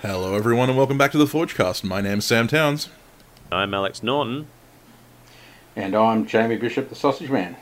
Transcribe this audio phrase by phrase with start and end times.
[0.00, 1.84] Hello, everyone, and welcome back to the Forgecast.
[1.84, 2.88] My name's Sam Towns.
[3.52, 4.46] I'm Alex Norton.
[5.76, 7.56] And I'm Jamie Bishop, the Sausage Man.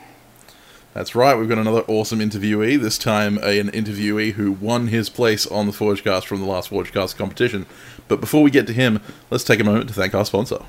[0.93, 5.45] That's right, we've got another awesome interviewee, this time an interviewee who won his place
[5.45, 7.67] on the Forgecast from the last Forgecast competition.
[8.07, 8.99] But before we get to him,
[9.29, 10.63] let's take a moment to thank our sponsor.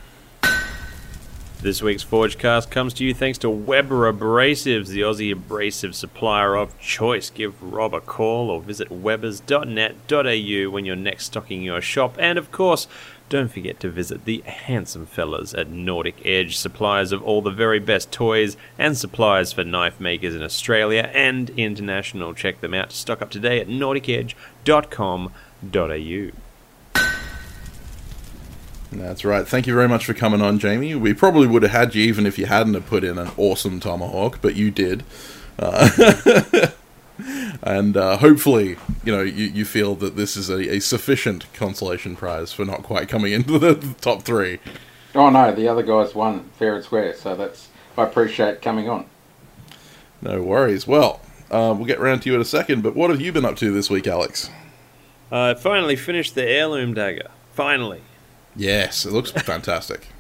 [1.63, 6.79] This week's Forgecast comes to you thanks to Weber Abrasives, the Aussie abrasive supplier of
[6.79, 7.29] choice.
[7.29, 12.17] Give Rob a call or visit webers.net.au when you're next stocking your shop.
[12.19, 12.89] And of course,
[13.31, 17.79] don't forget to visit the handsome fellas at Nordic Edge, suppliers of all the very
[17.79, 22.35] best toys and supplies for knife makers in Australia and international.
[22.35, 26.31] Check them out to stock up today at nordicedge.com.au.
[28.93, 29.47] That's right.
[29.47, 30.97] Thank you very much for coming on, Jamie.
[30.97, 33.79] We probably would have had you even if you hadn't have put in an awesome
[33.79, 35.05] tomahawk, but you did.
[35.57, 36.67] Uh,
[37.63, 42.17] and uh, hopefully, you know, you, you feel that this is a, a sufficient consolation
[42.17, 44.59] prize for not quite coming into the top three.
[45.15, 49.07] Oh no, the other guys won fair and square, so that's I appreciate coming on.
[50.23, 50.87] No worries.
[50.87, 53.45] Well, uh, we'll get around to you in a second, but what have you been
[53.45, 54.51] up to this week, Alex?
[55.33, 57.31] I finally finished the heirloom dagger.
[57.53, 58.03] Finally.
[58.57, 60.09] Yes, it looks fantastic.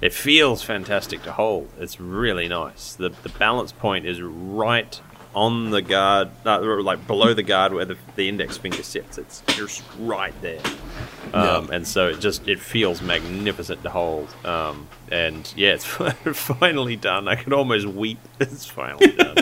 [0.00, 1.68] It feels fantastic to hold.
[1.78, 2.94] It's really nice.
[2.94, 5.00] The the balance point is right
[5.34, 9.18] on the guard, uh, like below the guard where the, the index finger sits.
[9.18, 10.60] It's just right there,
[11.32, 11.76] um, Yeah.
[11.76, 14.34] and so it just it feels magnificent to hold.
[14.44, 15.84] Um, and yeah, it's
[16.34, 17.28] finally done.
[17.28, 18.18] I can almost weep.
[18.40, 19.36] It's finally done.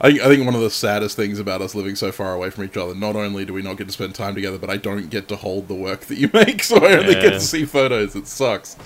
[0.00, 2.64] I, I think one of the saddest things about us living so far away from
[2.64, 5.08] each other, not only do we not get to spend time together, but I don't
[5.10, 8.16] get to hold the work that you make, so I only get to see photos.
[8.16, 8.76] It sucks.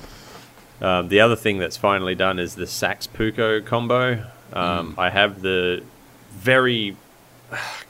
[0.83, 4.27] Um, the other thing that's finally done is the Sax Puukko combo.
[4.53, 5.83] Um, I have the
[6.47, 6.97] very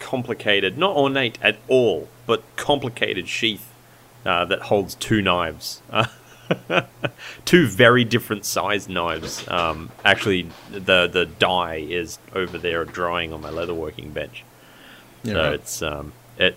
[0.01, 3.71] complicated, not ornate at all, but complicated sheath
[4.25, 5.83] uh, that holds two knives.
[7.45, 9.47] two very different sized knives.
[9.49, 14.43] Um, actually, the the dye is over there drying on my leatherworking bench.
[15.23, 15.53] Yeah, So right.
[15.55, 16.57] it's um, it.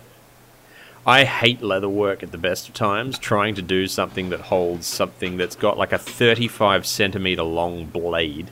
[1.06, 3.18] I hate leatherwork at the best of times.
[3.18, 8.50] Trying to do something that holds something that's got like a 35 centimeter long blade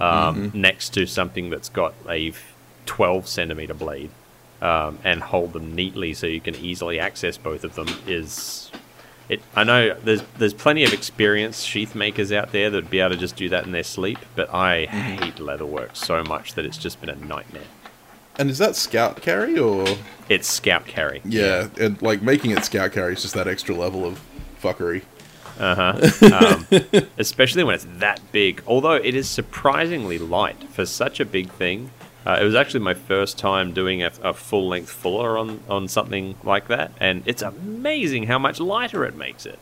[0.00, 2.32] um, next to something that's got a
[2.86, 4.10] 12 centimeter blade,
[4.60, 8.70] um, and hold them neatly so you can easily access both of them is.
[9.28, 13.10] It, I know there's there's plenty of experienced sheath makers out there that'd be able
[13.14, 16.76] to just do that in their sleep, but I hate leatherwork so much that it's
[16.76, 17.62] just been a nightmare.
[18.36, 19.84] And is that scout carry or
[20.28, 21.20] It's scout carry.
[21.24, 21.68] yeah?
[21.78, 24.20] And like making it scout carry is just that extra level of
[24.60, 25.02] fuckery.
[25.60, 26.00] Uh
[26.32, 26.66] um,
[27.18, 28.62] especially when it's that big.
[28.66, 31.90] Although it is surprisingly light for such a big thing.
[32.26, 35.88] Uh, it was actually my first time doing a, a full length fuller on, on
[35.88, 39.58] something like that, and it's amazing how much lighter it makes it.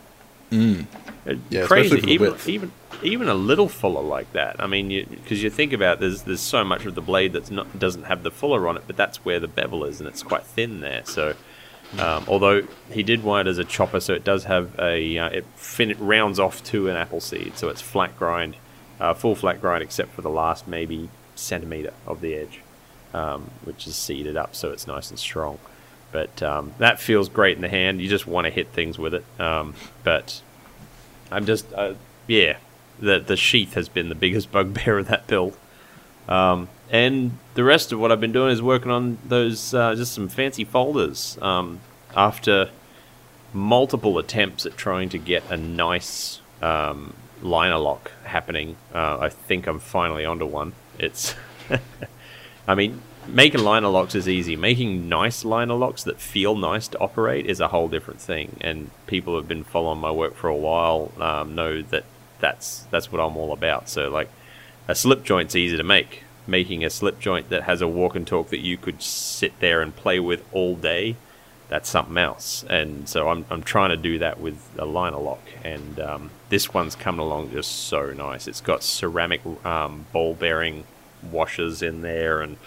[0.51, 0.87] Mm.
[1.25, 1.99] It- Yeah, crazy.
[2.11, 2.49] even width.
[2.49, 2.73] even
[3.03, 4.57] even a little fuller like that.
[4.59, 7.79] I mean, because you, think about there's there's so much of the blade that's not
[7.79, 10.45] doesn't have the fuller on it, but that's where the bevel is, and it's quite
[10.45, 11.03] thin there.
[11.07, 11.35] So,
[11.99, 15.29] um, although he did want it as a chopper, so it does have a uh,
[15.29, 18.57] it fin- it rounds off to an apple seed, so it's flat grind,
[19.01, 21.09] uh, full flat grind, except for the last maybe
[21.41, 22.61] centimeter of the edge,
[23.15, 25.59] um, which is seeded up, so it's nice and strong.
[26.13, 28.01] But um, that feels great in the hand.
[28.01, 29.25] You just want to hit things with it.
[29.39, 30.43] Um, but
[31.31, 31.95] I'm just, uh,
[32.27, 32.57] yeah,
[32.99, 35.57] the the sheath has been the biggest bugbear of that build.
[36.29, 40.13] Um, and the rest of what I've been doing is working on those uh, just
[40.13, 41.39] some fancy folders.
[41.41, 41.81] Um,
[42.17, 42.71] after
[43.53, 49.67] multiple attempts at trying to get a nice um, liner lock happening, uh, I think
[49.67, 50.73] I'm finally onto one.
[51.01, 51.35] It's,
[52.69, 54.55] I mean, making liner locks is easy.
[54.55, 58.57] Making nice liner locks that feel nice to operate is a whole different thing.
[58.61, 62.05] And people who have been following my work for a while um, know that
[62.39, 63.89] that's that's what I'm all about.
[63.89, 64.31] So like,
[64.89, 66.25] a slip joint's easy to make.
[66.47, 69.83] Making a slip joint that has a walk and talk that you could sit there
[69.83, 71.17] and play with all day,
[71.69, 72.65] that's something else.
[72.69, 75.43] And so I'm, I'm trying to do that with a liner lock.
[75.63, 78.47] And um, this one's coming along just so nice.
[78.47, 80.85] It's got ceramic um, ball bearing
[81.23, 82.59] washers in there, and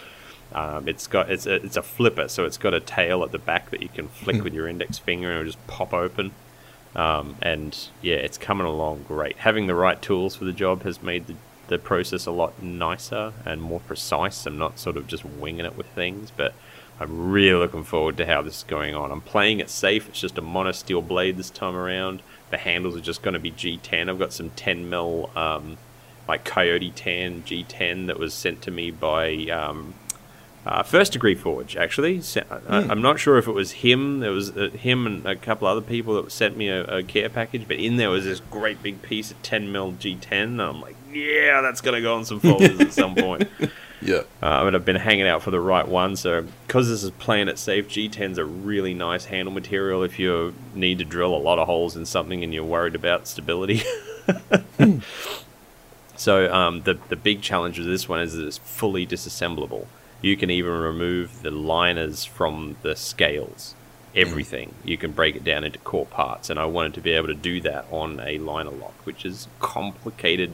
[0.52, 3.38] um, it's got it's a, it's a flipper, so it's got a tail at the
[3.38, 6.32] back that you can flick with your index finger and it'll just pop open.
[6.96, 9.36] Um, and yeah, it's coming along great.
[9.38, 11.34] Having the right tools for the job has made the,
[11.66, 14.46] the process a lot nicer and more precise.
[14.46, 16.54] I'm not sort of just winging it with things, but
[17.00, 19.10] I'm really looking forward to how this is going on.
[19.10, 20.08] I'm playing it safe.
[20.08, 22.22] It's just a monosteel blade this time around.
[22.54, 24.08] The handles are just going to be G10.
[24.08, 25.76] I've got some 10 mil um,
[26.28, 29.94] like Coyote Tan G10 that was sent to me by um,
[30.64, 31.76] uh, First Degree Forge.
[31.76, 32.22] Actually,
[32.68, 34.20] I, am not sure if it was him.
[34.20, 37.28] There was uh, him and a couple other people that sent me a, a, care
[37.28, 40.30] package, but in there was this great big piece of 10 mil G10.
[40.30, 43.48] And I'm like, yeah, that's going to go on some folders at some point.
[44.04, 44.22] Yeah.
[44.42, 46.14] Uh, but I've been hanging out for the right one.
[46.14, 50.98] So, because this is planet safe, G10's a really nice handle material if you need
[50.98, 53.82] to drill a lot of holes in something and you're worried about stability.
[56.16, 59.86] so, um, the, the big challenge with this one is that it's fully disassemblable.
[60.20, 63.74] You can even remove the liners from the scales.
[64.14, 64.74] Everything.
[64.84, 66.48] You can break it down into core parts.
[66.48, 69.46] And I wanted to be able to do that on a liner lock, which is
[69.46, 70.52] a complicated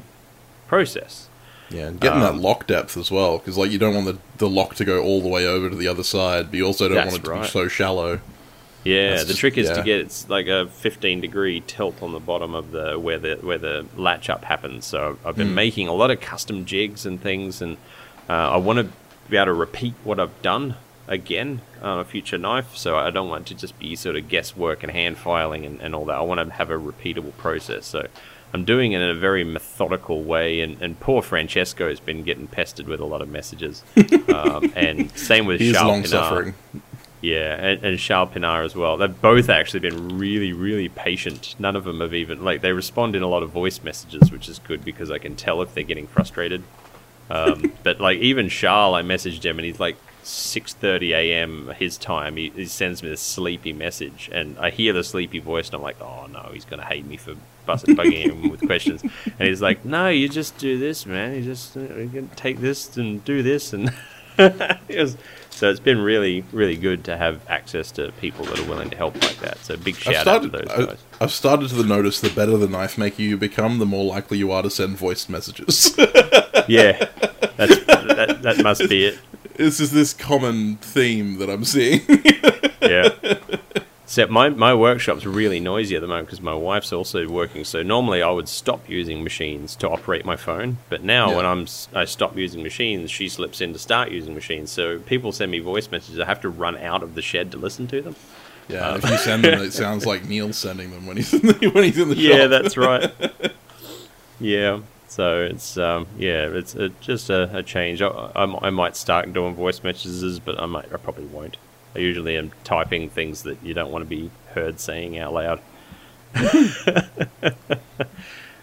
[0.67, 1.29] process.
[1.71, 4.19] Yeah, and getting um, that lock depth as well, because like you don't want the,
[4.39, 6.89] the lock to go all the way over to the other side, but you also
[6.89, 7.43] don't want it to right.
[7.43, 8.21] be so shallow.
[8.83, 9.75] Yeah, That's the trick is yeah.
[9.75, 13.37] to get it's like a 15 degree tilt on the bottom of the where the
[13.37, 14.87] where the latch up happens.
[14.87, 15.55] So I've been mm.
[15.55, 17.77] making a lot of custom jigs and things, and
[18.29, 18.89] uh, I want to
[19.29, 20.77] be able to repeat what I've done
[21.07, 22.77] again on a future knife.
[22.77, 25.95] So I don't want to just be sort of guesswork and hand filing and, and
[25.95, 26.17] all that.
[26.17, 27.87] I want to have a repeatable process.
[27.87, 28.09] So
[28.53, 32.49] I'm doing it in a very methodical way, and, and poor Francesco has been getting
[32.49, 33.85] pestered with a lot of messages.
[34.35, 36.55] um, and same with He's Charles long suffering.
[37.21, 38.97] Yeah, and, and Charles Pinar as well.
[38.97, 41.55] They've both actually been really, really patient.
[41.59, 44.49] None of them have even like they respond in a lot of voice messages, which
[44.49, 46.63] is good because I can tell if they're getting frustrated.
[47.29, 51.73] Um, but like even Charles, I messaged him and he's like, 6:30 a.m.
[51.79, 55.69] his time, he, he, sends me this sleepy message, and I hear the sleepy voice,
[55.69, 57.35] and I'm like, "Oh no, he's gonna hate me for
[57.67, 61.35] busting bugging him with questions." And he's like, "No, you just do this, man.
[61.35, 63.93] You just uh, you can take this and do this." And
[64.39, 65.17] it was,
[65.51, 68.97] so it's been really, really good to have access to people that are willing to
[68.97, 69.59] help like that.
[69.59, 70.99] So big shout started, out to those guys.
[71.21, 74.39] I, I've started to notice the better the knife maker you become, the more likely
[74.39, 75.95] you are to send voiced messages.
[76.69, 77.09] yeah,
[77.57, 79.19] that, that must be it.
[79.61, 82.01] This is this common theme that I'm seeing.
[82.81, 83.11] yeah.
[84.05, 87.65] Except my, my workshop's really noisy at the moment because my wife's also working.
[87.65, 91.37] So normally I would stop using machines to operate my phone, but now yeah.
[91.37, 94.71] when I'm I stop using machines, she slips in to start using machines.
[94.71, 96.19] So people send me voice messages.
[96.19, 98.17] I have to run out of the shed to listen to them.
[98.67, 101.43] Yeah, um, if you send them, it sounds like Neil's sending them when he's in
[101.43, 102.39] the, when he's in the yeah, shop.
[102.39, 103.13] Yeah, that's right.
[104.41, 104.81] yeah.
[105.11, 108.01] So it's um, yeah, it's just a, a change.
[108.01, 111.57] I, I, I, might start doing voice messages, but I might I probably won't.
[111.97, 115.61] I usually am typing things that you don't want to be heard saying out loud.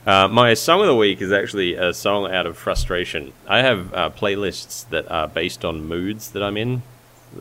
[0.07, 3.33] uh, my song of the week is actually a song out of frustration.
[3.45, 6.81] I have uh, playlists that are based on moods that I'm in.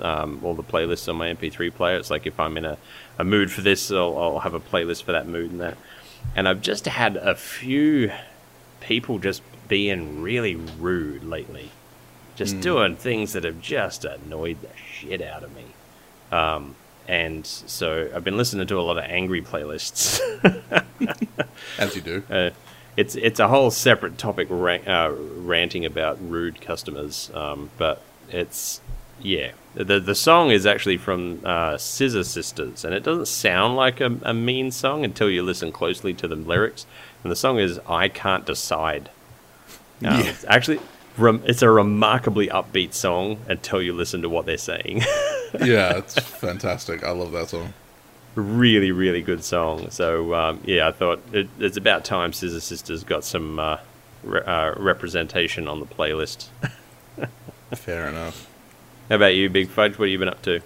[0.00, 1.96] Um, all the playlists on my MP3 player.
[1.96, 2.76] It's like if I'm in a,
[3.20, 5.78] a mood for this, I'll, I'll have a playlist for that mood and that.
[6.34, 8.10] And I've just had a few
[8.86, 11.70] people just being really rude lately.
[12.36, 12.62] Just mm.
[12.62, 15.64] doing things that have just annoyed the shit out of me.
[16.30, 16.76] Um,
[17.08, 20.20] and so I've been listening to a lot of angry playlists.
[21.78, 22.22] As you do.
[22.30, 22.50] Uh,
[22.96, 27.30] it's it's a whole separate topic, uh, ranting about rude customers.
[27.34, 28.00] Um, but
[28.30, 28.80] it's
[29.20, 34.00] yeah, the the song is actually from uh, Scissor Sisters, and it doesn't sound like
[34.00, 36.86] a, a mean song until you listen closely to the lyrics
[37.26, 39.10] and the song is "I Can't Decide."
[40.04, 40.20] Um, yeah.
[40.20, 40.78] It's actually,
[41.18, 44.98] rem- it's a remarkably upbeat song until you listen to what they're saying.
[45.60, 47.02] yeah, it's fantastic.
[47.02, 47.74] I love that song.
[48.36, 49.90] Really, really good song.
[49.90, 53.78] So um, yeah, I thought it, it's about time Scissor Sisters got some uh,
[54.22, 56.46] re- uh, representation on the playlist.
[57.74, 58.48] Fair enough.
[59.08, 59.98] How about you, Big Fudge?
[59.98, 60.60] What have you been up to?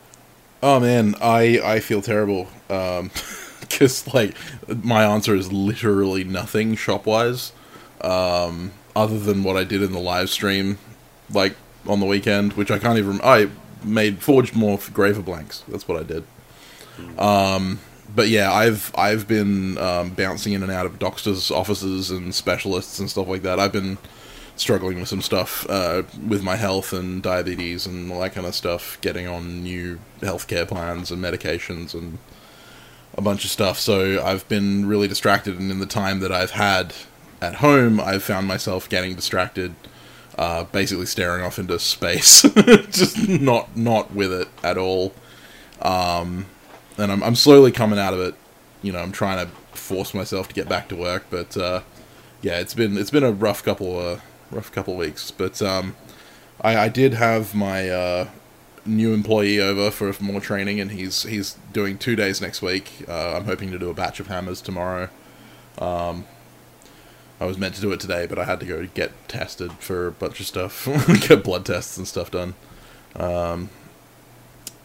[0.62, 2.48] Oh man, I I feel terrible.
[2.68, 3.10] Um,
[3.80, 4.36] because like
[4.84, 7.52] my answer is literally nothing shop wise,
[8.02, 10.78] um, other than what I did in the live stream,
[11.32, 11.56] like
[11.86, 13.20] on the weekend, which I can't even.
[13.24, 13.48] I
[13.82, 15.64] made forged more graver blanks.
[15.66, 16.24] That's what I did.
[17.18, 17.80] Um,
[18.14, 22.98] but yeah, I've I've been um, bouncing in and out of doctors' offices and specialists
[22.98, 23.58] and stuff like that.
[23.58, 23.96] I've been
[24.56, 28.54] struggling with some stuff uh, with my health and diabetes and all that kind of
[28.54, 29.00] stuff.
[29.00, 32.18] Getting on new healthcare plans and medications and
[33.16, 33.78] a bunch of stuff.
[33.78, 36.94] So I've been really distracted, and in the time that I've had
[37.40, 39.74] at home, I've found myself getting distracted,
[40.38, 42.42] uh, basically staring off into space,
[42.90, 45.12] just not not with it at all.
[45.82, 46.46] Um,
[46.98, 48.34] and I'm I'm slowly coming out of it.
[48.82, 51.82] You know, I'm trying to force myself to get back to work, but uh,
[52.42, 55.30] yeah, it's been it's been a rough couple uh, rough couple weeks.
[55.30, 55.96] But um,
[56.60, 58.28] I, I did have my uh,
[58.84, 63.04] new employee over for more training, and he's he's doing two days next week.
[63.08, 65.08] Uh, I'm hoping to do a batch of hammers tomorrow.
[65.78, 66.24] Um,
[67.40, 70.06] I was meant to do it today, but I had to go get tested for
[70.08, 70.86] a bunch of stuff,
[71.28, 72.54] get blood tests and stuff done.
[73.16, 73.70] Um,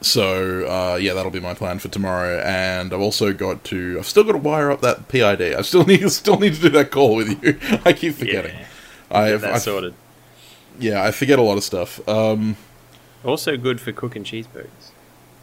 [0.02, 2.40] so uh, yeah, that'll be my plan for tomorrow.
[2.40, 5.42] And I've also got to, I've still got to wire up that PID.
[5.56, 7.60] I still need, still need to do that call with you.
[7.86, 8.56] I keep forgetting.
[8.56, 8.66] Yeah.
[9.12, 9.94] I, Get that I, sorted.
[10.80, 12.08] yeah, I forget a lot of stuff.
[12.08, 12.56] Um,
[13.26, 14.92] Also good for cooking cheeseburgers.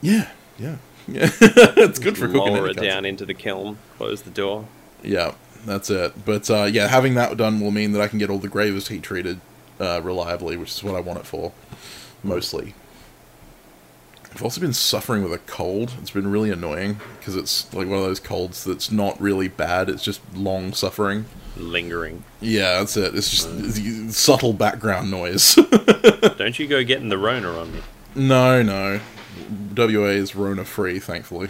[0.00, 0.76] yeah, yeah,
[1.08, 1.28] yeah.
[1.40, 2.54] it's good for cooking.
[2.54, 4.66] Lower it down into the kiln, close the door.
[5.02, 5.34] Yeah,
[5.66, 6.24] that's it.
[6.24, 8.88] But uh, yeah, having that done will mean that I can get all the gravers
[8.88, 9.40] heat treated
[9.80, 11.52] uh, reliably, which is what I want it for,
[12.22, 12.74] mostly.
[14.32, 15.92] I've also been suffering with a cold.
[16.00, 19.90] It's been really annoying because it's like one of those colds that's not really bad.
[19.90, 21.26] It's just long suffering.
[21.56, 22.24] Lingering.
[22.40, 23.14] Yeah, that's it.
[23.14, 25.54] It's just it's subtle background noise.
[26.36, 27.80] Don't you go getting the Rona on me.
[28.14, 29.00] no, no.
[29.76, 31.48] WA is Rona free, thankfully.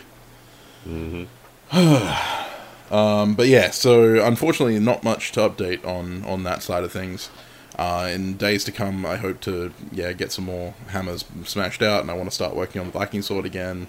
[0.87, 1.25] Mm-hmm.
[2.93, 7.31] Um, but yeah, so unfortunately, not much to update on on that side of things.
[7.79, 12.03] Uh, in days to come, I hope to yeah get some more hammers smashed out,
[12.03, 13.89] and I want to start working on the Viking sword again.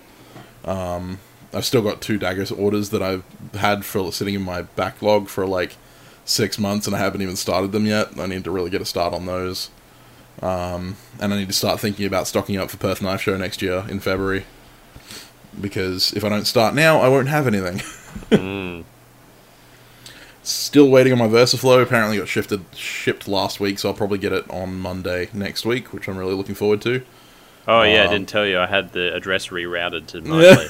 [0.63, 1.20] Um,
[1.53, 5.46] I've still got two daggers orders that I've had for sitting in my backlog for
[5.46, 5.75] like
[6.25, 8.18] six months, and I haven't even started them yet.
[8.20, 9.70] I need to really get a start on those.
[10.42, 13.62] Um, and I need to start thinking about stocking up for Perth Knife Show next
[13.62, 14.46] year in February.
[15.60, 17.82] Because if I don't start now, I won't have anything.
[18.30, 18.84] Mm.
[20.44, 21.82] Still waiting on my VersaFlow.
[21.82, 25.94] Apparently got shifted shipped last week, so I'll probably get it on Monday next week,
[25.94, 27.01] which I'm really looking forward to.
[27.68, 28.60] Oh yeah, I Um, didn't tell you.
[28.60, 30.70] I had the address rerouted to my place.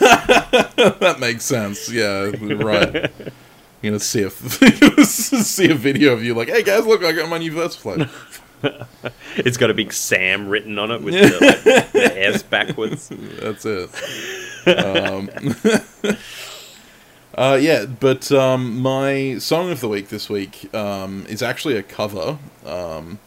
[1.00, 1.92] that makes sense.
[1.92, 3.12] Yeah, right.
[3.84, 4.30] You're gonna see a
[5.06, 8.10] see a video of you like, hey guys, look, I got my new VersaFlow.
[9.36, 13.12] It's got a big Sam written on it with the, like, the S backwards.
[13.12, 13.90] That's it.
[14.66, 15.30] Um,
[17.38, 21.84] uh, yeah, but um, my song of the week this week um, is actually a
[21.84, 22.38] cover.
[22.66, 23.20] Um,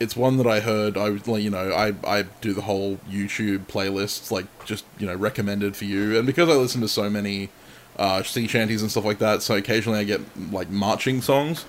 [0.00, 0.96] it's one that I heard.
[0.96, 5.14] I was you know, I I do the whole YouTube playlists, like just you know
[5.14, 7.50] recommended for you, and because I listen to so many
[8.00, 11.66] uh, sea shanties and stuff like that, so occasionally I get like marching songs.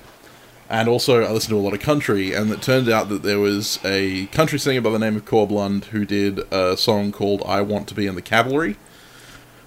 [0.69, 3.39] And also, I listen to a lot of country, and it turned out that there
[3.39, 7.43] was a country singer by the name of Corb Lund who did a song called
[7.45, 8.77] "I Want to Be in the Cavalry."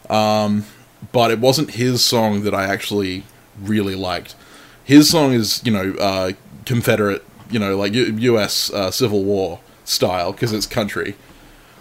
[0.09, 0.65] Um,
[1.13, 3.25] but it wasn't his song that I actually
[3.61, 4.35] really liked.
[4.83, 6.33] His song is, you know, uh,
[6.65, 8.73] Confederate, you know, like U- U.S.
[8.73, 11.17] Uh, Civil War style because it's country,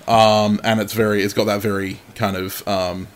[0.06, 3.08] um, and it's very, it's got that very kind of um,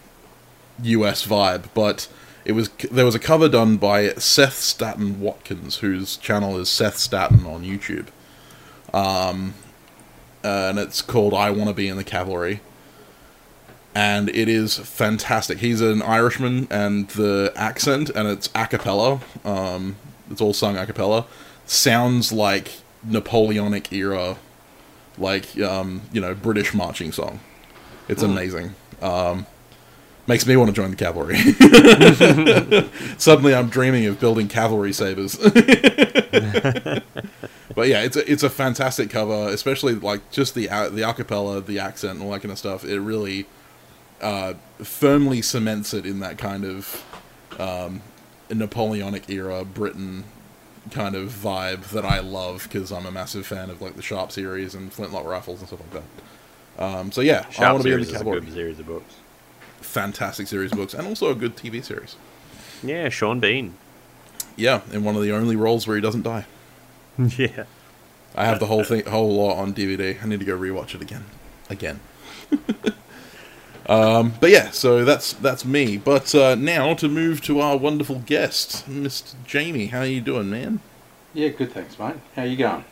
[0.83, 1.25] U.S.
[1.25, 2.07] vibe, but
[2.45, 6.97] it was there was a cover done by Seth Staton Watkins, whose channel is Seth
[6.97, 8.07] Staten on YouTube,
[8.93, 9.53] um,
[10.43, 12.61] and it's called "I Want to Be in the Cavalry,"
[13.93, 15.57] and it is fantastic.
[15.57, 19.19] He's an Irishman, and the accent and it's a cappella.
[19.43, 19.97] Um,
[20.31, 21.25] it's all sung a cappella.
[21.65, 24.37] Sounds like Napoleonic era,
[25.17, 27.41] like um, you know British marching song.
[28.07, 28.73] It's amazing.
[29.01, 29.45] Um,
[30.27, 31.37] makes me want to join the cavalry.
[33.17, 35.35] Suddenly, I'm dreaming of building cavalry sabers.
[37.75, 41.65] but yeah, it's a, it's a fantastic cover, especially like just the a- the acapella,
[41.65, 42.83] the accent, and all that kind of stuff.
[42.83, 43.45] It really
[44.21, 47.05] uh, firmly cements it in that kind of
[47.59, 48.01] um,
[48.49, 50.25] Napoleonic era Britain
[50.91, 54.31] kind of vibe that I love because I'm a massive fan of like the Sharpe
[54.31, 56.83] series and Flintlock rifles and stuff like that.
[56.83, 58.41] Um, so yeah, I want to be in series the is a cavalry.
[58.41, 59.15] good series of books.
[59.97, 62.17] Fantastic series of books and also a good TV series.
[62.83, 63.73] Yeah, Sean Bean.
[64.55, 66.45] Yeah, in one of the only roles where he doesn't die.
[67.17, 67.63] yeah.
[68.35, 70.21] I have the whole thing, whole lot on DVD.
[70.21, 71.25] I need to go rewatch it again,
[71.67, 71.99] again.
[73.87, 75.97] um, but yeah, so that's that's me.
[75.97, 79.33] But uh, now to move to our wonderful guest, Mr.
[79.47, 79.87] Jamie.
[79.87, 80.79] How are you doing, man?
[81.33, 81.71] Yeah, good.
[81.71, 82.17] Thanks, mate.
[82.35, 82.85] How you going?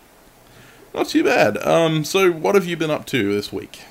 [0.92, 1.58] Not too bad.
[1.58, 3.82] Um, so what have you been up to this week?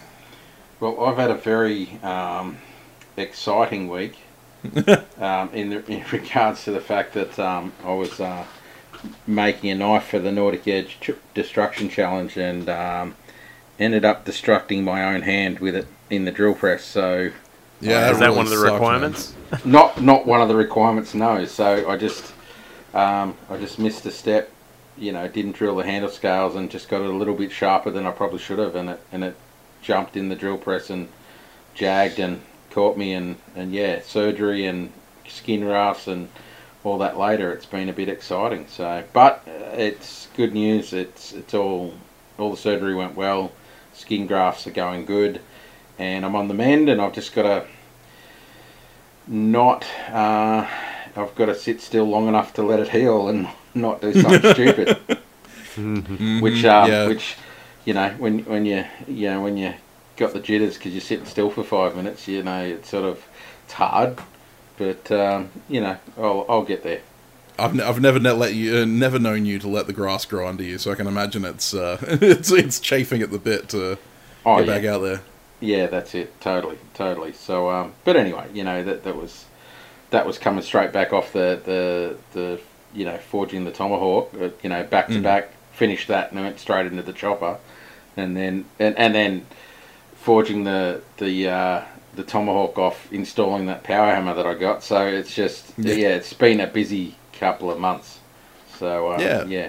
[0.81, 2.59] Well, I've had a very um,
[3.17, 4.19] exciting week
[5.19, 8.45] um, in, the, in regards to the fact that um, I was uh,
[9.27, 13.15] making a knife for the Nordic Edge Ch- Destruction Challenge and um,
[13.79, 16.85] ended up destructing my own hand with it in the drill press.
[16.85, 17.31] So
[17.81, 18.73] Yeah, is that really one of the sucked, man.
[18.75, 19.35] requirements?
[19.65, 21.45] not not one of the requirements, no.
[21.45, 22.33] So I just
[22.95, 24.51] um, I just missed a step.
[24.97, 27.91] You know, didn't drill the handle scales and just got it a little bit sharper
[27.91, 29.37] than I probably should have, and it and it
[29.83, 31.09] jumped in the drill press and
[31.75, 32.41] jagged and
[32.75, 34.93] caught me, and and yeah, surgery and
[35.29, 36.29] skin grafts and
[36.83, 37.53] all that later.
[37.53, 38.67] It's been a bit exciting.
[38.69, 40.93] So, but uh, it's good news.
[40.93, 41.95] It's it's all
[42.37, 43.53] all the surgery went well.
[43.95, 45.41] skin grafts are going good,
[45.99, 47.67] and I'm on the mend, and I've just got to
[49.27, 49.87] not.
[50.11, 50.67] Uh,
[51.17, 54.53] I've got to sit still long enough to let it heal and not do something
[54.55, 54.99] stupid.
[56.43, 57.07] Which, um, yeah.
[57.07, 57.37] which,
[57.85, 59.75] you know, when when you you know when you
[60.17, 63.25] got the jitters because you're sitting still for five minutes, you know, it's sort of
[63.65, 64.19] it's hard,
[64.77, 67.03] but um, you know, I'll I'll get there.
[67.59, 70.25] I've, ne- I've never ne- let you uh, never known you to let the grass
[70.25, 73.69] grow under you, so I can imagine it's uh, it's it's chafing at the bit
[73.71, 73.99] to
[74.45, 75.23] Oh get yeah, back out there.
[75.61, 77.33] yeah, that's it, totally, totally.
[77.33, 79.47] So, um, but anyway, you know that that was
[80.11, 82.61] that was coming straight back off the the the
[82.95, 85.23] you know forging the tomahawk, uh, you know, back to Mm.
[85.23, 85.51] back.
[85.73, 87.59] Finished that and went straight into the chopper,
[88.17, 89.47] and then and, and then
[90.25, 91.83] forging the the uh,
[92.17, 94.83] the tomahawk off, installing that power hammer that I got.
[94.83, 95.95] So it's just Yeah.
[95.95, 98.19] yeah, it's been a busy couple of months.
[98.79, 99.45] So um, Yeah.
[99.45, 99.69] yeah,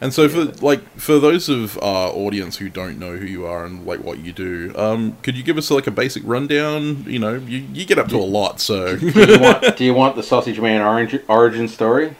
[0.00, 3.64] And so for like for those of our audience who don't know who you are
[3.64, 7.04] and like what you do, um, could you give us like a basic rundown?
[7.08, 9.94] You know, you, you get up to a lot, so do you want do you
[9.94, 12.14] want the sausage man origin origin story?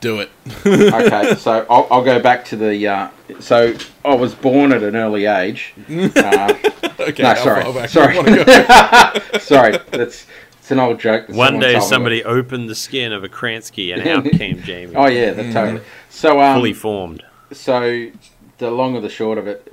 [0.00, 0.30] do it.
[0.64, 2.86] okay, so I'll, I'll go back to the.
[2.86, 3.08] Uh,
[3.40, 3.74] so
[4.04, 5.74] I was born at an early age.
[6.16, 6.54] Uh,
[7.08, 9.38] okay, no, how sorry, far back sorry, do you wanna go?
[9.38, 9.78] sorry.
[9.90, 10.26] That's
[10.60, 11.26] it's an old joke.
[11.28, 11.88] that One day told me.
[11.88, 14.94] somebody opened the skin of a Kransky and out came Jamie.
[14.94, 15.82] Oh yeah, that totally.
[16.10, 17.22] So um, Fully formed.
[17.52, 18.08] so
[18.58, 19.72] the long of the short of it,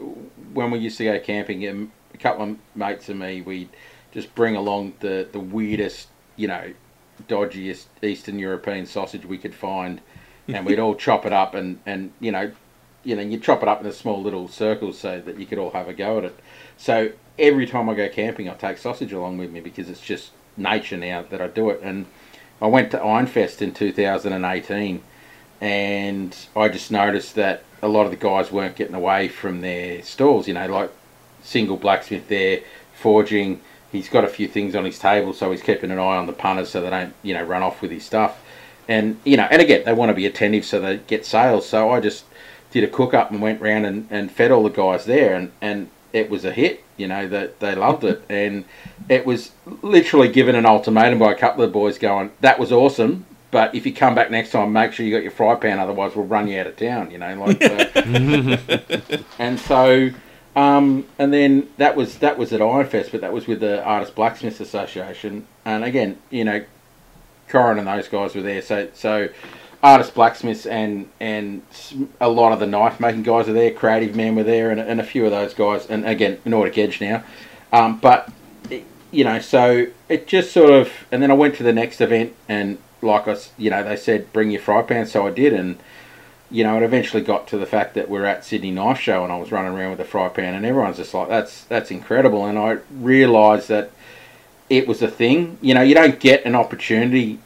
[0.53, 3.69] when we used to go camping, um, a couple of mates and me, we'd
[4.13, 6.71] just bring along the the weirdest, you know,
[7.27, 9.99] dodgiest Eastern European sausage we could find,
[10.47, 12.51] and we'd all chop it up and and you know,
[13.03, 15.57] you know, you chop it up in a small little circles so that you could
[15.57, 16.39] all have a go at it.
[16.77, 20.31] So every time I go camping, I take sausage along with me because it's just
[20.57, 21.79] nature now that I do it.
[21.83, 22.05] And
[22.61, 25.01] I went to Ironfest in 2018
[25.61, 30.01] and I just noticed that a lot of the guys weren't getting away from their
[30.03, 30.47] stalls.
[30.47, 30.91] You know, like
[31.43, 32.61] single blacksmith there
[32.93, 33.61] forging.
[33.91, 36.33] He's got a few things on his table, so he's keeping an eye on the
[36.33, 38.41] punters so they don't, you know, run off with his stuff.
[38.87, 41.67] And you know, and again, they want to be attentive so they get sales.
[41.67, 42.25] So I just
[42.71, 45.51] did a cook up and went round and, and fed all the guys there, and
[45.61, 46.83] and it was a hit.
[46.97, 48.65] You know that they loved it, and
[49.09, 49.51] it was
[49.81, 53.75] literally given an ultimatum by a couple of the boys, going, "That was awesome." But
[53.75, 55.79] if you come back next time, make sure you got your fry pan.
[55.79, 57.11] Otherwise, we'll run you out of town.
[57.11, 57.61] You know, like.
[57.61, 59.23] So.
[59.39, 60.09] and so,
[60.55, 64.15] um, and then that was that was at Ironfest, but that was with the Artist
[64.15, 65.47] Blacksmiths Association.
[65.65, 66.63] And again, you know,
[67.49, 68.61] Corin and those guys were there.
[68.61, 69.29] So so,
[69.83, 71.61] Artist Blacksmiths and and
[72.19, 73.71] a lot of the knife making guys are there.
[73.71, 75.85] Creative men were there, and, and a few of those guys.
[75.87, 77.23] And again, Nordic Edge now.
[77.71, 78.31] Um, but
[78.69, 82.01] it- you know, so it just sort of, and then I went to the next
[82.01, 85.53] event, and like I, you know, they said bring your fry pan, so I did,
[85.53, 85.77] and
[86.51, 89.31] you know, it eventually got to the fact that we're at Sydney Knife Show, and
[89.31, 92.45] I was running around with a fry pan, and everyone's just like, that's that's incredible,
[92.45, 93.91] and I realised that
[94.69, 95.57] it was a thing.
[95.61, 97.39] You know, you don't get an opportunity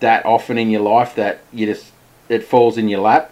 [0.00, 1.92] that often in your life that you just
[2.28, 3.30] it falls in your lap.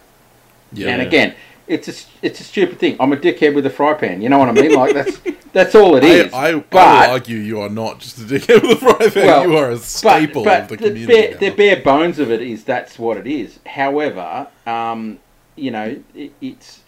[0.72, 0.88] Yeah.
[0.88, 1.34] And again,
[1.66, 2.96] it's a it's a stupid thing.
[3.00, 4.20] I'm a dickhead with a fry pan.
[4.22, 4.74] You know what I mean?
[4.74, 5.20] Like that's
[5.52, 6.32] that's all it is.
[6.32, 9.10] I, I, but I will argue you are not just a dickhead with a fry
[9.10, 9.26] pan.
[9.26, 11.06] Well, you are a staple but, of the but community.
[11.06, 13.58] bare, the bare bones of it is that's what it is.
[13.66, 15.18] However, um,
[15.56, 16.80] you know, it, it's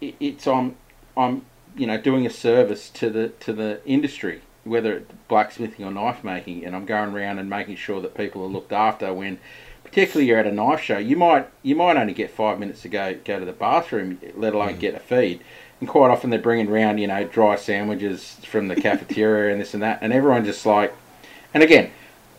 [0.00, 0.76] it, it's I'm
[1.16, 1.44] I'm
[1.76, 6.22] you know doing a service to the to the industry, whether it's blacksmithing or knife
[6.22, 9.38] making, and I'm going around and making sure that people are looked after when.
[9.84, 10.98] Particularly, you're at a knife show.
[10.98, 14.52] You might you might only get five minutes to go go to the bathroom, let
[14.52, 14.80] alone mm.
[14.80, 15.40] get a feed.
[15.80, 19.72] And quite often they're bringing around you know dry sandwiches from the cafeteria and this
[19.72, 20.94] and that, and everyone just like.
[21.54, 21.90] And again,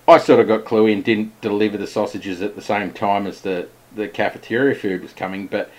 [0.10, 3.42] I sort of got cluey and didn't deliver the sausages at the same time as
[3.42, 5.70] the, the cafeteria food was coming, but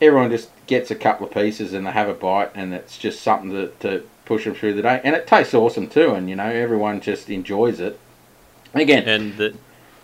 [0.00, 3.22] everyone just gets a couple of pieces and they have a bite, and it's just
[3.22, 5.00] something to, to push them through the day.
[5.02, 7.98] And it tastes awesome too, and you know, everyone just enjoys it.
[8.74, 9.56] Again, And the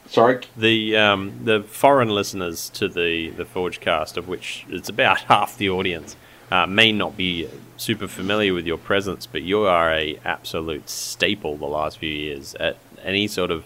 [0.09, 5.21] sorry, the um, the foreign listeners to the the Forge cast, of which it's about
[5.33, 6.17] half the audience,
[6.51, 11.57] uh, may not be super familiar with your presence, but you are a absolute staple
[11.57, 13.65] the last few years at any sort of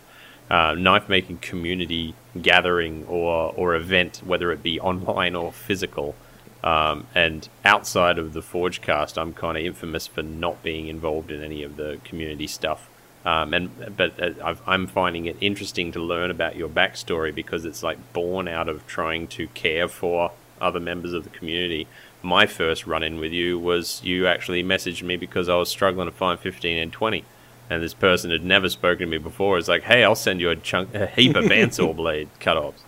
[0.50, 6.16] uh, knife making community gathering or or event, whether it be online or physical.
[6.64, 11.30] Um, and outside of the Forge cast, I'm kind of infamous for not being involved
[11.30, 12.88] in any of the community stuff.
[13.24, 17.64] Um, and but uh, I've, I'm finding it interesting to learn about your backstory because
[17.64, 21.86] it's like born out of trying to care for other members of the community.
[22.22, 26.12] My first run-in with you was you actually messaged me because I was struggling to
[26.12, 27.22] find 15N20,
[27.70, 29.58] and this person had never spoken to me before.
[29.58, 32.82] It's like, hey, I'll send you a chunk, a heap of bandsaw blade cut-offs,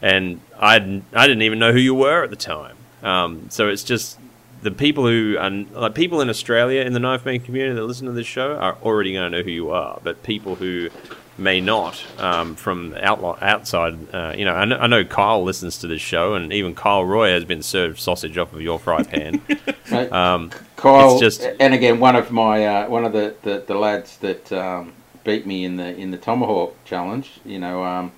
[0.00, 2.76] and I I didn't even know who you were at the time.
[3.04, 4.18] Um, so it's just
[4.62, 8.06] the people who are like people in Australia in the knife making community that listen
[8.06, 10.88] to this show are already going to know who you are, but people who
[11.36, 13.94] may not um, from outlo- outside.
[14.14, 17.04] Uh, you know I, know, I know Kyle listens to this show, and even Kyle
[17.04, 19.40] Roy has been served sausage off of your fry pan.
[19.92, 23.74] Um, Kyle, it's just- and again, one of my uh, one of the, the, the
[23.74, 27.32] lads that um, beat me in the in the tomahawk challenge.
[27.44, 28.10] You know, um,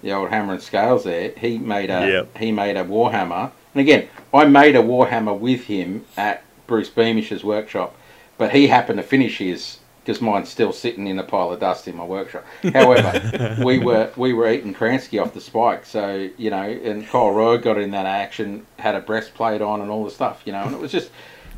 [0.00, 1.02] the old hammer and scales.
[1.04, 2.36] There, he made a Yep.
[2.38, 7.44] he made a warhammer, and again, I made a warhammer with him at Bruce Beamish's
[7.44, 7.94] workshop,
[8.36, 11.86] but he happened to finish his because mine's still sitting in a pile of dust
[11.86, 12.44] in my workshop.
[12.72, 17.30] However, we were we were eating Kransky off the spike, so you know, and Kyle
[17.30, 20.64] Roy got in that action, had a breastplate on, and all the stuff, you know,
[20.64, 21.12] and it was just,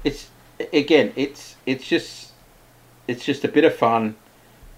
[0.04, 0.28] it's
[0.74, 2.33] again, it's it's just
[3.09, 4.14] it's just a bit of fun.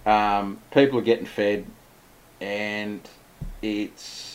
[0.07, 1.67] Um, people are getting fed,
[2.41, 3.01] and
[3.63, 4.32] it's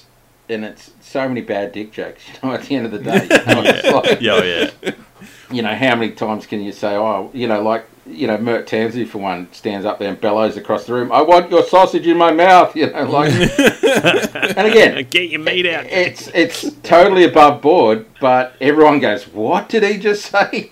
[0.50, 2.24] and it's so many bad dick jokes.
[2.28, 4.92] You know, at the end of the day, you know, it's like, yeah, oh, yeah.
[5.52, 8.68] you know, how many times can you say, oh, you know, like, you know, Mert
[8.68, 12.08] Tansey, for one, stands up there and bellows across the room, I want your sausage
[12.08, 15.86] in my mouth, you know, like, and again, Get your meat out.
[15.86, 20.70] it's it's totally above board, but everyone goes, "What did he just say?"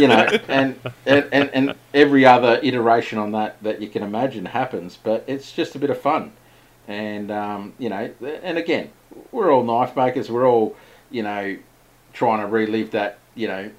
[0.00, 0.74] you know, and,
[1.06, 5.52] and and and every other iteration on that that you can imagine happens, but it's
[5.52, 6.32] just a bit of fun,
[6.90, 8.90] and um, you know, and again,
[9.30, 10.28] we're all knife makers.
[10.28, 10.76] We're all,
[11.10, 11.56] you know,
[12.12, 13.70] trying to relive that, you know.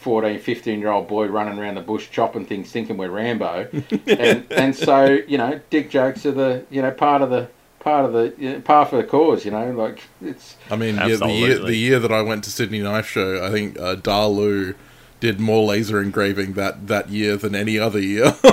[0.00, 3.68] 14, 15 year old boy running around the bush chopping things, thinking we're Rambo,
[4.06, 7.48] and and so you know, dick jokes are the you know part of the
[7.80, 9.44] part of the you know, part for the cause.
[9.44, 12.50] You know, like it's I mean, yeah, the year the year that I went to
[12.50, 14.76] Sydney Knife Show, I think uh, Darlu
[15.18, 18.36] did more laser engraving that that year than any other year.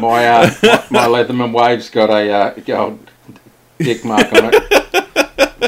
[0.00, 3.10] my uh, my, my Leatherman waves got a uh, gold
[3.78, 4.62] dick mark on it.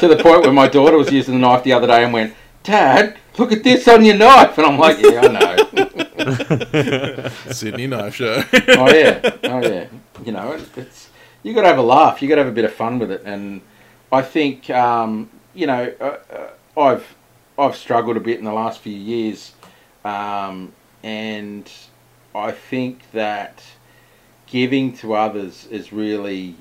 [0.00, 2.34] to the point where my daughter was using the knife the other day and went,
[2.62, 8.14] "Dad, look at this on your knife," and I'm like, "Yeah, I know." Sydney Knife
[8.14, 8.42] Show.
[8.52, 9.86] oh yeah, oh yeah.
[10.24, 11.08] You know, it- it's
[11.42, 12.20] you got to have a laugh.
[12.20, 13.60] You got to have a bit of fun with it, and
[14.12, 17.14] I think um, you know uh, uh, I've
[17.58, 19.52] I've struggled a bit in the last few years,
[20.04, 21.70] um, and
[22.34, 23.62] I think that
[24.46, 26.56] giving to others is really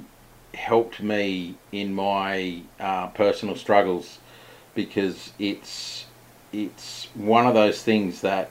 [0.58, 4.20] helped me in my uh, personal struggles
[4.76, 6.06] because it's
[6.52, 8.50] it's one of those things that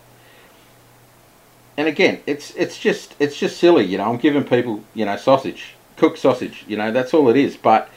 [1.77, 4.11] and again, it's it's just it's just silly, you know.
[4.11, 7.57] I'm giving people, you know, sausage, cooked sausage, you know, that's all it is.
[7.57, 7.90] But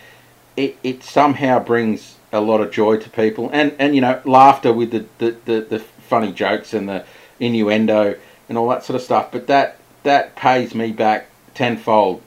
[0.57, 4.73] it, it somehow brings a lot of joy to people, and and you know, laughter
[4.73, 7.05] with the the, the, the funny jokes and the
[7.39, 8.17] innuendo
[8.49, 9.31] and all that sort of stuff.
[9.31, 12.21] But that that pays me back tenfold,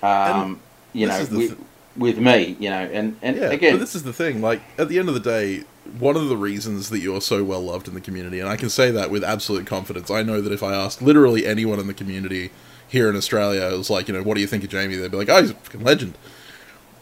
[0.00, 0.60] um,
[0.94, 1.60] you this know, with, th-
[1.96, 4.40] with me, you know, and and Yeah, again, but this is the thing.
[4.40, 5.64] Like at the end of the day,
[5.98, 8.70] one of the reasons that you're so well loved in the community, and I can
[8.70, 10.10] say that with absolute confidence.
[10.10, 12.50] I know that if I asked literally anyone in the community
[12.88, 14.96] here in Australia, it was like, you know, what do you think of Jamie?
[14.96, 16.16] They'd be like, oh, he's a fucking legend.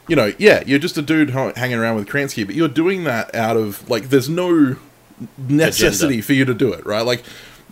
[0.09, 3.35] You know, yeah, you're just a dude hanging around with Kransky, but you're doing that
[3.35, 4.77] out of like, there's no
[5.39, 6.27] necessity Agenda.
[6.27, 7.03] for you to do it, right?
[7.03, 7.23] Like,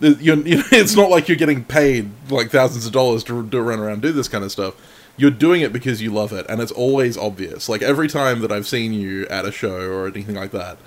[0.00, 3.62] you're, you know, it's not like you're getting paid like thousands of dollars to, to
[3.62, 4.74] run around and do this kind of stuff.
[5.20, 7.68] You're doing it because you love it, and it's always obvious.
[7.68, 10.78] Like every time that I've seen you at a show or anything like that,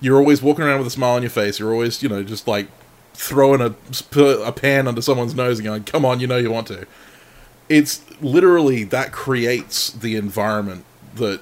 [0.00, 1.60] you're always walking around with a smile on your face.
[1.60, 2.66] You're always, you know, just like
[3.14, 3.76] throwing a
[4.18, 6.88] a pan under someone's nose and going, "Come on, you know you want to."
[7.68, 11.40] It's literally that creates the environment that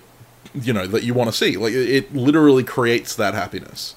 [0.53, 1.57] you know that you want to see.
[1.57, 3.95] Like it it literally creates that happiness.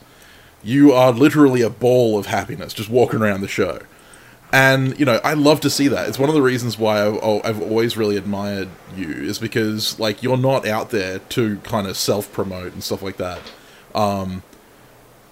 [0.63, 3.81] You are literally a ball of happiness just walking around the show.
[4.53, 6.07] And you know, I love to see that.
[6.07, 10.21] It's one of the reasons why I've, I've always really admired you, is because like
[10.21, 13.41] you're not out there to kind of self promote and stuff like that.
[13.95, 14.43] Um,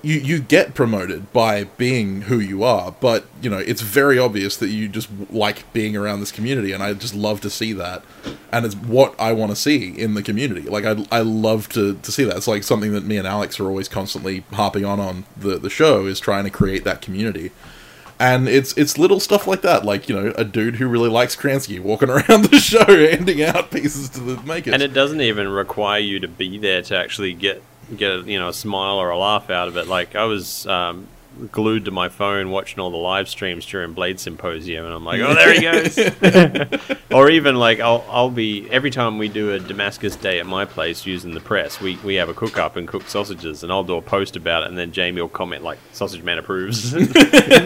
[0.02, 4.58] you you get promoted by being who you are, but you know it's very obvious
[4.58, 8.04] that you just like being around this community, and I just love to see that,
[8.52, 10.62] and it's what I want to see in the community.
[10.62, 12.38] Like I I love to to see that.
[12.38, 15.70] It's like something that me and Alex are always constantly harping on on the the
[15.70, 17.52] show is trying to create that community.
[18.22, 21.36] And it's it's little stuff like that, like you know, a dude who really likes
[21.36, 24.74] Kransky walking around the show, handing out pieces to the makers.
[24.74, 27.64] And it doesn't even require you to be there to actually get
[27.98, 29.88] get you know a smile or a laugh out of it.
[29.88, 31.08] Like I was um,
[31.52, 35.22] glued to my phone watching all the live streams during Blade Symposium, and I'm like,
[35.22, 37.00] oh, there he goes.
[37.12, 40.66] or even like I'll I'll be every time we do a Damascus day at my
[40.66, 43.84] place using the press, we we have a cook up and cook sausages, and I'll
[43.84, 46.94] do a post about it, and then Jamie will comment like Sausage Man approves.
[46.94, 47.00] it,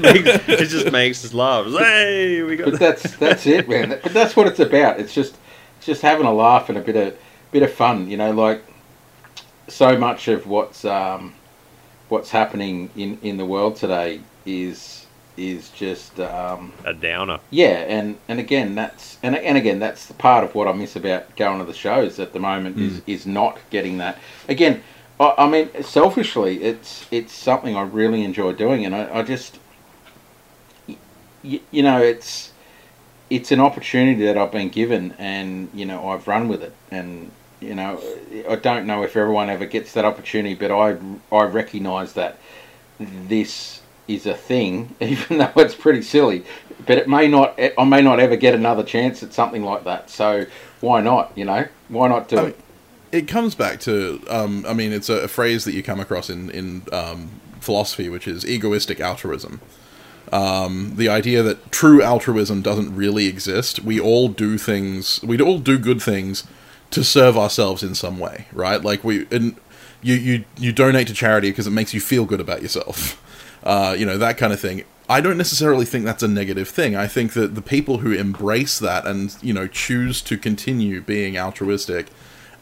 [0.02, 1.66] makes- it just makes us laugh.
[1.68, 4.00] It's, Hey, we got but that's that's it, man.
[4.04, 5.00] But that's what it's about.
[5.00, 5.36] It's just
[5.78, 7.18] it's just having a laugh and a bit of
[7.52, 8.08] bit of fun.
[8.10, 8.64] You know, like
[9.68, 11.34] so much of what's um,
[12.10, 15.06] what's happening in, in the world today is
[15.38, 17.40] is just um, A downer.
[17.50, 20.96] yeah, and, and again that's and, and again that's the part of what I miss
[20.96, 24.18] about going to the shows at the moment is, is not getting that.
[24.48, 24.82] Again,
[25.20, 29.60] I, I mean selfishly, it's it's something I really enjoy doing, and I, I just
[30.88, 32.54] y- you know it's
[33.30, 37.32] it's an opportunity that I've been given, and you know I've run with it, and
[37.66, 38.02] you know
[38.50, 40.98] I don't know if everyone ever gets that opportunity, but I
[41.32, 42.38] I recognise that
[43.00, 46.46] this is a thing, even though it's pretty silly.
[46.86, 47.60] But it may not.
[47.78, 50.10] I may not ever get another chance at something like that.
[50.10, 50.46] So
[50.82, 51.32] why not?
[51.36, 52.46] You know, why not do I it?
[52.46, 52.54] mean,
[53.12, 56.30] it comes back to um, I mean it's a, a phrase that you come across
[56.30, 59.62] in in um, philosophy, which is egoistic altruism.
[60.32, 63.84] Um, the idea that true altruism doesn't really exist.
[63.84, 65.22] We all do things.
[65.24, 66.44] We all do good things
[66.92, 68.82] to serve ourselves in some way, right?
[68.84, 69.56] Like we and
[70.02, 73.22] you you you donate to charity because it makes you feel good about yourself.
[73.64, 74.84] Uh, you know that kind of thing.
[75.10, 76.96] I don't necessarily think that's a negative thing.
[76.96, 81.36] I think that the people who embrace that and you know choose to continue being
[81.36, 82.12] altruistic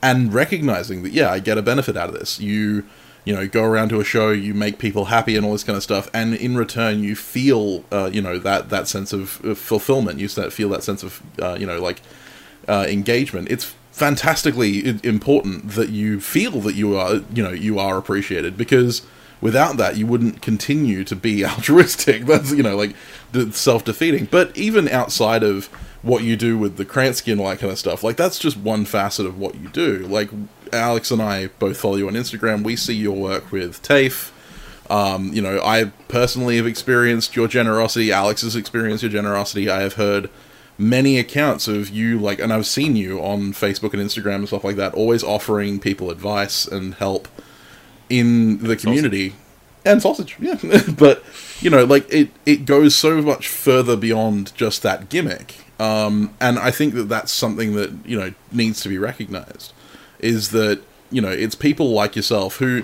[0.04, 2.86] and recognizing that yeah i get a benefit out of this you
[3.24, 5.78] you know go around to a show you make people happy and all this kind
[5.78, 10.20] of stuff and in return you feel uh, you know that that sense of, fulfillment
[10.20, 12.02] you feel that sense of uh, you know like
[12.68, 17.96] uh, engagement it's fantastically important that you feel that you are you know you are
[17.96, 19.04] appreciated because
[19.40, 22.26] without that you wouldn't continue to be altruistic.
[22.26, 22.96] That's you know like
[23.52, 24.26] self-defeating.
[24.32, 25.68] But even outside of
[26.02, 28.58] what you do with the Kransky and all that kind of stuff like that's just
[28.58, 30.00] one facet of what you do.
[30.00, 30.30] Like
[30.74, 32.64] alex and i both follow you on instagram.
[32.64, 34.32] We see your work with tafe.
[34.90, 38.12] Um, you know, I personally have experienced your generosity.
[38.12, 39.70] Alex has experienced your generosity.
[39.70, 40.30] I have heard
[40.78, 44.64] many accounts of you, like, and I've seen you on Facebook and Instagram and stuff
[44.64, 47.28] like that, always offering people advice and help
[48.10, 49.36] in the community.
[49.86, 50.58] And sausage, yeah.
[50.98, 51.24] but,
[51.60, 55.56] you know, like, it, it goes so much further beyond just that gimmick.
[55.80, 59.74] Um, and I think that that's something that, you know, needs to be recognized.
[60.20, 60.82] Is that,
[61.12, 62.84] you know, it's people like yourself who,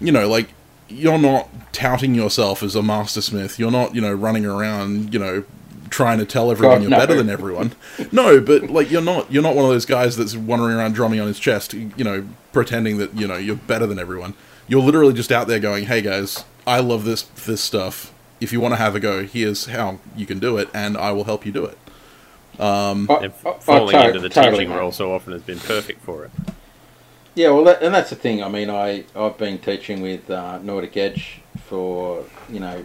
[0.00, 0.48] you know, like
[0.88, 5.20] you're not touting yourself as a master smith You're not, you know, running around, you
[5.20, 5.44] know,
[5.92, 6.96] trying to tell everyone God, you're no.
[6.98, 7.72] better than everyone.
[8.10, 11.20] no, but like you're not you're not one of those guys that's wandering around drumming
[11.20, 14.34] on his chest, you know, pretending that, you know, you're better than everyone.
[14.66, 18.12] You're literally just out there going, "Hey guys, I love this this stuff.
[18.40, 21.12] If you want to have a go, here's how you can do it and I
[21.12, 21.78] will help you do it."
[22.60, 24.76] Um, And I- I falling to- into the totally, teaching mate.
[24.78, 26.30] role so often has been perfect for it.
[27.34, 28.42] Yeah, well, that, and that's the thing.
[28.42, 32.84] I mean, I I've been teaching with uh, Nordic Edge for you know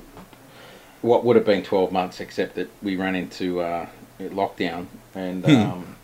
[1.08, 3.88] what would have been twelve months, except that we ran into uh,
[4.20, 5.52] lockdown, and Hmm.
[5.52, 5.96] um,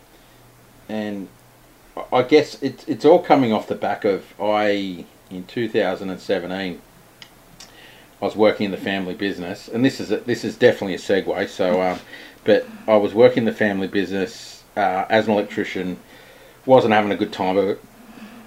[0.88, 1.28] and
[2.12, 6.20] I- guess it's it's all coming off the back of I in two thousand and
[6.20, 6.80] seventeen.
[8.22, 10.98] I was working in the family business, and this is a, this is definitely a
[10.98, 11.48] segue.
[11.48, 11.98] So, um,
[12.44, 15.98] but I was working in the family business uh, as an electrician.
[16.64, 17.82] wasn't having a good time of it.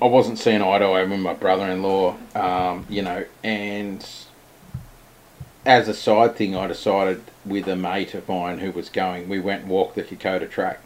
[0.01, 4.03] I wasn't seeing eye to eye with my brother-in-law, um, you know, and
[5.67, 9.41] as a side thing, I decided with a mate of mine who was going, we
[9.41, 10.79] went and walked the Kokoda track,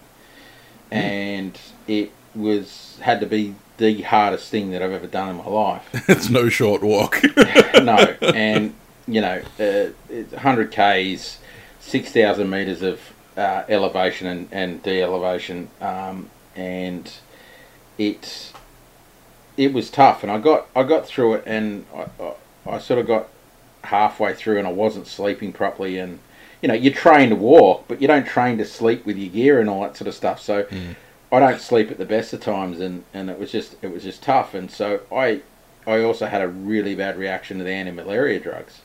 [0.89, 5.45] and it was had to be the hardest thing that I've ever done in my
[5.45, 5.87] life.
[6.09, 7.21] it's no short walk.
[7.75, 8.73] no, and
[9.07, 11.37] you know, uh, it's 100 k's,
[11.79, 12.99] 6,000 meters of
[13.37, 17.13] uh, elevation and, and de-elevation, um, and
[17.99, 18.51] it
[19.57, 20.23] it was tough.
[20.23, 22.33] And I got I got through it, and I, I,
[22.65, 23.27] I sort of got
[23.83, 26.19] halfway through, and I wasn't sleeping properly, and
[26.61, 29.59] you know, you train to walk, but you don't train to sleep with your gear
[29.59, 30.41] and all that sort of stuff.
[30.41, 30.65] So.
[31.31, 34.03] I don't sleep at the best of times, and, and it was just it was
[34.03, 35.41] just tough, and so I
[35.87, 38.81] I also had a really bad reaction to the anti-malaria drugs,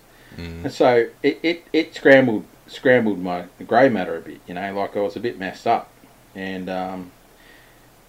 [0.64, 4.96] and so it, it, it scrambled scrambled my grey matter a bit, you know, like
[4.96, 5.90] I was a bit messed up,
[6.36, 7.10] and um,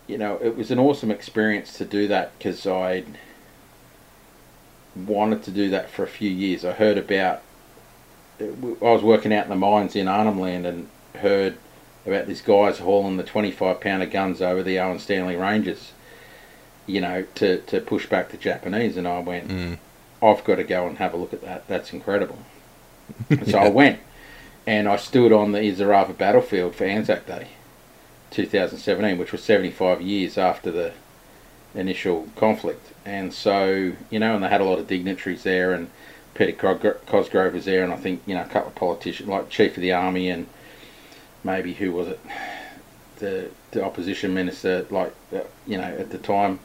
[0.05, 3.05] you know it was an awesome experience to do that because I
[5.05, 6.65] wanted to do that for a few years.
[6.65, 7.41] I heard about
[8.39, 8.45] I
[8.81, 11.57] was working out in the mines in Arnhem Land and heard
[12.05, 15.91] about these guys hauling the 25 pounder guns over the Owen Stanley Ranges,
[16.85, 18.95] you know, to, to push back the Japanese.
[18.95, 19.77] And I went, Mm.
[20.21, 21.67] I've got to go and have a look at that.
[21.67, 22.39] That's incredible.
[23.29, 23.99] And so I went
[24.65, 27.49] and I stood on the Isurava battlefield for Anzac Day
[28.31, 30.93] 2017, which was 75 years after the
[31.75, 32.93] initial conflict.
[33.05, 35.89] And so, you know, and they had a lot of dignitaries there and
[36.33, 36.51] Peter
[37.05, 39.81] Cosgrove was there and I think, you know, a couple of politicians, like Chief of
[39.81, 40.47] the Army and
[41.43, 42.19] maybe who was it,
[43.17, 46.59] the the opposition minister, like uh, you know at the time,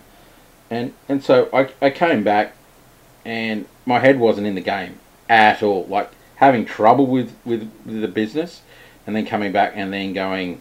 [0.70, 2.54] and and so I I came back,
[3.24, 5.86] and my head wasn't in the game at all.
[5.86, 8.62] Like having trouble with with, with the business,
[9.06, 10.60] and then coming back and then going,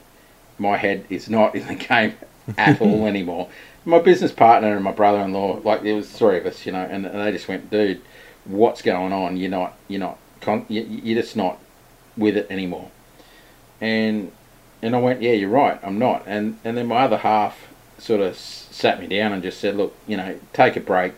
[0.58, 2.14] my head is not in the game
[2.58, 3.50] at all anymore.
[3.84, 7.06] My business partner and my brother-in-law, like there was three of us, you know, and,
[7.06, 8.02] and they just went, dude,
[8.46, 9.38] what's going on?
[9.38, 11.58] You're not, you're not, con- you- you're just not
[12.16, 12.90] with it anymore.
[13.80, 14.32] And
[14.84, 16.24] and I went, yeah, you're right, I'm not.
[16.28, 17.68] And and then my other half
[17.98, 21.14] sort of sat me down and just said, look, you know, take a break.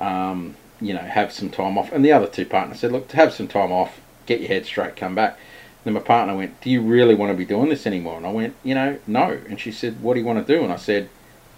[0.00, 1.90] Um, you know, have some time off.
[1.92, 4.94] And the other two partners said, look, have some time off, get your head straight,
[4.96, 5.38] come back.
[5.86, 8.16] Then my partner went, do you really want to be doing this anymore?
[8.16, 9.38] And I went, you know, no.
[9.48, 10.64] And she said, what do you want to do?
[10.64, 11.08] And I said,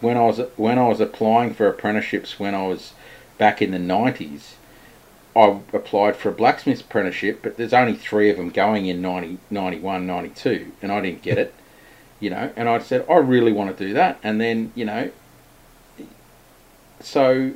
[0.02, 2.92] when I was when I was applying for apprenticeships when I was
[3.38, 4.56] back in the nineties,
[5.34, 9.38] I applied for a blacksmith apprenticeship, but there's only three of them going in 90,
[9.48, 11.54] 91, 92, and I didn't get it,
[12.20, 12.52] you know.
[12.54, 14.18] And I said, I really want to do that.
[14.22, 15.10] And then, you know,
[17.00, 17.54] so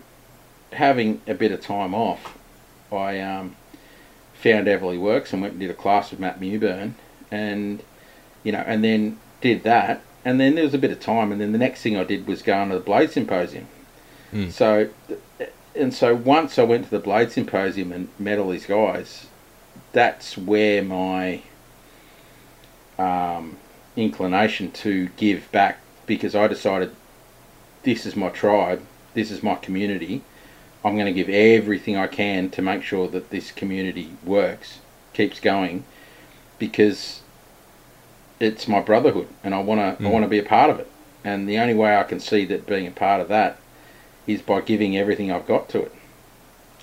[0.72, 2.38] having a bit of time off,
[2.90, 3.56] I um,
[4.42, 6.94] found Everly Works and went and did a class with Matt Mewburn,
[7.30, 7.82] and
[8.42, 11.40] you know, and then did that, and then there was a bit of time, and
[11.40, 13.66] then the next thing I did was go on to the Blade Symposium.
[14.32, 14.50] Mm.
[14.50, 14.88] So,
[15.76, 19.26] and so once I went to the Blade Symposium and met all these guys,
[19.92, 21.42] that's where my
[22.98, 23.58] um,
[23.96, 26.94] inclination to give back because I decided
[27.82, 28.82] this is my tribe,
[29.14, 30.22] this is my community.
[30.84, 34.78] I'm going to give everything I can to make sure that this community works,
[35.12, 35.84] keeps going,
[36.58, 37.20] because
[38.40, 40.10] it's my brotherhood, and I want to I Mm.
[40.12, 40.88] want to be a part of it.
[41.24, 43.56] And the only way I can see that being a part of that
[44.26, 45.92] is by giving everything I've got to it.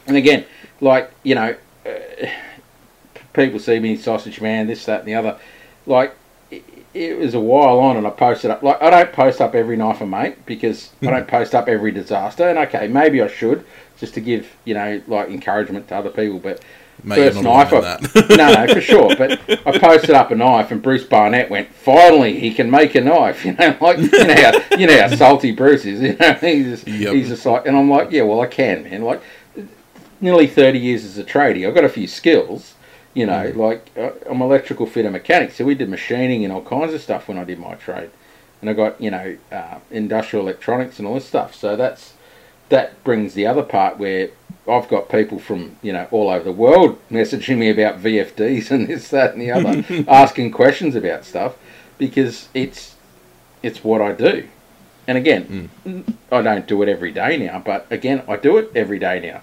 [0.08, 0.46] And again,
[0.80, 2.26] like you know, uh,
[3.34, 5.38] people see me sausage man, this, that, and the other.
[5.86, 6.16] Like
[6.52, 8.64] it, it was a while on, and I posted up.
[8.64, 11.92] Like I don't post up every knife I make because I don't post up every
[11.92, 12.48] disaster.
[12.48, 13.66] And okay, maybe I should
[14.00, 16.40] just to give you know like encouragement to other people.
[16.40, 16.62] But
[17.04, 18.30] Mate, first knife, alone I, that.
[18.38, 19.16] no, no, for sure.
[19.16, 23.02] But I posted up a knife, and Bruce Barnett went, "Finally, he can make a
[23.02, 26.02] knife." You know, like you know how you know how salty Bruce is.
[26.02, 27.14] You know, he's just, Yep.
[27.14, 29.04] he's just like, and I'm like, yeah, well, I can, man.
[29.04, 29.22] Like,
[30.22, 32.74] nearly thirty years as a tradie, I've got a few skills.
[33.14, 36.94] You know, like uh, I'm electrical fitter mechanic, so we did machining and all kinds
[36.94, 38.12] of stuff when I did my trade,
[38.62, 41.56] and I got you know uh, industrial electronics and all this stuff.
[41.56, 42.14] So that's
[42.70, 44.30] that brings the other part where
[44.68, 48.88] I've got people from you know all over the world messaging me about VFDs and
[48.88, 51.56] this, that, and the other, asking questions about stuff
[51.98, 52.96] because it's
[53.62, 54.48] it's what I do.
[55.08, 56.14] And again, mm.
[56.32, 59.42] I don't do it every day now, but again, I do it every day now.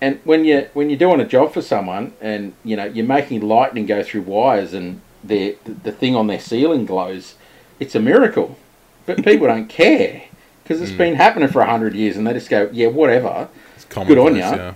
[0.00, 3.40] And when you when you're doing a job for someone, and you know you're making
[3.40, 7.34] lightning go through wires, and the the thing on their ceiling glows,
[7.78, 8.58] it's a miracle.
[9.06, 10.27] But people don't care
[10.68, 10.98] because it's mm.
[10.98, 13.48] been happening for a hundred years, and they just go, yeah, whatever.
[13.74, 14.42] It's Good on you.
[14.42, 14.74] yeah.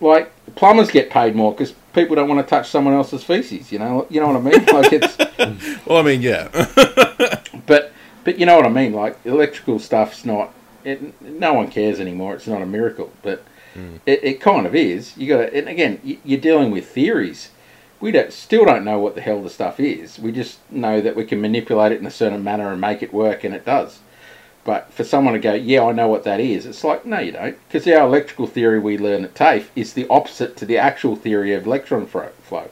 [0.00, 3.70] Like plumbers get paid more because people don't want to touch someone else's feces.
[3.70, 4.64] You know, you know what I mean?
[4.72, 6.48] Like it's, Well, I mean, yeah.
[7.66, 7.92] but
[8.24, 8.94] but you know what I mean.
[8.94, 10.54] Like electrical stuff's not.
[10.82, 12.34] It, no one cares anymore.
[12.34, 14.00] It's not a miracle, but mm.
[14.06, 15.14] it, it kind of is.
[15.18, 15.54] You got to.
[15.54, 17.50] And again, you, you're dealing with theories.
[18.00, 20.18] We don't still don't know what the hell the stuff is.
[20.18, 23.12] We just know that we can manipulate it in a certain manner and make it
[23.12, 23.98] work, and it does.
[24.64, 27.32] But for someone to go, yeah, I know what that is, it's like, no, you
[27.32, 27.56] don't.
[27.68, 31.54] Because our electrical theory we learn at TAFE is the opposite to the actual theory
[31.54, 32.68] of electron flow.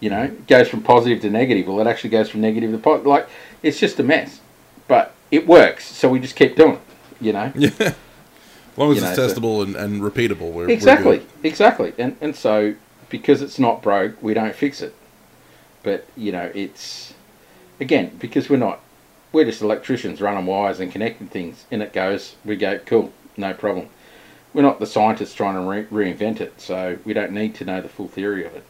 [0.00, 1.66] You know, it goes from positive to negative.
[1.66, 3.06] Well, it actually goes from negative to positive.
[3.06, 3.28] Like,
[3.62, 4.40] it's just a mess.
[4.88, 6.80] But it works, so we just keep doing it,
[7.20, 7.52] you know?
[7.56, 7.70] yeah.
[7.80, 7.94] As
[8.78, 11.92] long as You it's know, so- testable and, and repeatable, we're, exactly, we're exactly.
[11.98, 12.74] And, and so,
[13.10, 14.94] because it's not broke, we don't fix it.
[15.82, 17.14] But, you know, it's,
[17.80, 18.80] again, because we're not,
[19.32, 21.64] we're just electricians running wires and connecting things.
[21.70, 23.88] And it goes, we go, cool, no problem.
[24.54, 27.80] We're not the scientists trying to re- reinvent it, so we don't need to know
[27.80, 28.64] the full theory of it.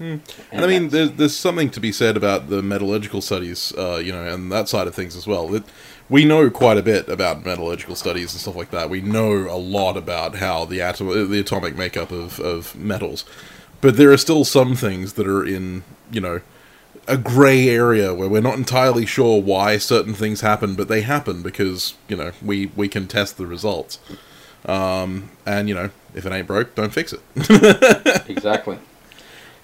[0.00, 4.12] And I mean, there's, there's something to be said about the metallurgical studies, uh, you
[4.12, 5.54] know, and that side of things as well.
[5.54, 5.62] It,
[6.08, 8.88] we know quite a bit about metallurgical studies and stuff like that.
[8.88, 13.26] We know a lot about how the atom, the atomic makeup of, of metals,
[13.82, 16.40] but there are still some things that are in, you know,
[17.10, 21.42] a grey area where we're not entirely sure why certain things happen, but they happen
[21.42, 23.98] because you know we we can test the results.
[24.66, 27.20] Um, and you know, if it ain't broke, don't fix it.
[28.26, 28.78] exactly.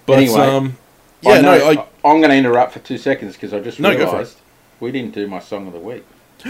[0.05, 0.77] But Anyway, um,
[1.25, 3.79] I yeah, know, no, I, I'm going to interrupt for two seconds because I just
[3.79, 4.27] No, go for it.
[4.27, 4.41] realised
[4.79, 6.07] we didn't do my song of the week.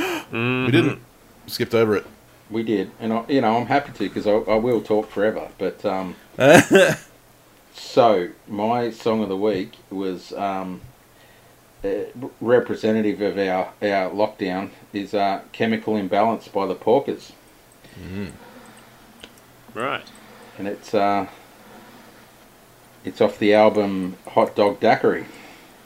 [0.65, 1.01] we didn't
[1.47, 2.05] skipped over it.
[2.49, 5.51] We did, and I, you know I'm happy to because I, I will talk forever.
[5.57, 6.17] But um,
[7.73, 10.86] so my song of the week was um,
[12.41, 17.31] representative of our our lockdown is uh, "Chemical Imbalance" by the Porkers.
[19.73, 20.05] Right.
[20.57, 21.27] and it's uh,
[23.05, 25.25] it's off the album Hot Dog Daiquiri,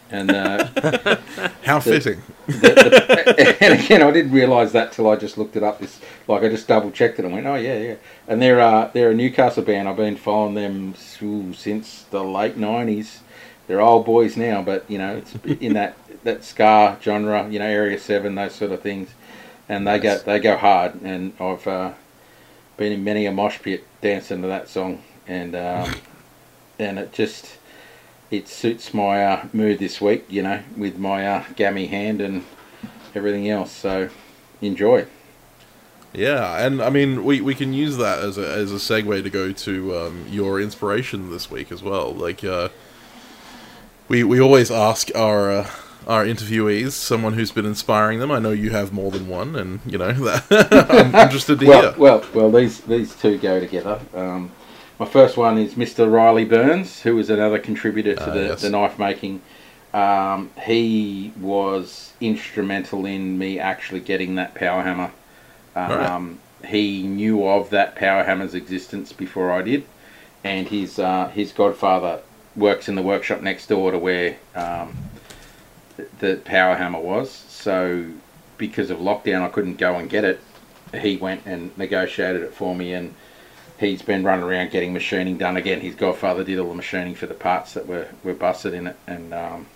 [0.10, 0.66] and uh,
[1.64, 2.22] How fitting.
[2.48, 5.80] the, the, and again, I didn't realise that till I just looked it up.
[5.80, 7.96] This like I just double checked it and went, oh yeah, yeah.
[8.28, 9.88] And they're uh, they're a Newcastle band.
[9.90, 13.22] I've been following them ooh, since the late nineties.
[13.68, 17.66] They're old boys now, but you know it's in that that ska genre, you know,
[17.66, 19.10] Area Seven, those sort of things.
[19.70, 21.02] And they go they go hard.
[21.02, 21.94] And I've uh,
[22.78, 25.96] been in many a mosh pit dancing to that song, and um,
[26.80, 27.58] and it just
[28.30, 32.46] it suits my uh, mood this week, you know, with my uh, gammy hand and
[33.14, 33.72] everything else.
[33.72, 34.10] So
[34.62, 35.06] enjoy.
[36.14, 39.30] Yeah, and I mean, we, we can use that as a, as a segue to
[39.30, 42.14] go to um, your inspiration this week as well.
[42.14, 42.68] Like, uh,
[44.12, 45.70] we we always ask our uh,
[46.06, 48.30] our interviewees someone who's been inspiring them.
[48.30, 50.12] I know you have more than one, and you know
[50.50, 52.00] that I'm interested to Well, hear.
[52.00, 52.52] well, well.
[52.52, 54.02] These these two go together.
[54.14, 54.52] Um,
[55.00, 56.12] my first one is Mr.
[56.12, 58.62] Riley Burns, who is another contributor to Ah, the, yes.
[58.62, 59.42] the knife making.
[59.94, 65.12] Um, he was instrumental in me actually getting that power hammer.
[65.76, 69.84] Um, He knew of that power hammer's existence before I did,
[70.44, 72.20] and his uh, his godfather
[72.56, 74.98] works in the workshop next door to where um,
[76.20, 77.32] the, power hammer was.
[77.32, 78.08] So
[78.58, 80.40] because of lockdown, I couldn't go and get it.
[80.94, 83.14] He went and negotiated it for me, and
[83.80, 85.80] he's been running around getting machining done again.
[85.80, 88.98] His godfather did all the machining for the parts that were, were busted in it,
[89.08, 89.68] and um,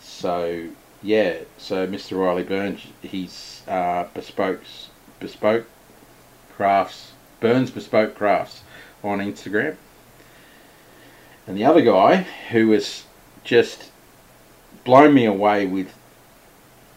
[0.00, 0.68] so
[1.02, 1.36] yeah.
[1.58, 2.18] So Mr.
[2.18, 4.62] Riley Burns, he's uh, bespoke
[5.20, 5.66] bespoke
[6.54, 7.12] crafts
[7.42, 8.62] Burns Bespoke Crafts
[9.02, 9.74] on Instagram,
[11.46, 13.04] and the other guy who was
[13.44, 13.90] just
[14.84, 15.94] blown me away with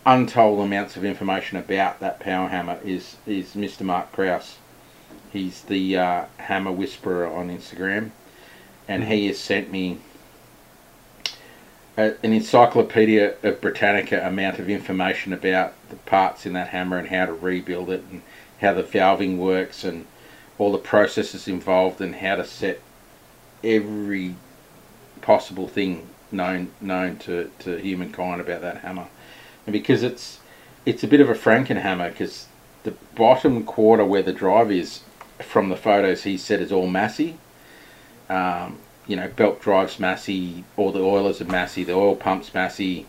[0.06, 3.82] untold amounts of information about that power hammer is is Mr.
[3.82, 4.58] Mark Kraus.
[5.32, 8.12] He's the uh, Hammer Whisperer on Instagram,
[8.88, 10.00] and he has sent me
[11.98, 17.10] a, an encyclopedia of Britannica amount of information about the parts in that hammer and
[17.10, 18.22] how to rebuild it and
[18.62, 20.06] how the valving works and
[20.58, 22.80] all the processes involved and how to set
[23.66, 24.36] every
[25.22, 29.08] possible thing known known to, to humankind about that hammer.
[29.66, 30.40] And because it's
[30.86, 32.48] it's a bit of a Frankenhammer because
[32.84, 35.02] the bottom quarter where the drive is
[35.40, 37.38] from the photos he said is all Massey.
[38.30, 43.06] Um, you know, belt drives Massey, all the oilers are Massey, the oil pumps Massey,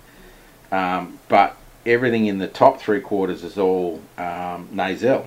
[0.70, 5.26] um, but everything in the top three quarters is all um, Nazel,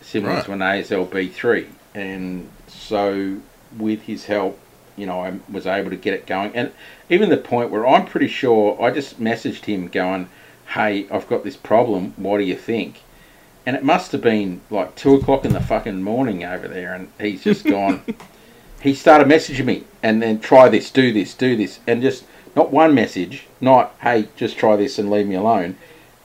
[0.00, 0.44] similar Right.
[0.44, 1.66] to an ASL B3.
[1.94, 3.38] And so,
[3.76, 4.58] with his help,
[4.96, 6.54] you know, I was able to get it going.
[6.54, 6.72] And
[7.08, 10.28] even the point where I'm pretty sure I just messaged him going,
[10.74, 13.02] hey, I've got this problem, what do you think?
[13.64, 17.10] And it must have been like two o'clock in the fucking morning over there, and
[17.20, 18.02] he's just gone.
[18.82, 22.24] he started messaging me, and then try this, do this, do this, and just
[22.56, 25.76] not one message, not hey, just try this and leave me alone.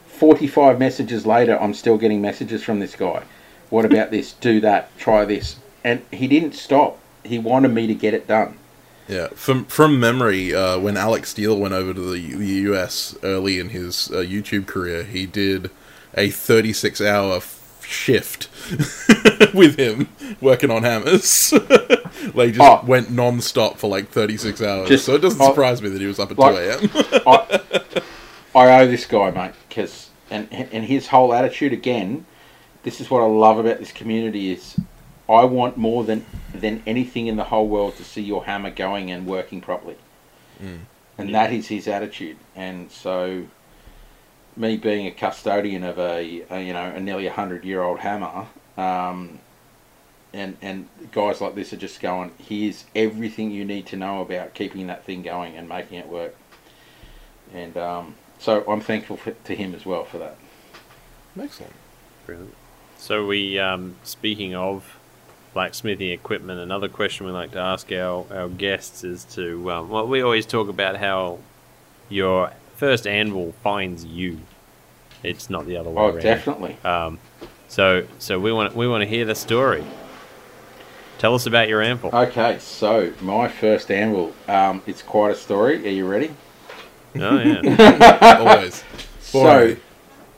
[0.08, 3.24] Forty-five messages later, I'm still getting messages from this guy.
[3.70, 4.34] What about this?
[4.34, 4.96] Do that.
[4.98, 5.58] Try this.
[5.84, 7.00] And he didn't stop.
[7.24, 8.58] He wanted me to get it done.
[9.08, 13.60] Yeah, from from memory, uh, when Alec Steele went over to the, U- US early
[13.60, 15.70] in his uh, YouTube career, he did
[16.16, 18.48] a 36 hour f- shift
[19.54, 20.08] with him
[20.42, 21.52] working on hammers.
[22.34, 22.82] like just Oh.
[22.86, 24.88] went non stop for like 36 hours.
[24.90, 27.22] Just- so it doesn't surprise me that he was up at like- 2 a.m.
[27.28, 27.62] I,
[28.56, 32.26] I owe this guy, mate, because and and his whole attitude again.
[32.84, 34.78] This is what I love about this community is,
[35.30, 39.12] I want more than than anything in the whole world to see your hammer going
[39.12, 39.98] and working properly,
[41.18, 42.38] and that is his attitude.
[42.56, 43.46] And so,
[44.56, 48.48] me being a custodian of a, a you know a nearly hundred year old hammer,
[48.78, 49.40] um,
[50.34, 52.32] and and guys like this are just going.
[52.38, 56.36] Here's everything you need to know about keeping that thing going and making it work
[57.54, 60.38] and um, so I'm thankful for, to him as well for that.
[61.40, 61.74] Excellent.
[62.26, 62.56] Brilliant.
[62.98, 64.98] So we, um, speaking of
[65.54, 70.08] blacksmithing equipment, another question we like to ask our, our guests is to, um, well,
[70.08, 71.40] we always talk about how
[72.10, 74.40] your first anvil finds you.
[75.22, 76.22] It's not the other way Oh, around.
[76.22, 76.78] definitely.
[76.84, 77.20] Um,
[77.68, 79.84] so, so we want we want to hear the story.
[81.18, 82.10] Tell us about your anvil.
[82.14, 85.86] Okay, so my first anvil, um, it's quite a story.
[85.86, 86.32] Are you ready?
[87.16, 88.38] oh yeah.
[88.40, 88.84] Always.
[89.22, 89.78] So,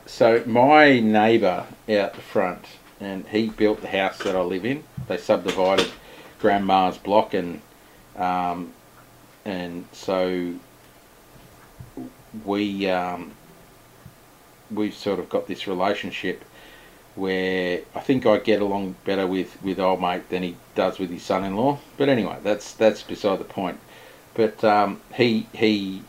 [0.06, 2.64] so my neighbour out the front,
[3.00, 4.84] and he built the house that I live in.
[5.08, 5.88] They subdivided
[6.40, 7.60] Grandma's block, and
[8.16, 8.72] um,
[9.44, 10.54] and so
[12.44, 13.32] we um,
[14.70, 16.44] we've sort of got this relationship.
[17.16, 21.08] where I think I get along better with, with old mate than he does with
[21.10, 21.78] his son-in-law.
[21.96, 23.80] But anyway, that's that's beside the point.
[24.34, 26.02] But um, he he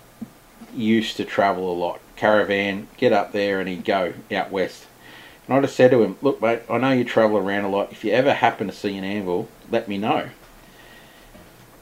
[0.75, 4.86] used to travel a lot, caravan, get up there, and he'd go out west.
[5.47, 7.91] And I just said to him, "Look, mate, I know you travel around a lot.
[7.91, 10.29] If you ever happen to see an anvil, let me know."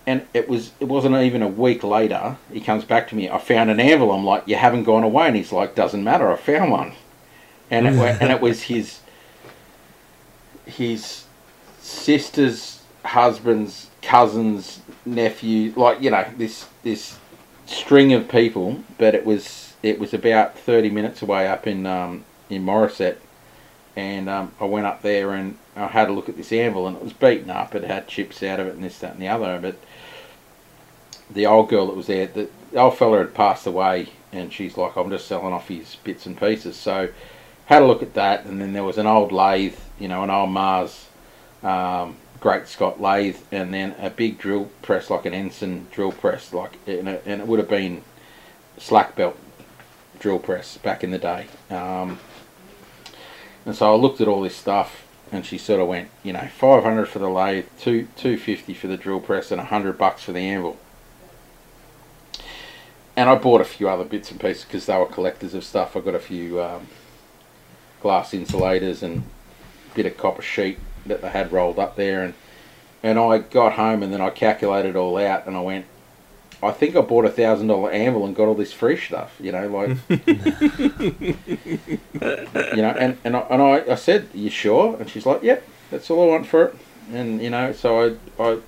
[0.07, 2.37] And it was it wasn't even a week later.
[2.53, 3.29] He comes back to me.
[3.29, 4.11] I found an anvil.
[4.11, 6.31] I'm like, "You haven't gone away?" And he's like, "Doesn't matter.
[6.31, 6.93] I found one."
[7.71, 8.99] And it, and it was his
[10.65, 11.25] his
[11.79, 17.17] sister's husband's cousin's nephew, like you know this this
[17.65, 18.83] string of people.
[18.99, 23.17] But it was it was about thirty minutes away up in um, in Morisset,
[23.95, 26.97] and um, I went up there and I had a look at this anvil, and
[26.97, 27.75] it was beaten up.
[27.75, 29.59] It had chips out of it, and this, that, and the other.
[29.59, 29.77] But
[31.29, 34.77] the old girl that was there, the, the old fella had passed away, and she's
[34.77, 37.09] like, "I'm just selling off his bits and pieces." So
[37.65, 40.29] had a look at that, and then there was an old lathe, you know, an
[40.29, 41.07] old Mars
[41.63, 46.53] um, Great Scott lathe, and then a big drill press, like an Ensign drill press,
[46.53, 48.03] like, and it, and it would have been
[48.77, 49.37] slack belt
[50.19, 51.47] drill press back in the day.
[51.69, 52.19] Um,
[53.65, 56.47] and so I looked at all this stuff, and she sort of went, you know,
[56.47, 60.39] 500 for the lathe, two 250 for the drill press, and 100 bucks for the
[60.39, 60.77] anvil.
[63.15, 65.95] And I bought a few other bits and pieces because they were collectors of stuff.
[65.95, 66.87] I got a few um,
[68.01, 69.23] glass insulators and
[69.91, 72.33] a bit of copper sheet that they had rolled up there, and
[73.01, 75.85] and I got home and then I calculated all out, and I went,
[76.65, 79.51] I think I bought a thousand dollar anvil and got all this free stuff, you
[79.51, 79.97] know, like,
[82.75, 84.97] you know, and and I, and I, I said, you sure?
[84.99, 86.75] And she's like, yep, that's all I want for it,
[87.13, 88.59] and you know, so I I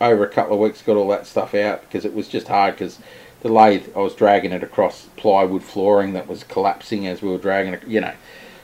[0.00, 2.74] over a couple of weeks got all that stuff out because it was just hard
[2.74, 2.98] because
[3.40, 7.38] the lathe I was dragging it across plywood flooring that was collapsing as we were
[7.38, 8.14] dragging it, you know,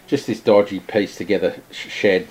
[0.06, 2.28] just this dodgy piece together sh- shed.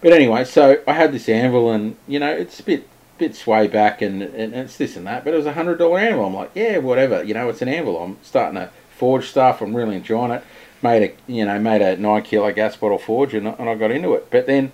[0.00, 2.86] But anyway, so I had this anvil and you know it's a bit
[3.18, 5.98] bit sway back and, and it's this and that, but it was a hundred dollar
[5.98, 6.26] anvil.
[6.26, 8.02] I'm like, yeah, whatever, you know, it's an anvil.
[8.02, 9.60] I'm starting to forge stuff.
[9.60, 10.44] I'm really enjoying it.
[10.80, 13.90] Made a you know made a nine kilo gas bottle forge and, and I got
[13.90, 14.30] into it.
[14.30, 14.72] But then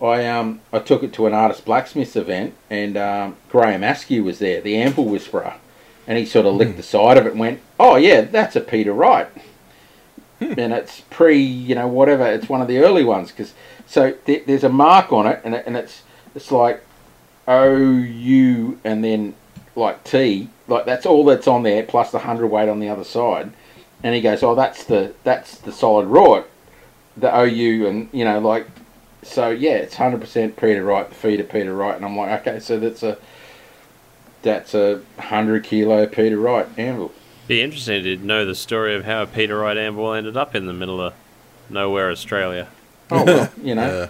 [0.00, 4.38] I um I took it to an artist blacksmiths event and um, Graham Askew was
[4.38, 5.54] there, the anvil whisperer,
[6.06, 8.60] and he sort of licked the side of it and went, oh yeah, that's a
[8.60, 9.28] Peter Wright.
[10.40, 12.26] and it's pre, you know, whatever.
[12.26, 13.52] It's one of the early ones because
[13.86, 16.02] so th- there's a mark on it, and, it, and it's
[16.34, 16.82] it's like
[17.50, 19.34] O U and then
[19.74, 23.04] like T, like that's all that's on there plus the hundred weight on the other
[23.04, 23.52] side.
[24.02, 26.44] And he goes, oh, that's the that's the solid Wright,
[27.16, 28.66] the O U, and you know, like
[29.22, 32.60] so yeah, it's hundred percent Peter Wright, the feeder Peter Wright, and I'm like, okay,
[32.60, 33.18] so that's a
[34.42, 37.12] that's a hundred kilo Peter Wright anvil.
[37.48, 40.66] Be interesting to know the story of how a Peter Wright anvil ended up in
[40.66, 41.12] the middle of
[41.68, 42.68] nowhere, Australia.
[43.10, 44.08] Oh well, you know, Yeah.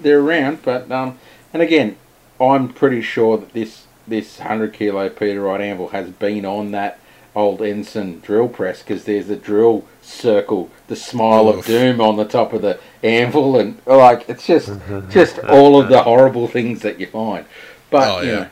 [0.00, 1.18] they're around, but um,
[1.54, 1.96] and again,
[2.40, 6.98] I'm pretty sure that this this hundred kilo Peter Wright anvil has been on that
[7.34, 12.24] old Ensign drill press because there's a drill circle, the smile of doom on the
[12.24, 14.72] top of the anvil, and like it's just
[15.10, 17.44] just all of the horrible things that you find.
[17.90, 18.48] But Oh, you yeah.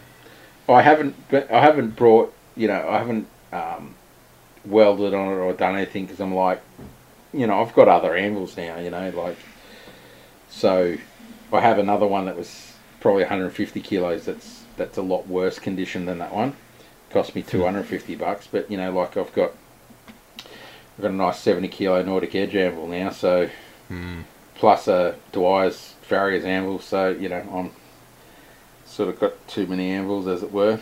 [0.69, 3.95] know, I haven't I haven't brought you know I haven't um,
[4.65, 6.61] welded on it or done anything because I'm like,
[7.33, 9.37] you know, I've got other anvils now, you know, like
[10.51, 10.97] so
[11.53, 12.74] I have another one that was
[13.05, 14.25] probably 150 kilos.
[14.25, 16.57] That's that's a lot worse condition than that one.
[17.11, 17.49] Cost me hmm.
[17.49, 19.53] 250 bucks, but you know, like I've got
[20.39, 23.51] I've got a nice 70 kilo Nordic Edge anvil now, so
[23.89, 24.23] hmm.
[24.55, 26.79] plus a Dwyer's Farrier's anvil.
[26.79, 27.73] So you know, I'm
[28.87, 30.81] sort of got too many anvils, as it were.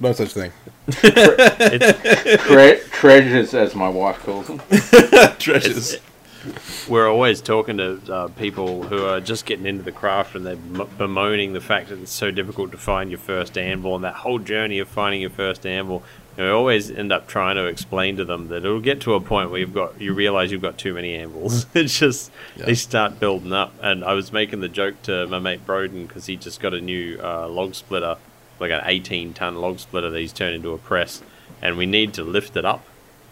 [0.00, 0.50] No such thing.
[1.06, 4.60] It's, Tre- treasures, as my wife calls them.
[5.38, 5.98] Treasures.
[6.88, 10.54] We're always talking to uh, people who are just getting into the craft and they're
[10.54, 14.14] m- bemoaning the fact that it's so difficult to find your first anvil and that
[14.14, 16.02] whole journey of finding your first anvil.
[16.36, 19.20] And we always end up trying to explain to them that it'll get to a
[19.20, 21.66] point where you've got you realize you've got too many anvils.
[21.74, 22.66] it's just Yeah.
[22.66, 23.72] they start building up.
[23.80, 26.80] And I was making the joke to my mate Broden because he just got a
[26.80, 28.16] new uh, log splitter,
[28.58, 31.22] like an 18 ton log splitter that he's turned into a press,
[31.62, 32.84] and we need to lift it up.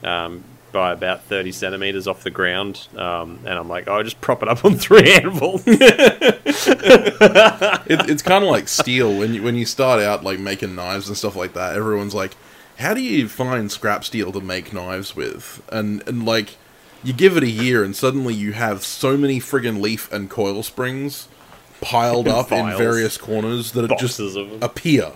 [0.05, 2.89] Um, by about 30 centimeters off the ground.
[2.97, 5.63] Um, and I'm like, oh, just prop it up on three anvils.
[5.67, 5.81] it,
[7.87, 11.17] it's kind of like steel when you when you start out like making knives and
[11.17, 11.77] stuff like that.
[11.77, 12.35] Everyone's like,
[12.79, 16.57] "How do you find scrap steel to make knives with?" And and like,
[17.05, 20.63] you give it a year, and suddenly you have so many friggin' leaf and coil
[20.63, 21.29] springs
[21.81, 25.13] piled up in various corners that it just of appear.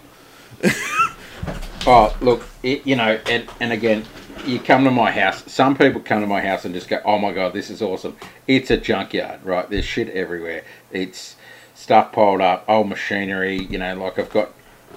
[1.88, 4.04] Oh, look, it, you know, and, and again,
[4.46, 5.50] you come to my house.
[5.50, 8.16] Some people come to my house and just go, "Oh my god, this is awesome!"
[8.46, 9.68] It's a junkyard, right?
[9.68, 10.64] There's shit everywhere.
[10.90, 11.36] It's
[11.74, 13.56] stuff piled up, old machinery.
[13.56, 14.52] You know, like I've got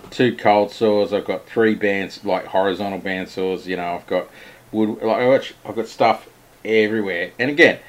[0.10, 1.14] two cold saws.
[1.14, 3.68] I've got three bands, like horizontal band saws.
[3.68, 4.30] You know, I've got
[4.72, 5.02] wood.
[5.02, 6.30] Like I've got, I've got stuff
[6.64, 7.32] everywhere.
[7.40, 7.80] And again,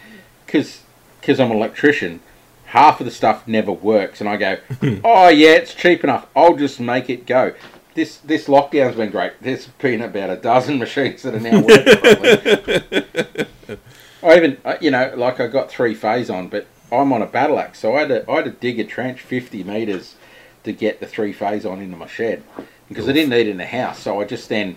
[0.47, 0.83] because
[1.21, 2.21] because I'm an electrician,
[2.67, 4.59] half of the stuff never works, and I go,
[5.05, 6.27] "Oh yeah, it's cheap enough.
[6.35, 7.55] I'll just make it go."
[7.95, 9.33] This this lockdown's been great.
[9.41, 13.79] There's been about a dozen machines that are now working.
[14.23, 17.59] I even you know like I got three phase on, but I'm on a battle
[17.59, 20.17] axe, so I had to I had to dig a trench 50 meters
[20.65, 22.43] to get the three phase on into my shed
[22.89, 24.01] because I didn't need it in the house.
[24.01, 24.77] So I just then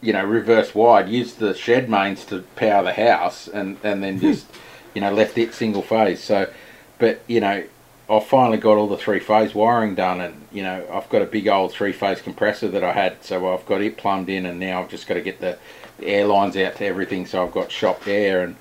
[0.00, 4.20] you know reverse wide, used the shed mains to power the house, and and then
[4.20, 4.46] just
[4.94, 6.22] you know left it single phase.
[6.22, 6.50] So,
[6.98, 7.64] but you know.
[8.10, 11.26] I finally got all the three phase wiring done, and you know I've got a
[11.26, 14.58] big old three phase compressor that I had, so I've got it plumbed in, and
[14.58, 15.58] now I've just got to get the,
[15.98, 18.56] the air lines out to everything, so I've got shop air, and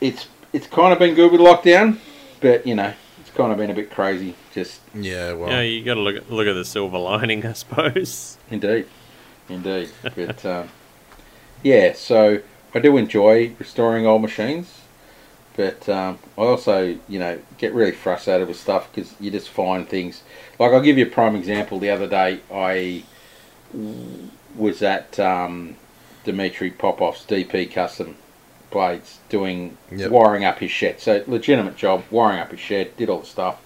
[0.00, 1.98] it's it's kind of been good with lockdown,
[2.40, 4.36] but you know it's kind of been a bit crazy.
[4.54, 7.52] Just Yeah, well, Yeah, you got to look at, look at the silver lining, I
[7.52, 8.38] suppose.
[8.48, 8.86] indeed,
[9.48, 9.90] indeed.
[10.14, 10.68] but um,
[11.64, 12.42] yeah, so
[12.72, 14.77] I do enjoy restoring old machines,
[15.58, 19.86] but um, I also you know get really frustrated with stuff because you just find
[19.86, 20.22] things.
[20.58, 21.80] Like I'll give you a prime example.
[21.80, 23.02] The other day I
[24.54, 25.74] was at um,
[26.22, 28.14] Dimitri Popov's DP Custom
[28.70, 30.12] Blades doing Yep.
[30.12, 31.00] wiring up his shed.
[31.00, 33.60] So legitimate job, wiring up his shed, did all the stuff,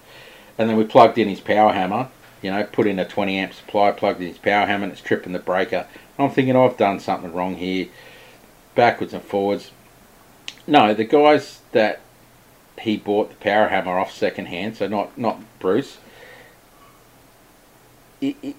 [0.57, 2.09] and then we plugged in his power hammer.
[2.41, 5.01] You know, put in a 20 amp supply, plugged in his power hammer, and it's
[5.01, 5.85] tripping the breaker.
[6.17, 7.87] I'm thinking I've done something wrong here,
[8.73, 9.69] backwards and forwards.
[10.65, 12.01] No, the guys that
[12.79, 15.97] he bought the power hammer off second hand, so not not Bruce.
[18.21, 18.55] It, it,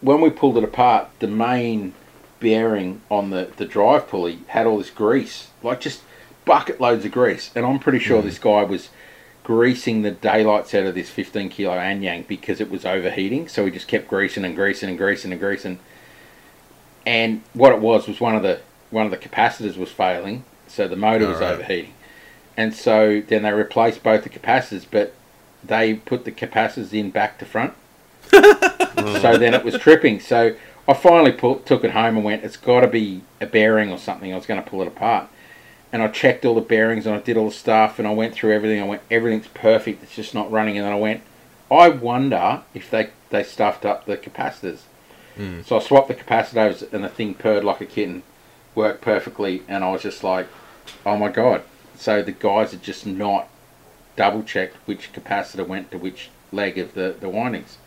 [0.00, 1.94] when we pulled it apart, the main
[2.40, 6.02] bearing on the, the drive pulley had all this grease, like just
[6.44, 7.50] bucket loads of grease.
[7.54, 8.24] And I'm pretty sure mm.
[8.24, 8.90] this guy was
[9.44, 13.48] greasing the daylights out of this 15 kilo Anyang because it was overheating.
[13.48, 15.78] So he just kept greasing and greasing and greasing and greasing.
[17.06, 20.44] And what it was was one of the one of the capacitors was failing,
[20.74, 21.54] so the motor was Alright.
[21.54, 21.94] overheating.
[22.56, 25.14] And so then they replaced both the capacitors, but
[25.62, 27.74] they put the capacitors in back to front.
[28.30, 30.20] so then it was tripping.
[30.20, 30.54] So
[30.86, 33.98] I finally pull, took it home and went, it's got to be a bearing or
[33.98, 34.32] something.
[34.32, 35.28] I was going to pull it apart.
[35.92, 38.34] And I checked all the bearings and I did all the stuff and I went
[38.34, 38.80] through everything.
[38.80, 40.02] I went, everything's perfect.
[40.02, 40.76] It's just not running.
[40.76, 41.22] And then I went,
[41.70, 44.80] I wonder if they, they stuffed up the capacitors.
[45.36, 45.62] Hmm.
[45.62, 48.22] So I swapped the capacitors and the thing purred like a kitten,
[48.74, 49.62] worked perfectly.
[49.68, 50.48] And I was just like,
[51.06, 51.62] oh my God.
[51.96, 53.48] So the guys had just not
[54.16, 57.78] double checked which capacitor went to which leg of the, the windings.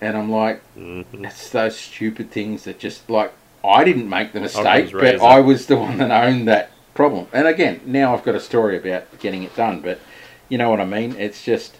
[0.00, 1.04] And I'm like, Mhm.
[1.24, 3.32] it's those stupid things that just like
[3.64, 5.24] I didn't make the mistake, but razor.
[5.24, 7.28] I was the one that owned that problem.
[7.32, 10.00] And again, now I've got a story about getting it done, but
[10.48, 11.14] you know what I mean?
[11.18, 11.76] It's just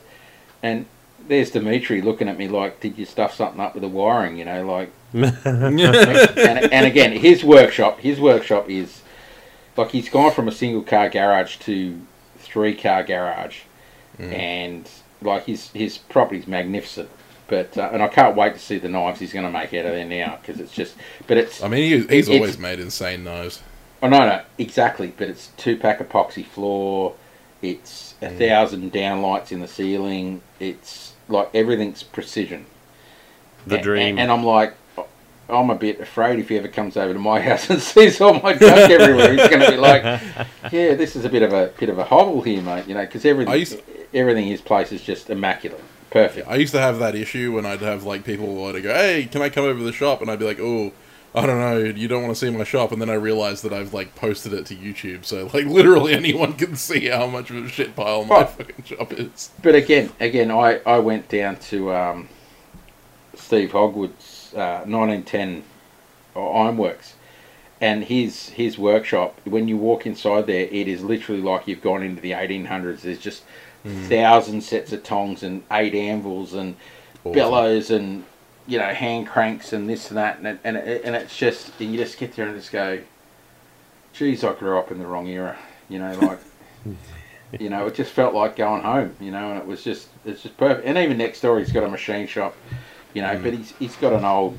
[0.62, 0.86] and
[1.26, 4.36] there's Dimitri looking at me like, did you stuff something up with the wiring?
[4.38, 9.01] You know, like and, and again, his workshop, his workshop is
[9.76, 12.00] like he's gone from a single car garage to
[12.38, 13.60] three car garage,
[14.18, 14.88] and
[15.20, 17.08] like his his property's magnificent.
[17.48, 19.84] But uh, and I can't wait to see the knives he's going to make out
[19.86, 20.94] of there now because it's just.
[21.26, 23.62] But it's I mean, he, he's always made insane knives.
[24.02, 25.12] oh no no exactly.
[25.16, 27.14] But it's two pack epoxy floor.
[27.60, 30.40] It's a thousand downlights in the ceiling.
[30.60, 32.66] It's like everything's precision.
[33.66, 34.08] the And- dream.
[34.10, 34.74] And, and I'm like,
[35.48, 38.34] I'm a bit afraid if he ever comes over to my house and sees all
[38.40, 40.02] my junk everywhere, he's going to be like,
[40.72, 42.86] yeah, this is a bit of a bit of a hobble here, mate.
[42.86, 43.80] You know, because everything used-
[44.14, 45.80] everything in his place is just immaculate,
[46.10, 46.46] perfect.
[46.48, 49.24] I used to have that issue when I'd have like people want to go, "Hey,
[49.30, 50.92] can I come over to the shop?" And I'd be like, "Oh,
[51.34, 53.72] I don't know, you don't want to see my shop." And then I realized that
[53.72, 57.56] I've like posted it to YouTube, so like literally anyone can see how much of
[57.64, 58.44] a shit pile my Oh.
[58.44, 59.50] fucking shop is.
[59.62, 62.28] But again, again, I, I went down to um,
[63.34, 65.64] Steve Hogwood's uh, 1910
[66.34, 67.14] Ironworks,
[67.80, 69.38] and his his workshop.
[69.44, 73.02] When you walk inside there, it is literally like you've gone into the 1800s.
[73.02, 73.42] There's just
[73.84, 76.76] thousand sets of tongs and eight anvils and
[77.24, 77.32] Awesome.
[77.32, 78.24] bellows and
[78.66, 81.72] you know hand cranks and this and that and it, and it, and it's just
[81.80, 83.00] and you just get there and just go,
[84.12, 85.56] geez, I grew up in the wrong era.
[85.88, 86.38] You know, like
[87.60, 89.14] you know, it just felt like going home.
[89.20, 90.86] You know, and it was just it's just perfect.
[90.86, 92.56] And even next door, he's got a machine shop.
[93.14, 94.58] You know, but he's he's got an old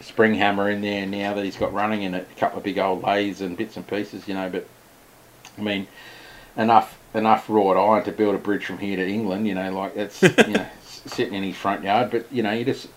[0.00, 2.78] spring hammer in there now that he's got running in it, a couple of big
[2.78, 4.28] old lathes and bits and pieces.
[4.28, 4.66] You know, but
[5.58, 5.86] I mean,
[6.56, 9.46] enough enough wrought iron to build a bridge from here to England.
[9.46, 10.66] You know, like it's you know.
[11.06, 12.10] sitting in his front yard.
[12.10, 12.88] But you know, you just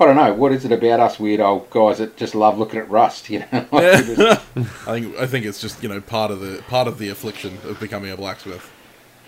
[0.00, 2.78] I don't know what is it about us weird old guys that just love looking
[2.78, 3.28] at rust.
[3.30, 6.38] You know, Like, we just- I think I think it's just you know part of
[6.40, 8.70] the part of the affliction of becoming a blacksmith.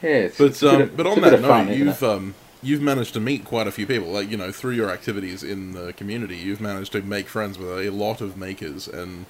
[0.02, 0.10] yeah.
[0.10, 2.82] It's, But it's a bit um, of- but on that note, fun, you've um, you've
[2.82, 4.08] managed to meet quite a few people.
[4.08, 7.86] Like you know, through your activities in the community, you've managed to make friends with
[7.86, 9.26] a lot of makers, and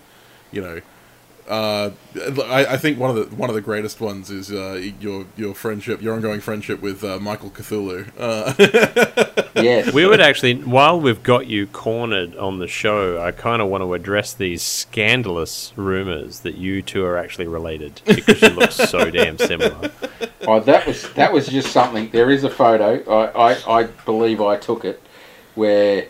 [0.52, 0.80] you know,
[1.48, 5.26] uh, I, I think one of the one of the greatest ones is uh, your
[5.36, 8.10] your friendship, your ongoing friendship with uh, Michael Cthulhu.
[8.18, 8.54] Uh,
[9.62, 9.92] yes.
[9.92, 13.82] We would actually, while we've got you cornered on the show, I kind of want
[13.82, 19.10] to address these scandalous rumors that you two are actually related because you look so
[19.10, 19.90] damn similar.
[20.46, 22.10] Oh, that was that was just something.
[22.10, 23.02] There is a photo.
[23.10, 25.02] I, I, I believe I took it,
[25.54, 26.06] where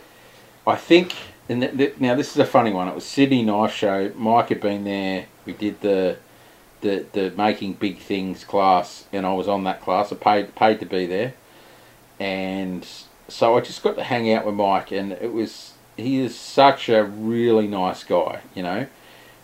[0.66, 1.14] I think.
[1.50, 2.86] And th- th- now this is a funny one.
[2.88, 4.12] It was Sydney Knife Show.
[4.16, 5.26] Mike had been there.
[5.44, 6.16] We did the
[6.80, 10.12] the the making big things class, and I was on that class.
[10.12, 11.34] I paid paid to be there,
[12.18, 12.86] and
[13.28, 16.88] so I just got to hang out with Mike, and it was he is such
[16.88, 18.86] a really nice guy, you know.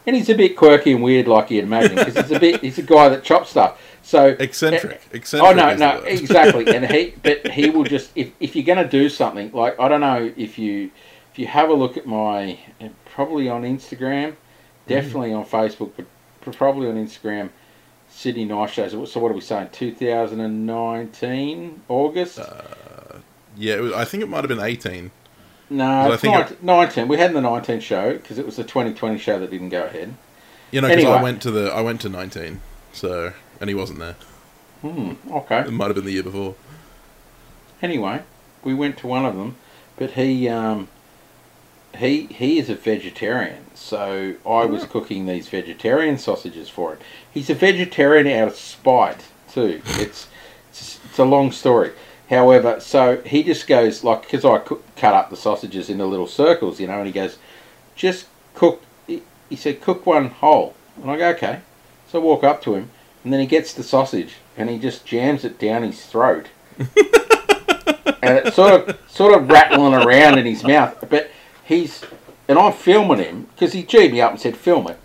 [0.07, 2.61] And he's a bit quirky and weird, like you'd imagine, because he's a bit.
[2.61, 3.83] He's a guy that chops stuff.
[4.03, 5.57] So eh, eccentric, Oh eccentric.
[5.57, 6.69] no, no, exactly.
[6.69, 9.89] And he, but he will just if if you're going to do something like I
[9.89, 10.93] don't know if you
[11.37, 12.59] if you have a look at my
[13.05, 14.37] probably on Instagram,
[14.87, 16.07] definitely on Facebook, but
[16.57, 17.51] probably on Instagram.
[18.09, 18.93] Sydney Knife Shows.
[19.13, 19.69] So what are we saying?
[19.73, 22.41] 2019 August?
[23.55, 25.11] yeah, was, I think it might have been eighteen.
[25.69, 27.09] no, I it's think 19, 19.
[27.09, 30.15] We had the 19 show because it was the 2020 show that didn't go ahead.
[30.71, 31.19] You know, because Anyway.
[31.19, 32.63] I went to the I went to nineteen,
[32.95, 34.17] so and he wasn't there.
[34.81, 35.13] Hmm.
[35.31, 35.61] Okay.
[35.61, 36.55] It might have been the year before.
[37.83, 38.23] anyway,
[38.65, 39.57] we went to one of them,
[39.99, 40.89] but he um,
[41.97, 44.91] he he is a vegetarian, so I was hmm.
[44.91, 46.99] cooking these vegetarian sausages for him.
[47.33, 49.83] He's a vegetarian out of spite too.
[49.87, 50.29] It's
[50.71, 51.93] it's, it's a long story.
[52.29, 56.27] However, so he just goes like because I cook, cut up the sausages into little
[56.27, 57.39] circles, you know, and he goes,
[57.95, 58.83] just cook.
[59.07, 61.61] He, he said, cook one whole, and I go okay.
[62.09, 62.91] So I walk up to him,
[63.23, 66.47] and then he gets the sausage and he just jams it down his throat
[68.27, 71.05] and it's sort of sort of rattling around in his mouth.
[71.09, 71.31] But
[71.67, 72.05] he's
[72.49, 74.99] and I'm filming him because he G'd me up and said film it,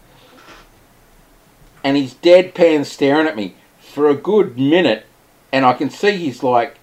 [1.84, 5.05] and he's deadpan staring at me for a good minute,
[5.51, 6.78] and I can see he's like,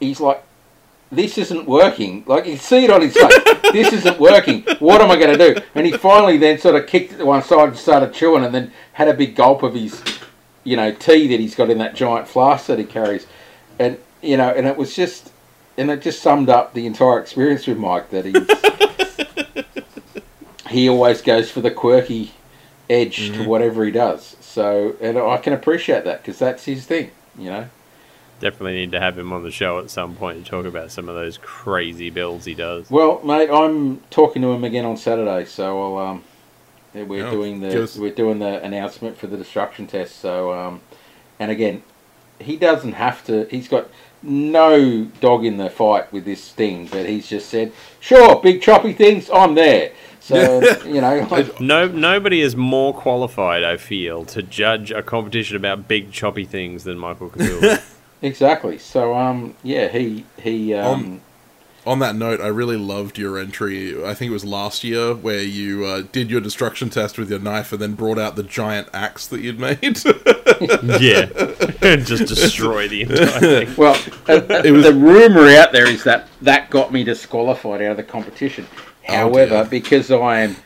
[0.00, 0.42] he's like,
[1.12, 2.24] this isn't working.
[2.26, 3.62] Like you see it on his face.
[3.72, 4.64] this isn't working.
[4.78, 5.60] What am I going to do?
[5.74, 8.54] And he finally then sort of kicked it to one side and started chewing, and
[8.54, 10.02] then had a big gulp of his,
[10.64, 13.26] you know, tea that he's got in that giant flask that he carries,
[13.78, 15.30] and you know, and it was just,
[15.78, 18.36] and it just summed up the entire experience with Mike that he's,
[20.70, 22.32] he always goes for the quirky
[22.88, 24.36] edge to whatever he does.
[24.40, 27.68] So, and I can appreciate that because that's his thing, you know.
[28.38, 31.08] Definitely need to have him on the show at some point to talk about some
[31.08, 32.90] of those crazy builds he does.
[32.90, 36.24] Well, mate, I'm talking to him again on Saturday, so I'll um,
[36.94, 40.16] we're Oh, doing the give us- we're doing the announcement for the destruction test.
[40.20, 40.80] So, um,
[41.38, 41.82] and again,
[42.38, 43.46] he doesn't have to.
[43.50, 43.88] He's got
[44.26, 48.92] no dog in the fight with this thing, but he's just said, "Sure, big choppy
[48.92, 54.42] things, I'm there." So you know, like, No, nobody is more qualified, I feel, to
[54.42, 57.80] judge a competition about big choppy things than Michael Cthulhu.
[58.22, 58.78] exactly.
[58.78, 61.20] So um, yeah, he he um, Um,
[61.86, 64.04] On that note, I really loved your entry.
[64.04, 67.38] I think it was last year where you uh, did your destruction test with your
[67.38, 69.80] knife and then brought out the giant axe that you'd made.
[71.00, 71.28] yeah,
[71.82, 73.74] and just destroy the entire thing.
[73.76, 73.94] Well,
[74.28, 78.02] uh, uh, the rumor out there is that that got me disqualified out of the
[78.02, 78.66] competition.
[79.04, 79.64] However, dear.
[79.66, 80.56] because I am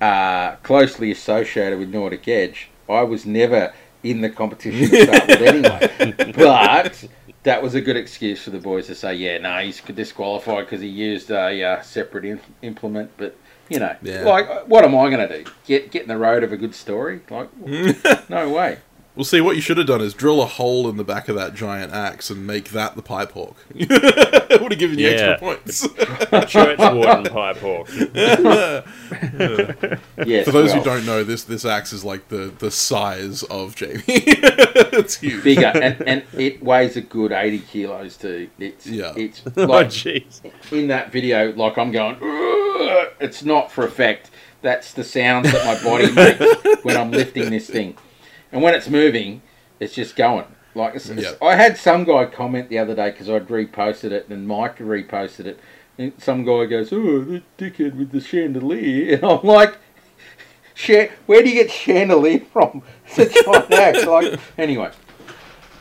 [0.00, 3.74] uh, closely associated with Nordic Edge, I was never
[4.04, 6.32] in the competition to start with anyway.
[6.36, 7.04] But
[7.44, 10.80] that was a good excuse for the boys to say, "Yeah, no, he's disqualified because
[10.80, 13.36] he used a uh, separate im- implement." But
[13.68, 14.24] you know, Yeah.
[14.24, 15.50] like, what am I going to do?
[15.66, 17.20] Get get in the road of a good story?
[17.30, 17.48] Like,
[18.30, 18.78] no way.
[19.18, 21.34] Well, see, what you should have done is drill a hole in the back of
[21.34, 23.56] that giant axe and make that the pipe hawk.
[23.74, 25.30] it would have given you Yeah.
[25.32, 25.88] extra points.
[26.52, 27.88] Church warden pipe hawk.
[30.24, 30.44] Yes.
[30.46, 34.02] For those who don't know, this this axe is like the, the size of Jamie.
[34.06, 35.42] it's huge.
[35.42, 38.48] bigger, and, and it weighs a good eighty kilos too.
[38.58, 39.14] It's Yeah.
[39.16, 40.40] it's Oh, like jeez.
[40.72, 42.16] in that video, like I'm going.
[43.20, 44.30] It's not for effect.
[44.62, 47.96] That's the sounds that my body makes when I'm lifting this thing,
[48.52, 49.42] and when it's moving,
[49.80, 50.46] it's just going.
[50.74, 51.36] Like it's, it's-.
[51.42, 55.46] I had some guy comment the other day because I'd reposted it, and Mike reposted
[55.46, 55.60] it.
[55.96, 59.76] And some guy goes, "Oh, the dickhead with the chandelier," and I'm like.
[61.26, 62.82] Where do you get chandelier from?
[63.16, 64.06] Giant axe.
[64.06, 64.92] Like, anyway,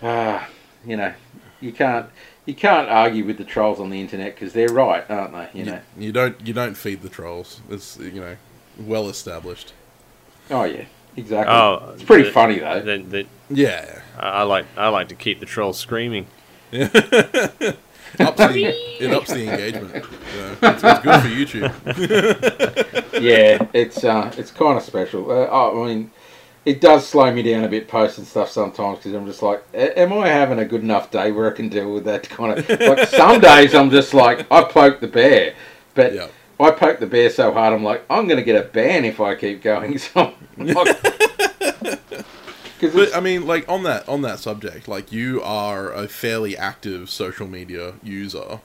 [0.02, 0.50] ah,
[0.84, 1.14] you know,
[1.62, 2.10] you can't
[2.48, 5.60] you can't argue with the trolls on the internet because they're right, aren't they?
[5.60, 5.82] You You, know.
[6.00, 7.62] you don't you don't feed the trolls.
[7.70, 8.38] It's you know
[8.80, 9.74] well established.
[10.50, 10.86] Oh yeah,
[11.18, 11.54] exactly.
[11.54, 12.82] Oh, it's pretty the- funny though.
[12.82, 14.02] The, the, Yeah.
[14.20, 16.28] I I like I like to keep the trolls screaming.
[16.74, 20.06] ups the, it ups the engagement.
[20.36, 21.72] Yeah, it's, it's good for YouTube.
[23.22, 25.30] yeah, it's uh, it's kind of special.
[25.32, 26.12] Uh, I mean,
[26.66, 30.14] it does slow me down a bit posting stuff sometimes because I'm just like, am
[30.14, 33.08] I having a good enough day where I can deal with that kind of like?
[33.10, 35.54] Some days I'm just like, I poked the bear,
[35.94, 36.28] but Yeah.
[36.60, 39.36] I poked the bear so hard, I'm like, I'm gonna get a ban if I
[39.36, 40.00] keep going.
[40.14, 40.96] So, because
[42.94, 47.10] But I mean, like on that on that subject, like you are a fairly active
[47.10, 48.60] social media user,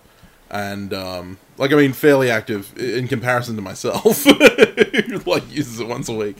[0.51, 5.89] and um, like I mean, fairly active in comparison to myself, who like uses it
[5.89, 6.37] once a week.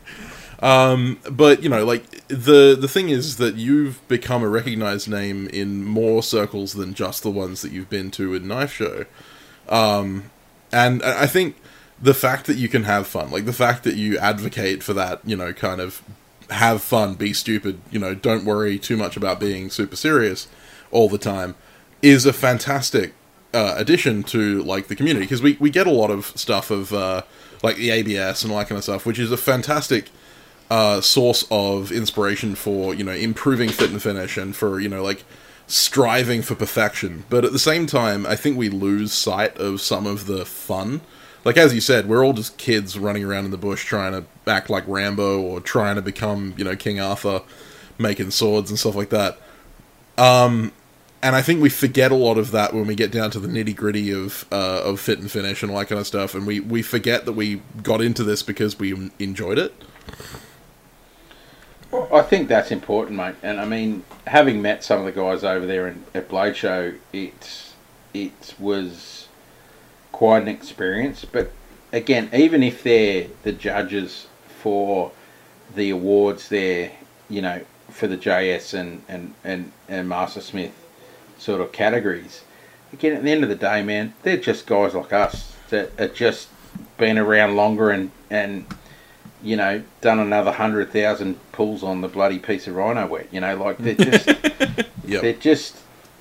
[0.63, 5.49] Um, but you know, like the the thing is that you've become a recognized name
[5.49, 9.07] in more circles than just the ones that you've been to in Knife Show.
[9.69, 10.31] Um,
[10.73, 11.57] and I think
[12.01, 15.21] the fact that you can have fun, like the fact that you advocate for that,
[15.25, 16.03] you know, kind of
[16.51, 20.49] have fun, be stupid, you know, don't worry too much about being super serious
[20.91, 21.55] all the time,
[22.03, 23.15] is a fantastic
[23.55, 25.27] uh, addition to like the community.
[25.27, 27.23] Because we we get a lot of stuff of uh,
[27.63, 30.11] like the ABS and all that kind of stuff, which is a fantastic
[30.71, 35.03] uh, source of inspiration for you know improving fit and finish and for you know
[35.03, 35.25] like
[35.73, 37.25] striving for perfection.
[37.31, 41.01] But at the same time, I think we lose sight of some of the fun.
[41.47, 44.25] Like as you said, we're all just kids running around in the bush trying to
[44.47, 47.41] act like Rambo or trying to become you know King Arthur,
[47.99, 49.39] making swords and stuff like that.
[50.19, 50.73] Um,
[51.23, 53.49] and I think we forget a lot of that when we get down to the
[53.49, 56.47] nitty gritty of uh, of fit and finish and all that kind of stuff, and
[56.47, 59.73] we we forget that we got into this because we enjoyed it.
[61.93, 63.35] Well, I think that's important, mate.
[63.43, 66.95] And I mean, having met some of the guys over there in, at Blade Show,
[67.13, 67.73] it
[68.15, 69.29] it was
[70.11, 71.27] quite an experience.
[71.27, 71.53] But
[71.93, 75.13] again, even if they're the judges for
[75.75, 76.93] the awards, there,
[77.29, 80.73] you know, for the JS and and and and Master Smith
[81.37, 82.43] sort of categories.
[82.95, 86.09] Again, at the end of the day, man, they're just guys like us that are
[86.09, 86.49] just
[86.97, 88.65] been around longer and and
[89.43, 93.29] you know, done another hundred thousand pulls on the bloody piece of Rhynowet.
[93.33, 94.27] You know, like they're just,
[95.05, 95.23] Yep.
[95.23, 95.77] they're just,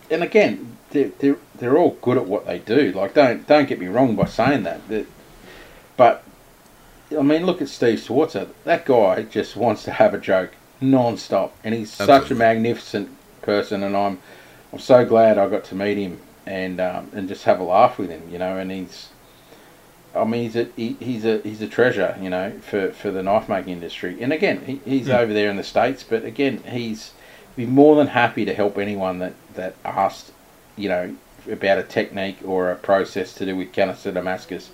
[0.10, 2.92] and again, they're, they're they're all good at what they do.
[2.92, 4.82] Like, don't don't get me wrong by saying that.
[5.98, 6.24] but
[7.18, 8.48] I mean, look at Steve Schwarzer.
[8.64, 13.10] That guy just wants to have a joke non-stop, and he's such a magnificent
[13.42, 13.84] person.
[13.84, 14.20] And I'm
[14.74, 17.98] I'm so glad I got to meet him and um, and just have a laugh
[18.00, 18.28] with him.
[18.32, 19.10] You know, and he's.
[20.16, 23.24] I mean, he's a he, he's a he's a treasure, you know, for, for the
[23.24, 24.22] knife making industry.
[24.22, 25.12] And again, he, he's Hmm.
[25.12, 27.12] over over there in the states, but again, he's
[27.56, 30.32] be more than happy to help anyone that that asked,
[30.76, 31.16] you know,
[31.50, 34.72] about a technique or a process to do with canister Damascus.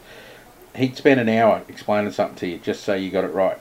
[0.76, 3.58] He'd spend an hour explaining something to you just so you got it right.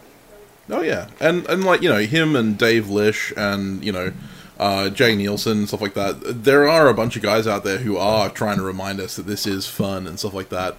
[0.71, 4.13] Oh yeah, and and like you know him and Dave Lisch and you know
[4.59, 6.45] uh, Jay Neilson stuff like that.
[6.45, 9.27] There are a bunch of guys out there who are trying to remind us that
[9.27, 10.77] this is fun and stuff like that.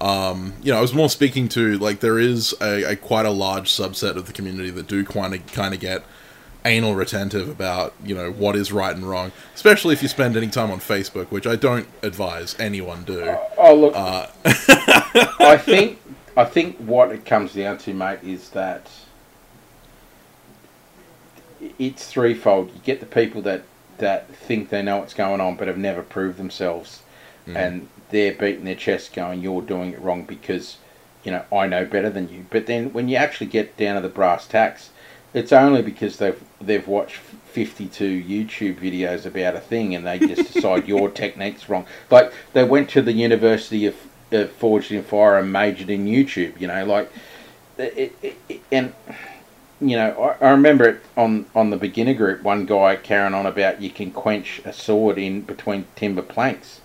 [0.00, 3.30] Um, you know, I was more speaking to like there is a, a quite a
[3.30, 6.02] large subset of the community that do kind of kind of get
[6.66, 10.48] anal retentive about you know what is right and wrong, especially if you spend any
[10.48, 13.36] time on Facebook, which I don't advise anyone do.
[13.56, 14.26] Oh look, Uh,
[15.40, 16.00] I think
[16.36, 18.90] I think what it comes down to, mate, is that
[21.78, 22.70] it's threefold.
[22.74, 23.62] You get the people that
[23.98, 27.02] that think they know what's going on but have never proved themselves,
[27.46, 27.56] Mm.
[27.56, 30.78] and they're beating their chest, going, "You're doing it wrong because
[31.22, 34.00] you know I know better than you." But then when you actually get down to
[34.00, 34.90] the brass tacks,
[35.34, 40.52] it's only because they've they've watched 52 YouTube videos about a thing and they just
[40.54, 41.86] decide your technique's wrong.
[42.10, 43.96] Like they went to the University of,
[44.32, 46.60] of Forged in Fire and majored in YouTube.
[46.60, 47.12] You know, like
[47.76, 48.94] it, it, it, and
[49.80, 52.42] you know I, I remember it on on the beginner group.
[52.42, 56.80] One guy carrying on about you can quench a sword in between timber planks.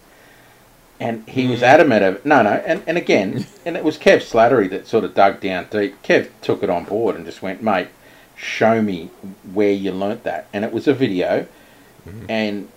[1.00, 1.64] And he was mm.
[1.64, 5.16] adamant of no, no, and, and again, and it was Kev Slattery that sort of
[5.16, 6.02] dug down deep.
[6.04, 7.88] Kev took it on board and just went, mate,
[8.36, 9.10] show me
[9.54, 10.48] where you learnt that.
[10.54, 11.48] And it was a video,
[12.08, 12.26] mm-hmm.
[12.30, 12.70] and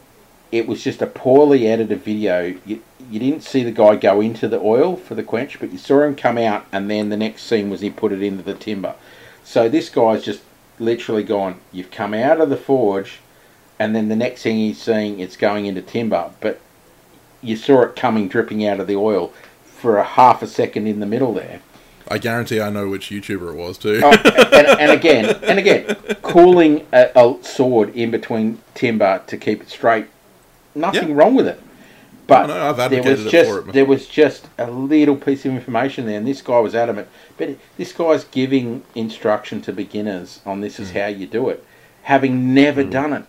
[0.53, 2.55] it was just a poorly edited video.
[2.66, 5.79] You, you didn't see the guy go into the oil for the quench, but you
[5.79, 8.55] saw him come out, and then the next scene was he put it into the
[8.55, 8.95] timber.
[9.45, 10.43] So this guy's just
[10.79, 13.20] literally gone, you've come out of the forge,
[13.79, 16.31] and then the next thing he's seeing, it's going into timber.
[16.41, 16.61] But
[17.43, 19.32] you saw it coming dripping out of the oil
[19.64, 21.61] for a half a second in the middle there.
[22.09, 24.01] I guarantee I know which YouTuber it was too.
[24.03, 29.62] Oh, and, and again, and again, cooling a, a sword in between timber to keep
[29.62, 30.07] it straight.
[30.74, 31.14] Nothing Yeah.
[31.14, 31.61] wrong with it.
[32.26, 33.72] But no, I've there was it just for it.
[33.72, 37.09] there was just a little piece of information there, and this guy was adamant.
[37.36, 41.01] But this guy's giving instruction to beginners on this is mm.
[41.01, 41.64] how you do it,
[42.03, 42.90] having never mm.
[42.90, 43.24] done it.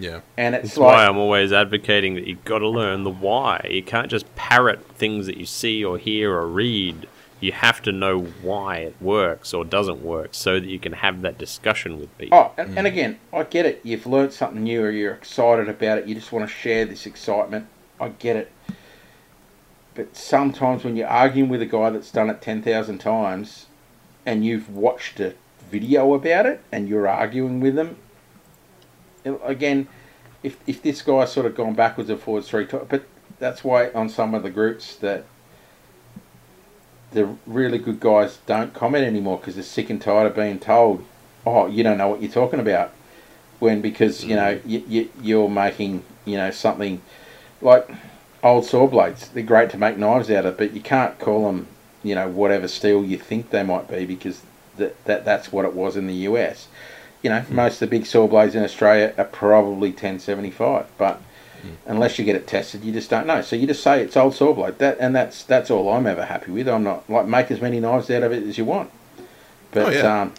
[0.00, 0.20] Yeah.
[0.36, 3.66] And it's That's like why I'm always advocating that you've got to learn the why.
[3.70, 7.06] You can't just parrot things that you see or hear or read.
[7.40, 11.22] You have to know why it works or doesn't work so that you can have
[11.22, 12.38] that discussion with people.
[12.38, 12.90] Oh, and, and mm.
[12.90, 13.80] again, I get it.
[13.82, 16.06] You've learnt something new, or you're excited about it.
[16.06, 17.66] You just want to share this excitement.
[17.98, 18.52] I get it.
[19.94, 23.66] But sometimes when you're arguing with a guy that's done it ten thousand times,
[24.26, 25.34] and you've watched a
[25.70, 27.96] video about it, and you're arguing with them, it-
[29.24, 29.88] again,
[30.42, 33.04] if if this guy's sort of gone backwards and forwards three times, but
[33.38, 35.24] that's why on some of the groups that
[37.12, 41.04] the really good guys don't comment anymore because they're sick and tired of being told,
[41.46, 42.92] "Oh, you don't know what you're talking about,"
[43.58, 44.62] when because you know mm.
[44.64, 47.02] you, you, you're making you know something
[47.60, 47.88] like
[48.42, 49.28] old saw blades.
[49.28, 51.66] They're great to make knives out of, but you can't call them
[52.02, 54.42] you know whatever steel you think they might be because
[54.76, 56.68] that, that that's what it was in the US.
[57.22, 61.20] You know, most of the big saw blades in Australia are probably 1075, but
[61.86, 63.42] unless you get it tested, you just don't know.
[63.42, 64.78] So you just say it's old saw blade.
[64.78, 66.66] That and that's that's all I'm ever happy with.
[66.68, 68.90] I'm not like make as many knives out of it as you want.
[69.72, 70.22] But Oh, yeah.
[70.22, 70.32] um,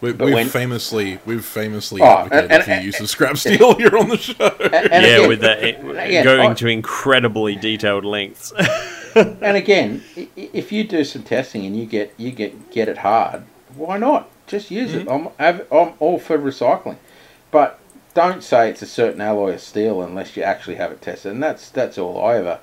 [0.00, 3.36] We, But we've when- famously we've famously Oh, advocated and- for and- use of scrap
[3.36, 4.34] steel here on the show.
[4.58, 8.52] and, and yeah, again, with that again, going I- to incredibly detailed lengths.
[9.14, 12.88] and again, i- i- if you do some testing and you get you get get
[12.88, 13.42] it hard,
[13.76, 14.30] why not?
[14.50, 15.06] Just use it.
[15.06, 15.28] Mm-hmm.
[15.38, 16.96] I'm I'm all for recycling,
[17.52, 17.78] but
[18.14, 21.30] don't say it's a certain alloy of steel unless you actually have it tested.
[21.30, 22.58] And that's that's all I ever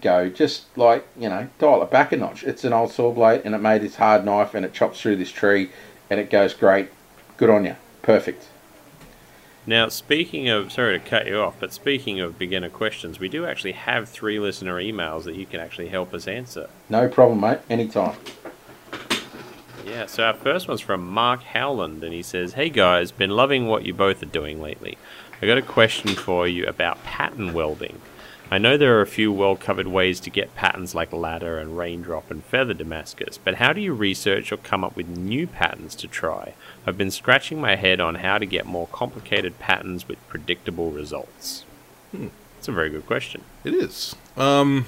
[0.00, 0.30] go.
[0.30, 2.42] Just like you know, dial it back a notch.
[2.42, 5.16] It's an old saw blade, and it made this hard knife, and it chops through
[5.16, 5.70] this tree,
[6.08, 6.88] and it goes great.
[7.36, 7.76] Good on you.
[8.00, 8.48] Perfect.
[9.66, 13.44] Now, speaking of, sorry to cut you off, but speaking of beginner questions, we do
[13.44, 16.70] actually have three listener emails that you can actually help us answer.
[16.88, 17.58] No problem, mate.
[17.68, 18.16] Anytime.
[19.86, 23.68] Yeah, so our first one's from Mark Howland, and he says, Hey guys, been loving
[23.68, 24.98] what you both are doing lately.
[25.40, 28.00] I got a question for you about pattern welding.
[28.50, 31.78] I know there are a few well covered ways to get patterns like ladder and
[31.78, 35.94] raindrop and feather Damascus, but how do you research or come up with new patterns
[35.96, 36.54] to try?
[36.84, 41.64] I've been scratching my head on how to get more complicated patterns with predictable results.
[42.10, 42.28] Hmm.
[42.56, 43.42] That's a very good question.
[43.62, 44.16] It is.
[44.36, 44.86] Um,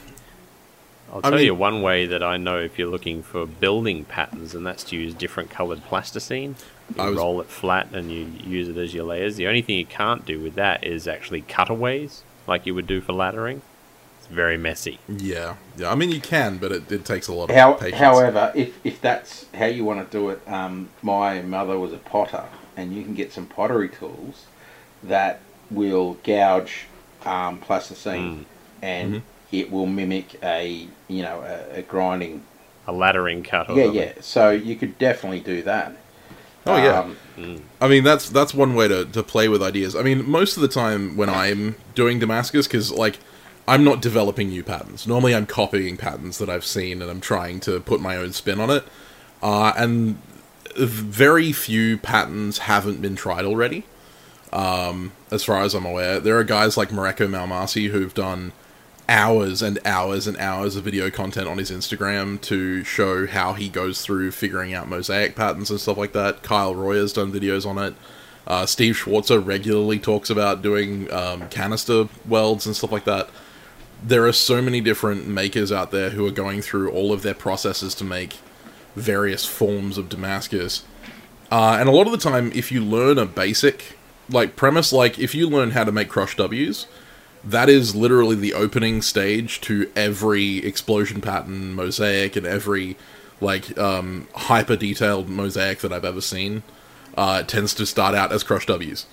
[1.12, 4.54] I'll I tell you one way that I know if you're looking for building patterns,
[4.54, 6.56] and that's to use different coloured plasticine.
[6.96, 9.36] You was- roll it flat and you use it as your layers.
[9.36, 13.00] The only thing you can't do with that is actually cutaways, like you would do
[13.00, 13.60] for laddering.
[14.18, 14.98] It's very messy.
[15.08, 15.90] yeah, yeah.
[15.90, 18.00] I mean, you can, but it, it takes a lot of How, patience.
[18.00, 21.98] however, if, if that's how you want to do it, um, my mother was a
[21.98, 22.44] potter,
[22.76, 24.46] and you can get some pottery tools
[25.02, 25.40] that
[25.70, 26.86] will gouge
[27.26, 28.46] um, plasticine,
[28.82, 29.22] and Mhm.
[29.50, 32.42] It will mimic a you know a, a grinding.
[32.86, 33.68] A laddering cut.
[33.68, 33.94] Yeah, something.
[33.94, 34.12] yeah.
[34.20, 35.94] So you could definitely do that.
[36.66, 37.00] Oh, yeah.
[37.38, 39.96] Um, I mean, that's that's one way to, to play with ideas.
[39.96, 43.18] I mean, most of the time when I'm doing Damascus, because like
[43.66, 45.06] I'm not developing new patterns.
[45.06, 48.60] Normally, I'm copying patterns that I've seen and I'm trying to put my own spin
[48.60, 48.84] on it.
[49.42, 50.20] Uh, and
[50.76, 53.84] very few patterns haven't been tried already.
[54.52, 58.52] Um, as far as I'm aware, there are guys like Mareko Maumasi who've done
[59.08, 63.68] hours and hours and hours of video content on his Instagram to show how he
[63.68, 66.42] goes through figuring out mosaic patterns and stuff like that.
[66.42, 67.94] Kyle Royer's done videos on it.
[68.46, 73.28] Uh, Steve Schwarzer regularly talks about doing um, canister welds and stuff like that.
[74.02, 77.34] There are so many different makers out there who are going through all of their
[77.34, 78.38] processes to make
[78.94, 80.84] various forms of Damascus.
[81.50, 83.96] Uh, and a lot of the time, if you learn a basic
[84.30, 86.86] like premise, like if you learn how to make crush W's,
[87.50, 92.96] that is literally the opening stage to every explosion pattern mosaic and every
[93.40, 96.62] like um, hyper detailed mosaic that I've ever seen.
[97.16, 99.06] Uh, tends to start out as crush W's.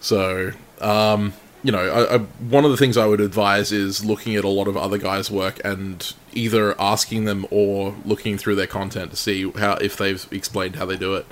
[0.00, 4.34] So, um, you know, I, I, one of the things I would advise is looking
[4.34, 8.66] at a lot of other guys' work and either asking them or looking through their
[8.66, 11.26] content to see how if they've explained how they do it.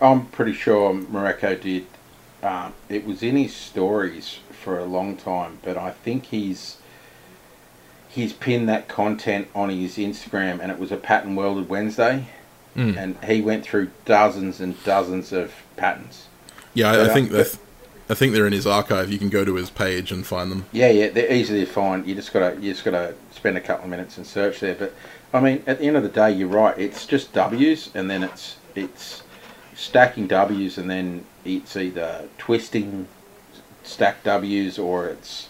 [0.00, 1.86] I'm pretty sure Mareko did.
[2.42, 6.78] Um, it was in his stories for a long time, but I think he's
[8.08, 12.26] he's pinned that content on his Instagram, and it was a pattern welded Wednesday,
[12.76, 12.96] Mm.
[12.96, 16.26] and he went through dozens and dozens of patterns.
[16.74, 17.58] Yeah, I, I think that
[18.10, 19.10] I think they're in his archive.
[19.10, 20.66] You can go to his page and find them.
[20.72, 22.06] Yeah, yeah, they're easy to find.
[22.06, 24.74] You just gotta you just gotta spend a couple of minutes and search there.
[24.74, 24.94] But
[25.32, 26.78] I mean, at the end of the day, you're right.
[26.78, 29.22] It's just W's, and then it's it's
[29.74, 33.08] stacking W's, and then it's either twisting
[33.88, 35.48] stacked W's or it's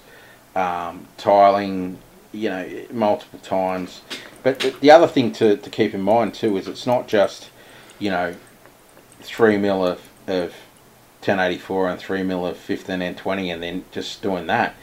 [0.54, 1.98] um, tiling,
[2.32, 4.02] you know, multiple times.
[4.42, 7.50] But the- the other thing to, to keep in mind too is it's not just,
[7.98, 8.34] you know,
[9.20, 10.54] three mil of, of
[11.20, 14.74] 1084 and three mil of 15 and 20 and then just doing that.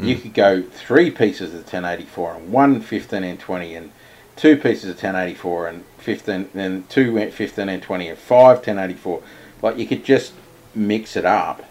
[0.00, 3.92] You could go three pieces of 1084 and one 15N20 and
[4.36, 9.22] two pieces of 1084 and 15 and two 15 and 20 and five 1084.
[9.60, 10.32] Like you could just
[10.74, 11.62] mix it up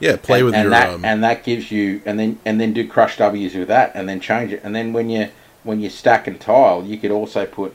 [0.00, 2.60] Yeah, play and, with and your that um, and that gives you and then and
[2.60, 4.60] then do crush W's with that and then change it.
[4.64, 5.28] And then when you
[5.62, 7.74] when you stack and tile you could also put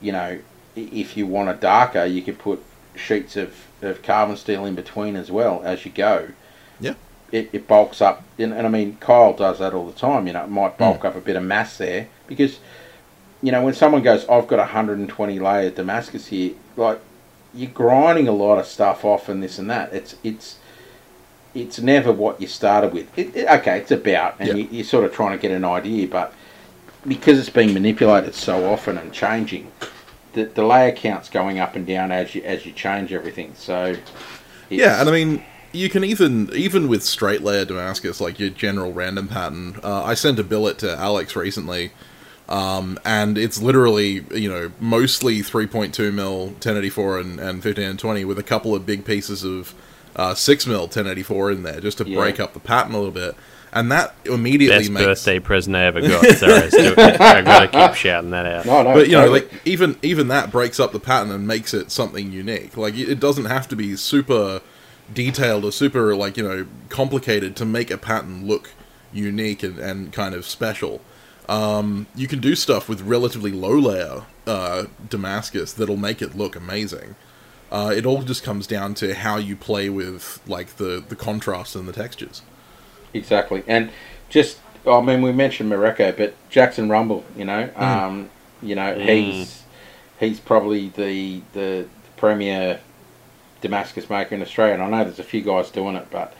[0.00, 0.38] you know
[0.74, 2.62] if you want a darker you could put
[2.94, 6.28] sheets of, of carbon steel in between as well as you go.
[6.78, 6.94] Yeah.
[7.32, 10.32] it, it bulks up and, and I mean Kyle does that all the time you
[10.32, 12.60] know it might bulk up a bit of mass there because
[13.42, 17.00] you know when someone goes I've got 120 layer Damascus here like
[17.56, 19.92] you're grinding a lot of stuff off and this and that.
[19.92, 20.58] It's it's
[21.56, 23.06] it's never what you started with.
[23.18, 24.54] It, it- okay, it's about, and Yeah.
[24.54, 26.32] you, you're sort of trying to get an idea, but
[27.06, 29.70] because it's being manipulated so often and changing,
[30.34, 33.52] the, the layer count's going up and down as you as you change everything.
[33.54, 33.96] So,
[34.68, 35.42] Yeah, and I mean,
[35.72, 39.78] you can even even with straight layer Damascus, like your general random pattern.
[39.82, 41.92] Uh, I sent a billet to Alex recently,
[42.48, 48.24] um, and it's literally you know mostly 3.2 mil 1084 and, and 15 and 20
[48.24, 49.74] with a couple of big pieces of
[50.16, 52.16] uh, 6 mil 1084 in there just to Yeah.
[52.18, 53.34] break up the pattern a little bit,
[53.72, 56.24] and that immediately Best makes birthday present I ever got.
[56.36, 58.66] Sorry, I, still, gotta keep shouting that out.
[58.66, 61.74] no, no, but you know, like even even that breaks up the pattern and makes
[61.74, 62.76] it something unique.
[62.76, 64.60] Like it doesn't have to be super
[65.12, 68.70] detailed or super like you know complicated to make a pattern look
[69.12, 71.00] unique and, and kind of special.
[71.48, 76.56] Um, you can do stuff with relatively low layer uh, Damascus that'll make it look
[76.56, 77.14] amazing.
[77.70, 81.74] Uh, it all just comes down to how you play with like the the contrast
[81.74, 82.42] and the textures.
[83.12, 83.90] Exactly, and
[84.28, 87.82] just I mean we mentioned Mareko, but Jackson Rumble, you know, Hmm.
[87.82, 88.30] um,
[88.62, 89.08] you know Mm.
[89.08, 89.62] he's
[90.20, 91.86] he's probably the the
[92.16, 92.80] premier
[93.60, 96.34] Damascus maker in Australia, and I know there's a few guys doing it, but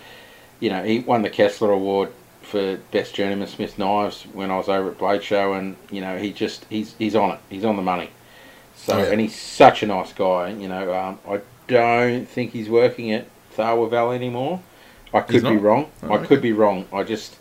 [0.61, 2.13] you know he won the Kessler Award
[2.43, 6.19] for best journeyman Smith knives when I was over at Blade Show, and you know
[6.19, 8.11] he just he's he's on it, he's on the money.
[8.87, 9.07] So yeah.
[9.07, 10.95] and he's such a nice guy, you know.
[10.95, 13.27] Um, I don't think he's working at
[13.57, 14.63] Tharwa Valley anymore.
[15.13, 15.91] I could be wrong.
[16.05, 16.27] Oh, I okay.
[16.27, 16.87] could be wrong.
[16.93, 17.37] I just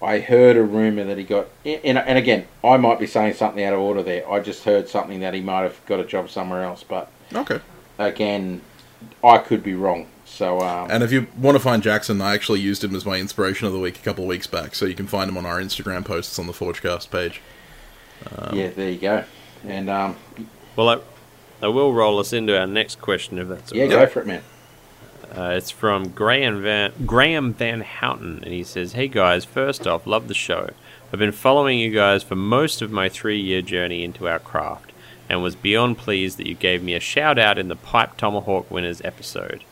[0.00, 3.64] I heard a rumor that he got, and, and again, I might be saying something
[3.64, 4.30] out of order there.
[4.30, 7.58] I just heard something that he might have got a job somewhere else, but Okay.
[7.98, 8.60] again,
[9.24, 10.06] I could be wrong.
[10.24, 13.16] So um, And if you want to find Jackson, I actually used him as my
[13.18, 15.44] inspiration of the week a couple of weeks back, so you can find him on
[15.44, 17.40] our Instagram posts on the Forgecast page.
[18.52, 19.24] yeah, there you go.
[19.66, 20.16] And um,
[20.76, 20.98] Well, I,
[21.62, 23.80] I will roll us into our next question if that's okay.
[23.80, 24.42] yeah, go for it, man.
[25.36, 30.06] Uh, it's from Graham Van Graham Van Houten, and he says, "Hey guys, first off,
[30.06, 30.70] love the show.
[31.12, 34.92] I've been following you guys for most of my three-year journey into our craft,
[35.28, 38.70] and was beyond pleased that you gave me a shout out in the Pipe Tomahawk
[38.70, 39.64] Winners episode.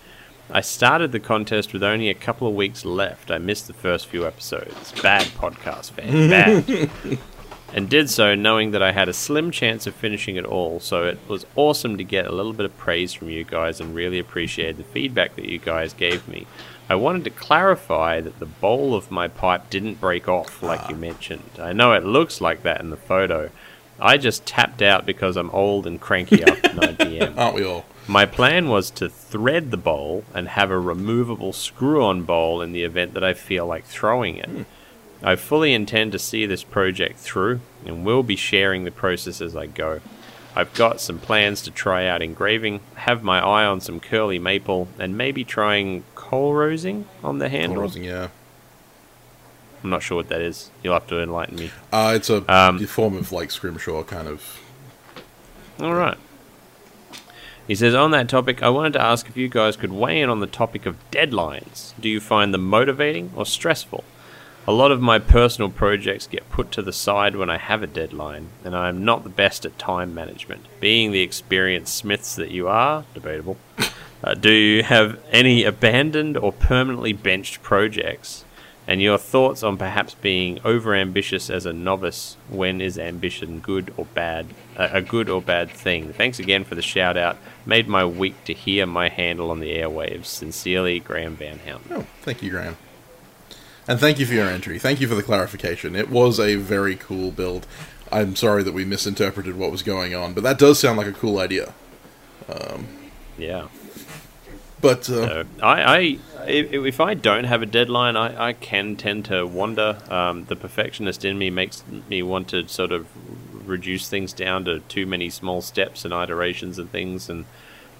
[0.50, 3.30] I started the contest with only a couple of weeks left.
[3.30, 4.92] I missed the first few episodes.
[5.00, 7.18] Bad podcast fan, bad."
[7.72, 11.04] and did so knowing that I had a slim chance of finishing it all, so
[11.04, 14.18] it was awesome to get a little bit of praise from you guys and really
[14.18, 16.46] appreciated the feedback that you guys gave me.
[16.88, 20.96] I wanted to clarify that the bowl of my pipe didn't break off like you
[20.96, 20.98] ah.
[20.98, 21.50] mentioned.
[21.58, 23.50] I know it looks like that in the photo.
[23.98, 27.38] I just tapped out because I'm old and cranky after 9 pm.
[27.38, 27.86] Aren't we all?
[28.08, 32.72] My plan was to thread the bowl and have a removable screw on bowl in
[32.72, 34.48] the event that I feel like throwing it.
[34.48, 34.62] Hmm.
[35.22, 39.54] I fully intend to see this project through and will be sharing the process as
[39.54, 40.00] I go.
[40.54, 44.88] I've got some plans to try out engraving, have my eye on some curly maple,
[44.98, 47.82] and maybe trying kolrosing on the handle.
[47.82, 48.28] Rosin, yeah.
[49.82, 50.70] I'm not sure what that is.
[50.82, 51.70] You'll have to enlighten me.
[51.92, 54.60] Uh, it's a Um, form of like scrimshaw kind of.
[55.80, 56.18] All right.
[57.66, 60.28] He says, on that topic, I wanted to ask if you guys could weigh in
[60.28, 61.94] on the topic of deadlines.
[61.98, 64.04] Do you find them motivating or stressful?
[64.64, 67.88] A lot of my personal projects get put to the side when I have a
[67.88, 70.66] deadline, and I am not the best at time management.
[70.78, 73.56] Being the experienced smiths that you are, debatable,
[74.22, 78.44] uh, do you have any abandoned or permanently benched projects?
[78.86, 82.36] And your thoughts on perhaps being overambitious as a novice?
[82.48, 84.46] When is ambition good or bad?
[84.76, 86.12] Uh, a good or bad thing?
[86.12, 87.36] Thanks again for the shout out.
[87.66, 90.26] Made my week to hear my handle on the airwaves.
[90.26, 91.92] Sincerely, Graham Van Houten.
[91.92, 92.76] Oh, thank you, Graham.
[93.88, 94.78] And thank you for your entry.
[94.78, 95.96] Thank you for the clarification.
[95.96, 97.66] It was a very cool build.
[98.10, 101.12] I'm sorry that we misinterpreted what was going on, but that does sound like a
[101.12, 101.72] cool idea.
[103.38, 103.68] Yeah.
[104.80, 109.24] But uh, I, I if, if I don't have a deadline, I, I can tend
[109.26, 109.98] to wander.
[110.10, 113.06] Um, the perfectionist in me makes me want to sort of
[113.68, 117.30] reduce things down to too many small steps and iterations and things.
[117.30, 117.44] And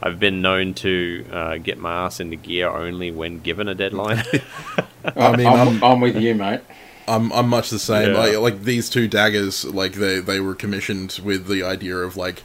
[0.03, 4.23] I've been known to uh, get my ass into gear only when given a deadline.
[5.16, 6.61] I mean, I'm, I'm- I'm with you, mate.
[7.09, 8.12] I'm I'm much the same.
[8.12, 8.19] Yeah.
[8.19, 12.45] Like, like these two daggers, like they they were commissioned with the idea of like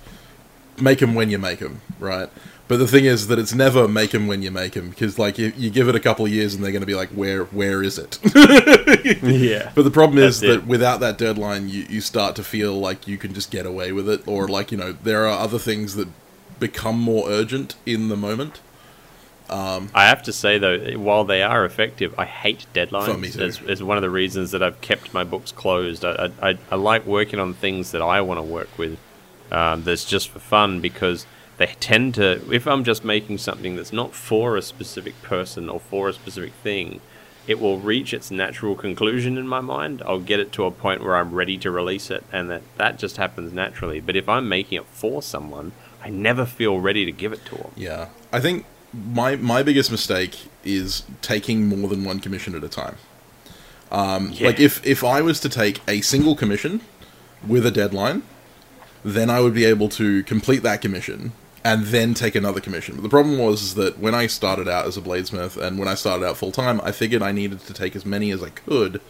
[0.81, 2.27] make them when you make them, right?
[2.67, 5.37] But the thing is that it's never make them when you make them because like
[5.37, 7.45] you, you give it a couple of years and they're going to be like where
[7.45, 8.19] where is it?
[9.23, 9.71] yeah.
[9.75, 10.65] But the problem is that it.
[10.67, 14.09] without that deadline, you, you start to feel like you can just get away with
[14.09, 16.07] it, or like you know there are other things that
[16.59, 18.59] become more urgent in the moment.
[19.93, 23.07] I have to say though, while they are effective, I hate deadlines.
[23.39, 26.03] It's, it's one of the reasons that I've kept my books closed.
[26.03, 28.97] I, I, I, I like working on things that I want to work with.
[29.49, 31.25] Um, that's just for fun because
[31.57, 32.41] they tend to.
[32.53, 36.51] If I'm just making something that's not for a specific person or for a specific
[36.51, 36.99] thing,
[37.47, 40.03] it will reach its natural conclusion in my mind.
[40.05, 42.99] I'll get it to a point where I'm ready to release it, and that that
[42.99, 44.01] just happens naturally.
[44.01, 45.71] But if I'm making it for someone,
[46.07, 47.71] I never feel ready to give it to them.
[47.75, 52.69] Yeah, I think my my biggest mistake is taking more than one commission at a
[52.69, 52.95] time.
[53.91, 54.47] Um, Yeah.
[54.47, 56.79] Like if if I was to take a single commission
[57.45, 58.23] with a deadline,
[59.03, 61.33] then I would be able to complete that commission
[61.65, 62.95] and then take another commission.
[62.95, 65.89] But the problem was is that when I started out as a bladesmith and when
[65.89, 68.49] I started out full time, I figured I needed to take as many as I
[68.49, 69.01] could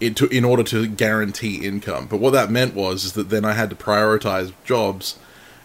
[0.00, 2.06] in, to, in order to guarantee income.
[2.06, 5.18] But what that meant was is that then I had to prioritize jobs,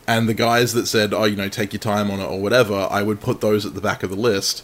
[0.08, 2.88] and the guys that said, "Oh, you know, take your time on it" or whatever,
[2.90, 4.64] I would put those at the back of the list,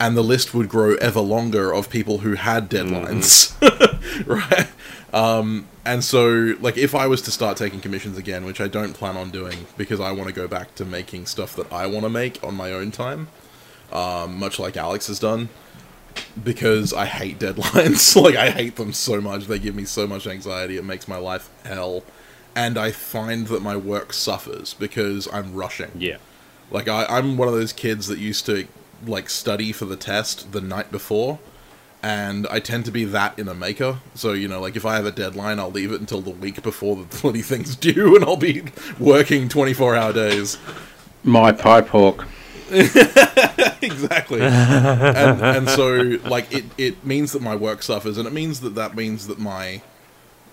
[0.00, 3.54] and the list would grow ever longer of people who had deadlines,
[4.26, 4.68] right?
[5.12, 8.92] Um, and so, like, if I was to start taking commissions again, which I don't
[8.92, 12.04] plan on doing because I want to go back to making stuff that I want
[12.04, 13.28] to make on my own time,
[13.92, 15.48] um, much like Alex has done,
[16.42, 18.20] because I hate deadlines.
[18.20, 19.46] like, I hate them so much.
[19.46, 20.76] They give me so much anxiety.
[20.76, 22.02] It makes my life hell.
[22.54, 25.92] And I find that my work suffers because I'm rushing.
[25.96, 26.16] Yeah.
[26.70, 28.66] Like I, I'm one of those kids that used to
[29.06, 31.38] like study for the test the night before,
[32.02, 34.00] and I tend to be that in a maker.
[34.14, 36.62] So you know, like if I have a deadline, I'll leave it until the week
[36.62, 38.64] before the bloody thing's due, and I'll be
[38.98, 40.58] working 24 hour days.
[41.24, 42.26] My pipe hawk.
[42.70, 44.42] exactly.
[44.42, 48.74] and, and so like it, it means that my work suffers, and it means that
[48.74, 49.80] that means that my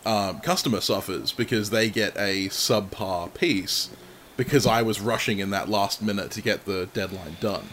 [0.06, 3.90] um, customer suffers because they get a subpar piece
[4.38, 7.70] because I was rushing in that last minute to get the deadline done.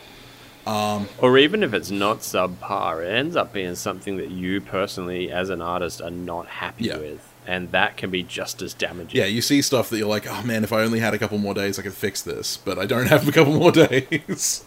[0.67, 5.51] Or even if it's not subpar, it ends up being something that you personally, as
[5.51, 6.99] an artist, are not happy Yeah.
[6.99, 7.29] with.
[7.45, 9.19] And that can be just as damaging.
[9.19, 11.39] Yeah, you see stuff that you're like, oh man, if I only had a couple
[11.39, 14.65] more days, I could fix this, but I don't have a couple more days.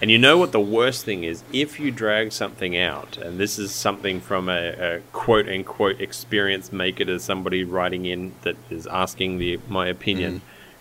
[0.00, 1.42] And you know what the worst thing is?
[1.52, 6.72] If you drag something out, and this is something from a, a quote unquote experience
[6.72, 10.36] maker to somebody writing in that is asking the my opinion.
[10.36, 10.40] Mm.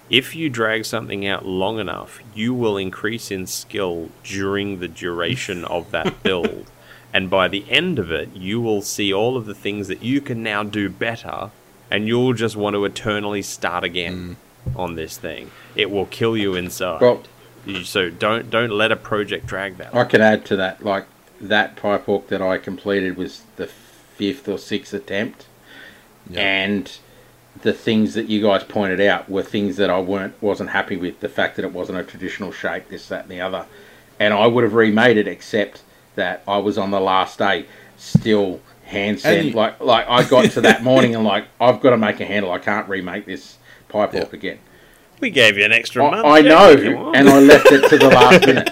[0.10, 5.66] If you drag something out long enough, you will increase in skill during the duration
[5.66, 6.72] of that build.
[7.14, 10.22] And by the end of it, you will see all of the things that you
[10.22, 11.50] can now do better,
[11.90, 14.80] and you'll just want to eternally start again mm.
[14.80, 15.52] on this thing.
[15.76, 17.02] It will kill you inside.
[17.02, 17.24] Well-
[17.84, 19.94] so don't don't let a project drag that.
[19.96, 21.06] I could add to that, like
[21.42, 25.46] that pipe hawk that I completed was the fifth or sixth attempt,
[26.30, 26.42] Yeah.
[26.42, 26.98] and
[27.62, 31.20] the things that you guys pointed out were things that I weren't wasn't happy with.
[31.20, 33.66] The fact that it wasn't a traditional shape, this, that, and the other,
[34.20, 35.82] and I would have remade it, except
[36.16, 37.66] that I was on the last day
[37.98, 39.46] still hand And sand.
[39.48, 42.26] you- Like like I got to that morning and like I've got to make a
[42.26, 42.52] handle.
[42.52, 43.58] I can't remake this
[43.90, 44.22] pipe Yeah.
[44.22, 44.60] hawk again.
[45.20, 46.26] We gave you an extra I, month.
[46.26, 48.72] I Jamie, know, and I left it to the last minute.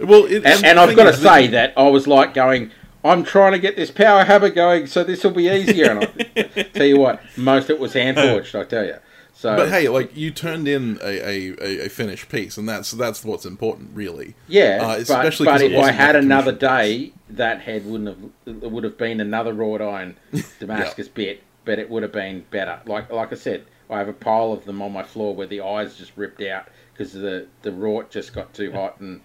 [0.00, 2.70] well, it, And, and I've got to is say that I was like going,
[3.04, 5.90] I'm trying to get this power hammer going, so this will be easier.
[5.92, 6.04] And
[6.36, 8.54] I tell you what, most of it was hand forged.
[8.56, 8.96] I tell you.
[9.36, 12.92] So, But hey, like you turned in a, a, a, a finished piece, and that's
[12.92, 14.34] that's what's important, really.
[14.48, 17.84] yeah, uh, but, especially but 'cause it if I had another commission day, that head
[17.84, 18.08] wouldn't
[18.46, 18.62] have.
[18.62, 20.16] It would have been another wrought iron
[20.60, 22.80] Damascus bit, but it would have been better.
[22.86, 25.60] Like like I said, I have a pile of them on my floor where the
[25.60, 29.20] eyes just ripped out because the the wrought just got too hot, and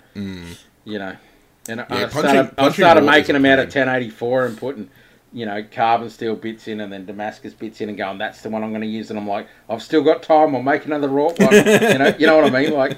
[0.85, 1.15] you know.
[1.67, 4.89] And I- I punching- started, I started making them out of 1084 and putting,
[5.31, 8.49] you know, carbon steel bits in and then Damascus bits in and going, that's the
[8.49, 9.11] one I'm going to use.
[9.11, 10.55] And I'm like, I've still got time.
[10.55, 11.53] I'll make another wrought one.
[11.53, 12.73] you know, you know what I mean?
[12.73, 12.97] Like,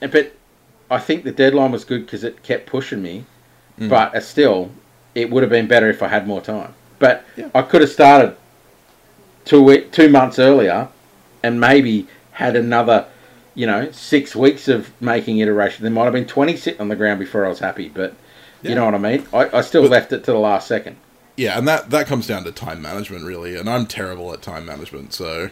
[0.00, 0.34] but
[0.90, 3.24] I think the deadline was good because it kept pushing me.
[3.80, 3.88] Mm.
[3.88, 4.70] But uh, still,
[5.14, 6.74] it would have been better if I had more time.
[6.98, 7.48] But Yeah.
[7.54, 8.36] I could have started
[9.46, 10.88] two two months earlier,
[11.42, 13.06] and maybe had another
[13.54, 15.82] you know, six weeks of making iteration.
[15.82, 18.14] There might have been 20 sitting on the ground before I was happy, but
[18.60, 19.26] you know what I mean?
[19.32, 20.96] I, I still But- left it to the last second.
[21.38, 24.66] Yeah, and that that comes down to time management really, and I'm terrible at time
[24.66, 25.48] management, so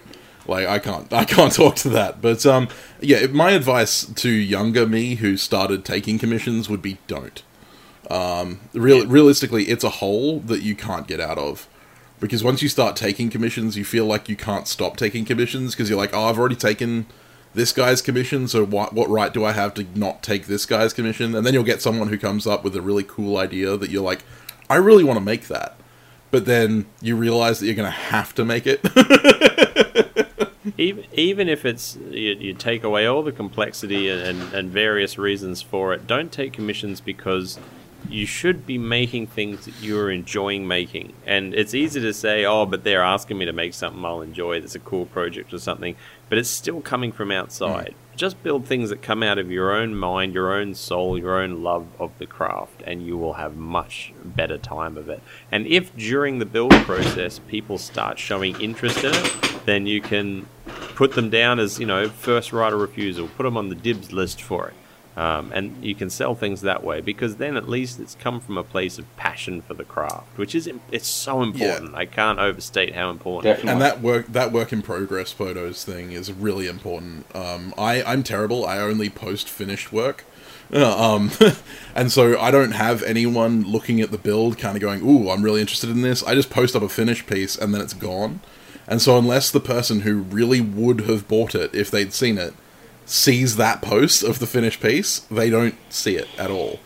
[0.46, 2.20] like I can't I can't talk to that.
[2.20, 2.68] But um
[3.00, 7.42] yeah, my advice to younger me who started taking commissions would be don't.
[8.10, 11.66] Um real, realistically, it's a hole that you can't get out of.
[12.24, 15.90] Because once you start taking commissions, you feel like you can't stop taking commissions because
[15.90, 17.04] you're like, "Oh, I've already taken
[17.52, 20.94] this guy's commission, so what what right do I have to not take this guy's
[20.94, 23.90] commission?" And then you'll get someone who comes up with a really cool idea that
[23.90, 24.24] you're like,
[24.70, 25.76] "I really want to make that."
[26.30, 28.80] But then you realize that you're going to have to make it.
[30.78, 35.60] even even if it's you, you take away all the complexity and, and various reasons
[35.60, 37.58] for it, don't take commissions because
[38.08, 41.12] you should be making things that you're enjoying making.
[41.26, 44.60] And it's easy to say, oh, but they're asking me to make something I'll enjoy.
[44.60, 45.96] That's a cool project or something.
[46.28, 47.94] But it's still coming from outside.
[47.94, 48.16] Mm.
[48.16, 51.62] Just build things that come out of your own mind, your own soul, your own
[51.62, 55.20] love of the craft, and you will have much better time of it.
[55.50, 60.46] And if during the build process people start showing interest in it, then you can
[60.94, 63.28] put them down as you know first right of refusal.
[63.36, 64.74] Put them on the dibs list for it.
[65.16, 68.58] Um, and you can sell things that way because then at least it's come from
[68.58, 71.94] a place of passion for the craft, which is it's so important.
[71.94, 73.44] I can't overstate how important.
[73.44, 73.72] Definitely.
[73.72, 77.26] and that work that work in progress photos thing is really important.
[77.34, 78.66] Um, I I'm terrible.
[78.66, 80.24] I only post finished work.
[80.74, 81.30] Um,
[81.94, 85.42] and so I don't have anyone looking at the build, kind of going, "Ooh, I'm
[85.42, 88.40] really interested in this." I just post up a finished piece, and then it's gone.
[88.88, 92.54] And so, unless the person who really would have bought it if they'd seen it
[93.06, 96.80] sees that post of the finished piece, they don't see it at all.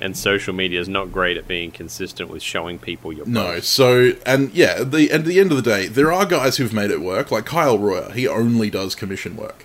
[0.00, 3.70] And social media is not great at being consistent with showing people your No, posts.
[3.70, 6.90] so and yeah, the at the end of the day, there are guys who've made
[6.90, 7.30] it work.
[7.30, 9.64] Like Kyle Royer, he only does commission work,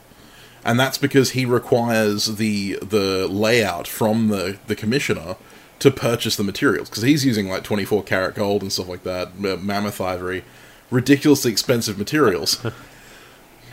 [0.63, 5.35] and that's because he requires the the layout from the the commissioner
[5.79, 9.03] to purchase the materials because he's using like twenty four karat gold and stuff like
[9.03, 10.45] that, mammoth ivory,
[10.89, 12.65] ridiculously expensive materials.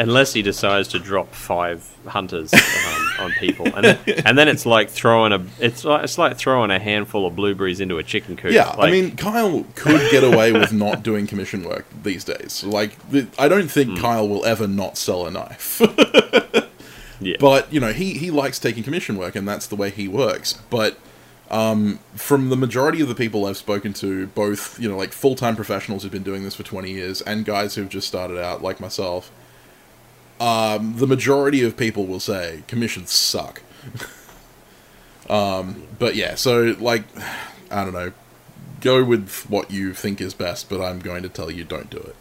[0.01, 4.65] Unless he decides to drop five hunters um, on people, and then, and then it's
[4.65, 8.37] like throwing a it's like it's like throwing a handful of blueberries into a chicken
[8.37, 8.53] coop.
[8.53, 12.63] Yeah, I mean, Kyle could get away with not doing commission work these days.
[12.63, 12.93] Like,
[13.39, 15.83] I don't think Kyle will ever not sell a knife.
[17.21, 17.37] yeah.
[17.41, 20.55] But you know, he he likes taking commission work, and that's the way he works.
[20.71, 20.97] But
[21.51, 25.35] um, from the majority of the people I've spoken to, both you know, like full
[25.35, 28.63] time professionals who've been doing this for twenty years, and guys who've just started out,
[28.63, 29.33] like myself,
[30.41, 33.63] um, the majority of people will say commissions suck.
[35.31, 37.05] um, but yeah, so like,
[37.71, 38.13] I don't know,
[38.81, 41.99] go with what you think is best, but I'm going to tell you don't do
[41.99, 42.17] it.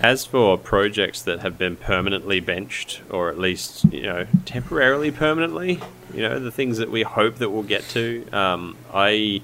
[0.00, 5.80] As for projects that have been permanently benched, or at least you know temporarily permanently,
[6.14, 9.42] you know the things that we hope that we'll get to, um, I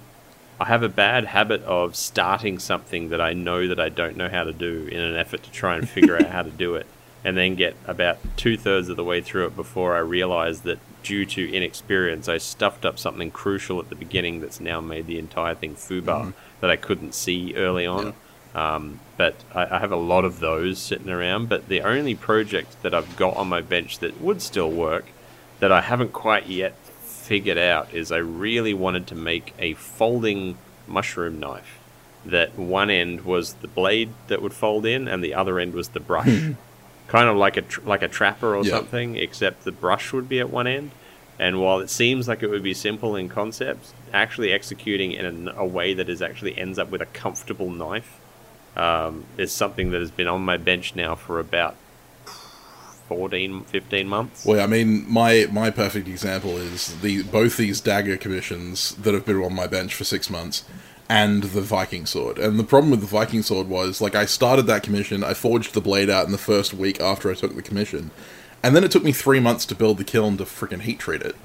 [0.58, 4.28] I have a bad habit of starting something that I know that I don't know
[4.28, 6.86] how to do in an effort to try and figure out how to do it,
[7.24, 10.78] and then get about two thirds of the way through it before I realize that
[11.02, 15.18] due to inexperience I stuffed up something crucial at the beginning that's now made the
[15.18, 18.14] entire thing foobar that I couldn't see early on.
[18.54, 21.48] Um, but I, I have a lot of those sitting around.
[21.48, 25.06] But the only project that I've got on my bench that would still work,
[25.60, 30.58] that I haven't quite yet figured out, is I really wanted to make a folding
[30.86, 31.78] mushroom knife.
[32.24, 35.90] That one end was the blade that would fold in, and the other end was
[35.90, 36.26] the brush,
[37.08, 38.70] kind of like a tr- like a trapper or Yeah.
[38.72, 40.92] something, except the brush would be at one end.
[41.40, 45.64] And while it seems like it would be simple in concept, actually executing in a
[45.64, 48.18] way that is actually ends up with a comfortable knife
[48.76, 51.76] um, is something that has been on my bench now for about
[53.08, 54.44] 14, 15 months.
[54.44, 59.24] Well, I mean, my my perfect example is the both these dagger commissions that have
[59.24, 60.64] been on my bench for six months,
[61.08, 62.38] and the Viking sword.
[62.38, 65.74] And the problem with the Viking sword was, like, I started that commission, I forged
[65.74, 68.10] the blade out in the first week after I took the commission,
[68.62, 71.22] and then it took me three months to build the kiln to freaking heat treat
[71.22, 71.36] it.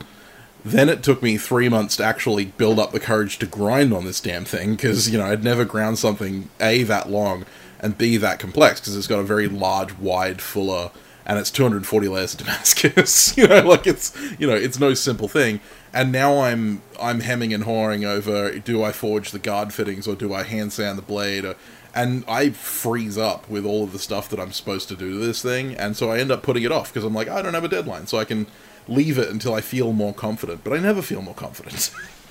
[0.65, 4.05] Then it took me three months to actually build up the courage to grind on
[4.05, 7.45] this damn thing because you know I'd never ground something a that long
[7.81, 10.91] and b that complex because it's got a very large, wide fuller
[11.25, 13.37] and it's 240 layers of Damascus.
[13.37, 15.59] you know, like it's you know it's no simple thing.
[15.93, 20.15] And now I'm I'm hemming and hawing over: do I forge the guard fittings or
[20.15, 21.45] do I hand sand the blade?
[21.45, 21.55] Or,
[21.93, 25.25] and I freeze up with all of the stuff that I'm supposed to do to
[25.25, 27.53] this thing, and so I end up putting it off because I'm like I don't
[27.53, 28.47] have a deadline, so I can
[28.87, 30.63] leave it until I feel more confident.
[30.63, 31.91] But I never feel more confident.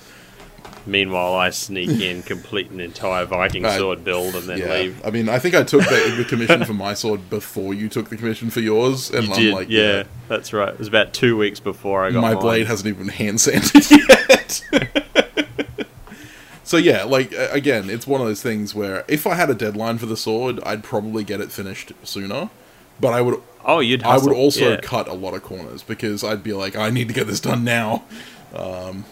[0.85, 5.05] Meanwhile, I sneak in, complete an entire Viking sword build, and then yeah, leave.
[5.05, 8.09] I mean, I think I took the, the commission for my sword before you took
[8.09, 10.69] the commission for yours, and You I'm did, like, yeah, that's right.
[10.73, 12.41] It was about two weeks before I got my mine.
[12.41, 14.61] blade hasn't even hand sanded yet.
[16.63, 19.97] so yeah, like again, it's one of those things where if I had a deadline
[19.97, 22.49] for the sword, I'd probably get it finished sooner.
[22.99, 24.03] But I would Oh, you'd.
[24.03, 24.77] I would also yeah.
[24.81, 27.63] cut a lot of corners because I'd be like, I need to get this done
[27.63, 28.03] now.
[28.53, 29.05] Um,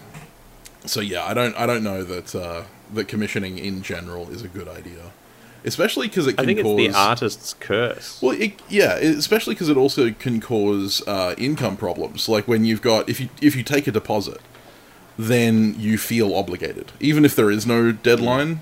[0.85, 2.63] so yeah, I don't I don't know that uh,
[2.93, 5.11] that commissioning in general is a good idea,
[5.63, 6.77] especially because it I can think it's cause.
[6.77, 8.21] the artist's curse.
[8.21, 12.27] Well, it, yeah, especially because it also can cause uh, income problems.
[12.27, 14.41] Like when you've got if you if you take a deposit,
[15.17, 18.61] then you feel obligated, even if there is no deadline.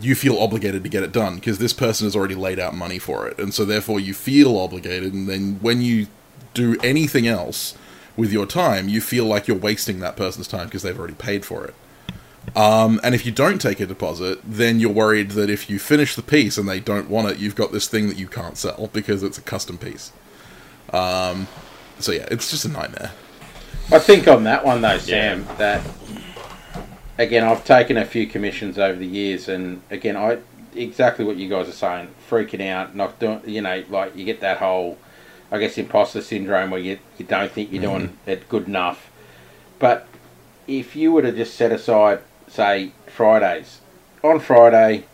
[0.00, 3.00] You feel obligated to get it done because this person has already laid out money
[3.00, 5.12] for it, and so therefore you feel obligated.
[5.12, 6.06] And then when you
[6.54, 7.74] do anything else
[8.18, 11.46] with your time, you feel like you're wasting that person's time because they've already paid
[11.46, 11.74] for it.
[12.56, 16.14] Um, and if you don't take a deposit, then you're worried that if you finish
[16.16, 18.90] the piece and they don't want it, you've got this thing that you can't sell
[18.92, 20.12] because it's a custom piece.
[20.92, 21.46] Um,
[21.98, 23.12] so yeah, it's just a nightmare.
[23.92, 25.82] I think on that one though, Sam, that
[27.18, 30.38] again, I've taken a few commissions over the years, and again, I
[30.74, 34.40] exactly what you guys are saying, freaking out, not doing, you know, like you get
[34.40, 34.98] that whole,
[35.50, 39.10] I guess, imposter syndrome where you you don't think you're doing it good enough.
[39.78, 40.06] But
[40.66, 43.80] if you were to just set aside, say, Fridays,
[44.22, 45.04] on Friday,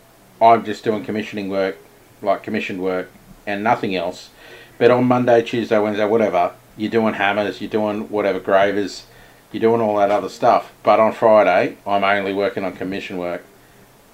[0.41, 1.79] I'm just doing commissioning work,
[2.23, 3.11] like commissioned work,
[3.47, 4.31] and nothing else.
[4.79, 9.07] But on Monday, Tuesday, Wednesday, whatever, you're doing hammers, you're doing whatever gravers,
[9.53, 10.73] you're doing all that other stuff.
[10.83, 13.45] But on Friday, I'm only working on commission work.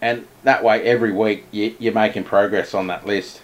[0.02, 3.40] And that way, every week, you, you're making progress on that list.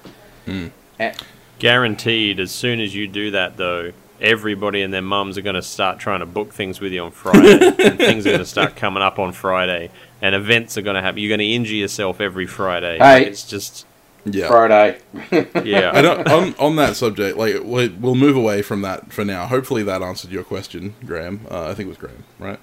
[0.46, 0.72] Mm.
[0.98, 1.16] And,
[1.58, 5.62] Guaranteed, as soon as you do that, though, everybody and their mums are going to
[5.62, 8.76] start trying to book things with you on Friday, and things are going to start
[8.76, 11.20] coming up on Friday, and events are going to happen.
[11.20, 12.98] You're going to injure yourself every Friday.
[12.98, 13.24] Hey.
[13.26, 13.86] it's just
[14.26, 14.48] Yeah.
[14.48, 14.98] Friday.
[15.64, 15.92] yeah.
[15.94, 19.46] I don't, on on that subject, like we- we'll move away from that for now.
[19.46, 21.46] Hopefully, that answered your question, Graham.
[21.50, 22.58] Uh, I think it was Graham, right?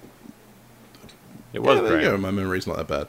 [1.54, 2.18] it was yeah, there you go.
[2.18, 3.08] My memory's not that bad.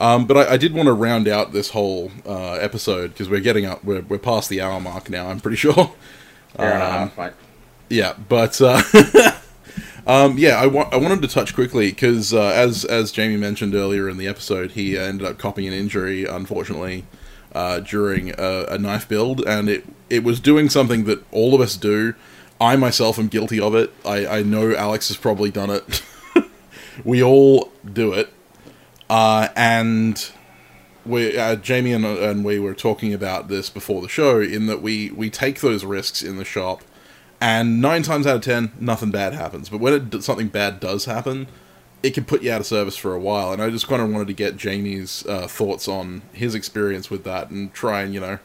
[0.00, 3.40] Um, but I, I did want to round out this whole uh, episode because we're
[3.40, 3.84] getting up.
[3.84, 5.28] We're we're past the hour mark now.
[5.28, 5.92] I'm pretty sure.
[6.56, 7.32] Fair Um, mate.
[7.90, 8.80] Yeah, but uh,
[10.06, 13.74] um, yeah, I wa- I wanted to touch quickly because uh, as as Jamie mentioned
[13.74, 17.04] earlier in the episode, he uh, ended up copying an injury, unfortunately,
[17.54, 21.60] uh, during a, a knife build, and it it was doing something that all of
[21.60, 22.14] us do.
[22.60, 23.90] I myself am guilty of it.
[24.04, 26.02] I, I know Alex has probably done it.
[27.04, 28.30] we all do it,
[29.10, 30.30] uh, and
[31.04, 34.40] we uh, Jamie and, and we were talking about this before the show.
[34.40, 36.82] In that we we take those risks in the shop
[37.40, 39.68] and nine times out of ten, nothing bad happens.
[39.68, 41.48] But when it, something bad does happen,
[42.02, 43.52] it can put you out of service for a while.
[43.52, 47.24] And I just kind of wanted to get Jamie's uh, thoughts on his experience with
[47.24, 48.38] that and try and, you know,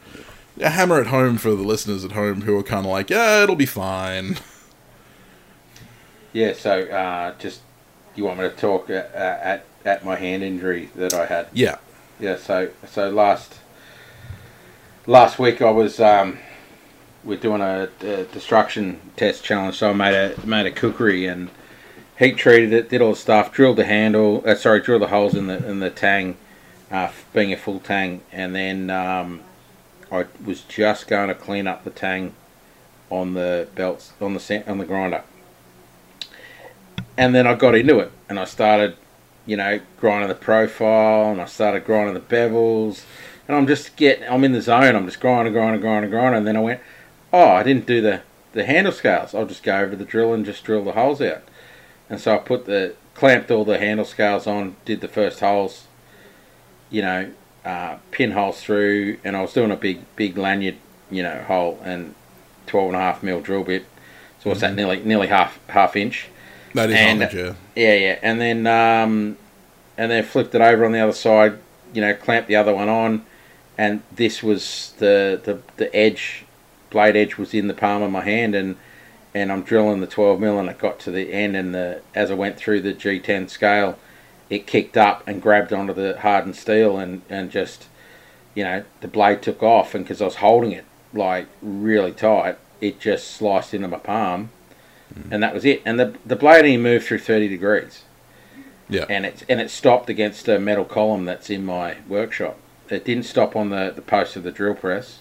[0.59, 3.55] hammer it home for the listeners at home who are kind of like, yeah, it'll
[3.55, 4.37] be fine.
[6.33, 7.61] Yeah, so uh, just
[8.13, 11.47] you want me to talk at, at my hand injury that I had?
[11.53, 11.77] Yeah.
[12.19, 13.59] Yeah, so so last
[15.05, 16.39] last week I was um,
[17.23, 19.75] we're doing a, a destruction test challenge.
[19.77, 21.49] So I made a made a kukri and
[22.17, 25.35] heat treated it, did all the stuff, drilled the handle, uh, sorry, drilled the holes
[25.35, 26.37] in the in the tang,
[26.89, 29.41] uh, being a full tang, and then um,
[30.11, 32.33] I was just going to clean up the tang
[33.09, 35.23] on the belts on the on the grinder,
[37.17, 38.95] and then I got into it and I started
[39.45, 43.03] you know, grinding the profile, and I started grinding the bevels,
[43.47, 44.95] and I'm just getting, I'm in the zone.
[44.95, 46.81] I'm just grinding, grinding, grinding, grinding, and then I went,
[47.31, 48.21] oh, I didn't do the
[48.53, 49.35] the handle scales.
[49.35, 51.43] I'll just go over to the drill and just drill the holes out.
[52.09, 55.85] And so I put the clamped all the handle scales on, did the first holes,
[56.89, 57.31] you know,
[57.65, 60.77] uh, pin holes through, and I was doing a big big lanyard,
[61.11, 62.15] you know, hole and
[62.67, 63.85] 12 and a half mil drill bit.
[64.39, 64.75] So what's that?
[64.75, 66.29] Nearly nearly half half inch.
[66.75, 67.53] That is And- knowledge, yeah.
[67.75, 69.37] Yeah, yeah, and then um,
[69.97, 71.53] and then flipped it over on the other side.
[71.93, 73.25] You know, clamped the other one on,
[73.77, 76.43] and this was the the, the edge,
[76.89, 78.75] blade edge was in the palm of my hand, and
[79.33, 82.29] and I'm drilling the 12 mil, and it got to the end, and the as
[82.29, 83.97] I went through the G10 scale,
[84.49, 87.85] it kicked up and grabbed onto the hardened steel, and and just,
[88.53, 90.83] you know, the blade took off, and because I was holding it
[91.13, 94.49] like really tight, it just sliced into my palm
[95.31, 95.81] and that was it.
[95.85, 98.03] And the the blade only moved through thirty degrees,
[98.89, 99.05] Yeah.
[99.09, 102.57] and it and it stopped against a metal column that's in my workshop.
[102.89, 105.19] It didn't stop on the, the post of the drill press.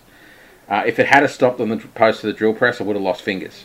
[0.69, 2.97] Uh, if it had a stopped on the post of the drill press, I would
[2.97, 3.65] have lost fingers.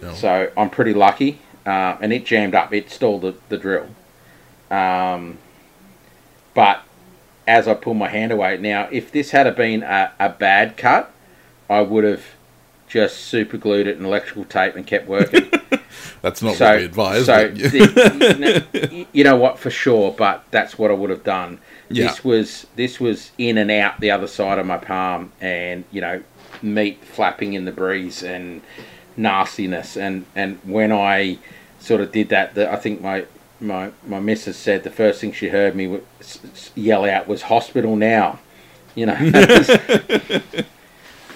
[0.00, 0.12] No.
[0.14, 2.72] So I'm pretty lucky, uh, and it jammed up.
[2.72, 3.86] It stalled the, the drill.
[4.70, 5.38] Um,
[6.54, 6.82] but
[7.46, 11.12] as I pull my hand away, now if this had been a, a bad cut,
[11.68, 12.24] I would have
[12.88, 15.41] just super glued it in electrical tape and kept working.
[16.22, 17.26] That's not so, what we advise.
[17.26, 21.58] so the- you know what for sure, but that's what I would have done.
[21.88, 22.06] Yeah.
[22.06, 26.00] This was this was in and out the other side of my palm, and you
[26.00, 26.22] know,
[26.62, 28.62] meat flapping in the breeze and
[29.16, 29.96] nastiness.
[29.96, 31.38] And and when I
[31.80, 33.26] sort of did that, the, I think my
[33.60, 37.26] my my missus said the first thing she heard me w- s- s- yell out
[37.28, 38.38] was "hospital now,"
[38.94, 39.14] you know.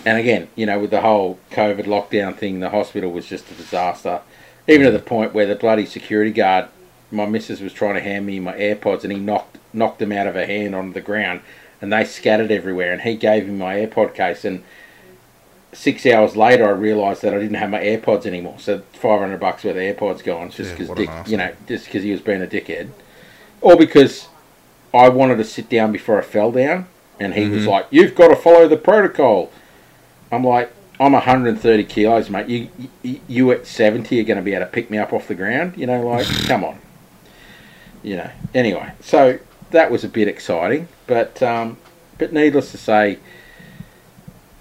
[0.05, 3.55] and again, you know, with the whole COVID lockdown thing, the hospital was just a
[3.55, 4.21] disaster.
[4.69, 6.67] Even to the point where the bloody security guard,
[7.11, 10.27] my missus was trying to hand me my AirPods, and he knocked knocked them out
[10.27, 11.41] of her hand onto the ground,
[11.81, 12.93] and they scattered everywhere.
[12.93, 14.63] And he gave me my AirPod case, and
[15.73, 18.57] six hours later, I realised that I didn't have my AirPods anymore.
[18.59, 21.85] So five hundred bucks worth of AirPods gone, just because an Dick, you know, just
[21.85, 22.89] because he was being a dickhead,
[23.61, 24.29] or because
[24.93, 26.87] I wanted to sit down before I fell down,
[27.21, 27.71] and he was Mhm.
[27.71, 29.53] like, "You've got to follow the protocol."
[30.33, 32.48] I'm like, "I'm 130 kilos, mate.
[32.48, 32.68] You,
[33.02, 35.35] you, you at 70 are going to be able to pick me up off the
[35.35, 35.77] ground?
[35.77, 36.78] You know, like, come on."
[38.02, 38.31] You know.
[38.55, 39.39] Anyway, so
[39.70, 41.77] that was a bit exciting, but um,
[42.18, 43.18] but needless to say,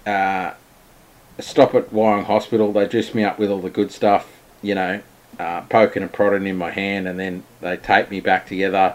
[0.04, 0.52] uh,
[1.38, 2.72] stop at Wyong Hospital.
[2.72, 4.30] They juiced me up with all the good stuff,
[4.62, 5.00] you know,
[5.38, 8.94] uh, poking and prodding in my hand, and then they taped me back together.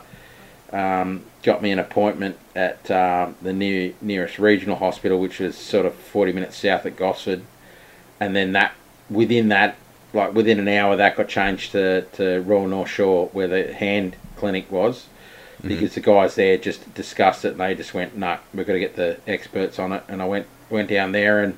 [0.71, 5.85] Um, got me an appointment at um, the near, nearest regional hospital, which was sort
[5.85, 7.43] of 40 minutes south at Gosford,
[8.19, 8.73] and then that
[9.09, 9.75] within that,
[10.13, 14.15] like within an hour, that got changed to, to Royal North Shore, where the hand
[14.35, 15.07] clinic was.
[15.63, 18.79] Because the guys there just discussed it and they just went, no, we've got to
[18.79, 20.03] get the experts on it.
[20.07, 21.55] And I went went down there and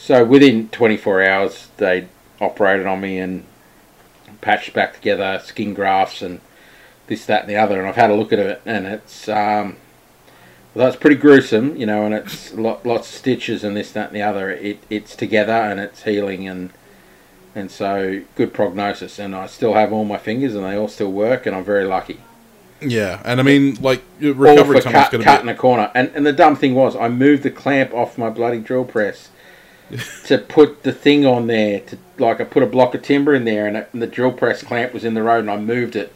[0.00, 2.08] so within 24 hours, they
[2.40, 3.44] operated on me and
[4.40, 6.40] patched back together skin grafts and
[7.10, 7.78] this, that, and the other.
[7.78, 9.76] And I've had a look at it, and it's um,
[10.74, 12.06] well, that's pretty gruesome, you know.
[12.06, 14.50] And it's lot, lots of stitches and this, that, and the other.
[14.50, 16.72] It it's together and it's healing and
[17.54, 19.18] and so good prognosis.
[19.18, 21.84] And I still have all my fingers and they all still work, and I'm very
[21.84, 22.20] lucky
[22.80, 25.54] yeah, and I mean, like all recovery for time is cut, cut to in a
[25.54, 25.90] corner.
[25.94, 29.28] And and the dumb thing was, I moved the clamp off my bloody drill press
[30.24, 31.80] to put the thing on there.
[31.80, 34.32] To like, I put a block of timber in there, and, it, and the drill
[34.32, 36.12] press clamp was in the road, and I moved it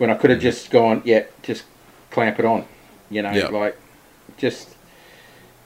[0.00, 1.64] when I could have just gone, yeah, just
[2.10, 2.64] clamp it on.
[3.10, 3.48] You know, Yeah.
[3.48, 3.76] like
[4.38, 4.70] just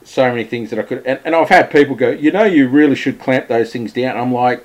[0.03, 1.05] so many things that I could.
[1.05, 4.17] And, and I've had people go, you know, you really should clamp those things down.
[4.17, 4.63] I'm like.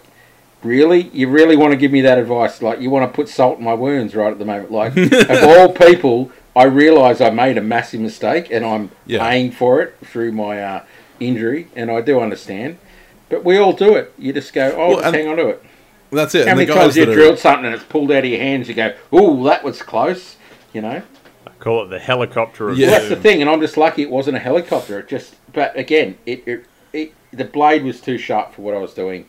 [0.63, 2.61] Really, you really want to give me that advice?
[2.61, 4.71] Like, you want to put salt in my wounds right at the moment?
[4.71, 4.95] Like,
[5.31, 9.27] of all people, I realise I made a massive mistake, and I'm Yeah.
[9.27, 10.83] paying for it through my uh,
[11.19, 12.77] injury, and I do understand.
[13.31, 14.13] But we all do it.
[14.19, 15.65] You just go, oh, Well, hang on to it.
[16.11, 16.49] That's it.
[16.49, 18.69] How many times you that are- drilled something and it's pulled out of your hands?
[18.69, 20.37] You go, oh, that was close.
[20.73, 21.03] You know,
[21.47, 22.89] I call it the helicopter of Yeah.
[22.89, 25.01] well, that's the thing, and I'm just lucky it wasn't a helicopter.
[25.01, 28.79] It just, but again, it, it, it the blade was too sharp for what I
[28.79, 29.27] was doing,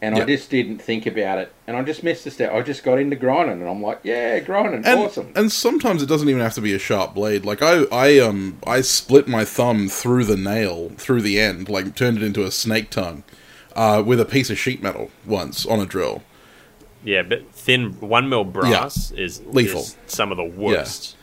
[0.00, 0.22] and Yeah.
[0.24, 2.52] I just didn't think about it, and I just missed a step.
[2.52, 5.32] I just got into grinding, and I'm like, yeah, grinding, and, awesome.
[5.36, 7.44] and sometimes it doesn't even have to be a sharp blade.
[7.44, 11.94] Like I, I um, I split my thumb through the nail, through the end, like
[11.94, 13.22] turned it into a snake tongue,
[13.76, 16.22] uh, with a piece of sheet metal once on a drill.
[17.04, 19.80] Yeah, but thin one mil brass is Lethal.
[19.80, 21.16] is some of the worst.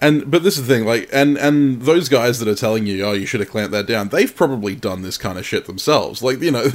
[0.00, 3.04] And but this is the thing, like, and and those guys that are telling you,
[3.04, 6.22] oh, you should have clamped that down, they've probably done this kind of shit themselves.
[6.22, 6.70] Like, you know,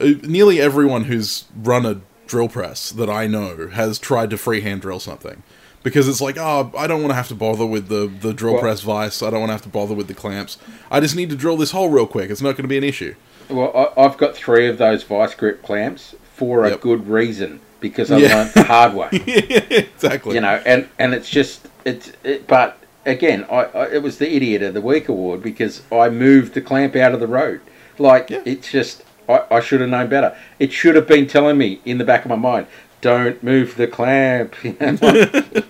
[0.22, 4.98] nearly everyone who's run a drill press that I know has tried to freehand drill
[5.00, 5.42] something.
[5.84, 8.54] Because it's like, oh, I don't want to have to bother with the, the drill
[8.54, 9.22] Well- press vice.
[9.22, 10.56] I don't want to have to bother with the clamps.
[10.90, 12.30] I just need to drill this hole real quick.
[12.30, 13.14] It's not going to be an issue.
[13.48, 18.10] Well, I, I've got three of those vice grip clamps for a good reason because
[18.10, 18.34] I Yeah.
[18.36, 19.08] learned the hard way.
[19.94, 20.34] exactly.
[20.34, 24.34] you know, and and it's just it's it, but again, I, I it was the
[24.34, 27.60] idiot of the week award because I moved the clamp out of the road.
[27.98, 28.42] Like Yeah.
[28.44, 30.36] it's just I, I should have known better.
[30.58, 32.66] It should have been telling me in the back of my mind,
[33.00, 34.54] don't move the clamp.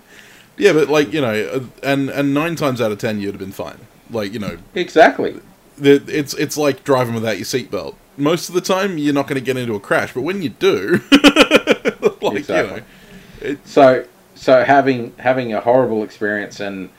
[0.56, 3.50] Yeah, but like you know, and and nine times out of ten, you'd have been
[3.50, 3.78] fine.
[4.08, 5.40] Like you know, exactly.
[5.78, 7.96] It's it's like driving without your seatbelt.
[8.16, 10.50] Most of the time, you're not going to get into a crash, but when you
[10.50, 11.00] do,
[12.20, 12.82] like Exactly.
[13.40, 16.90] you know, So so having having a horrible experience and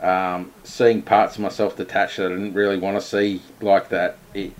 [0.00, 4.18] um, seeing parts of myself detached that I didn't really want to see like that.
[4.34, 4.52] It,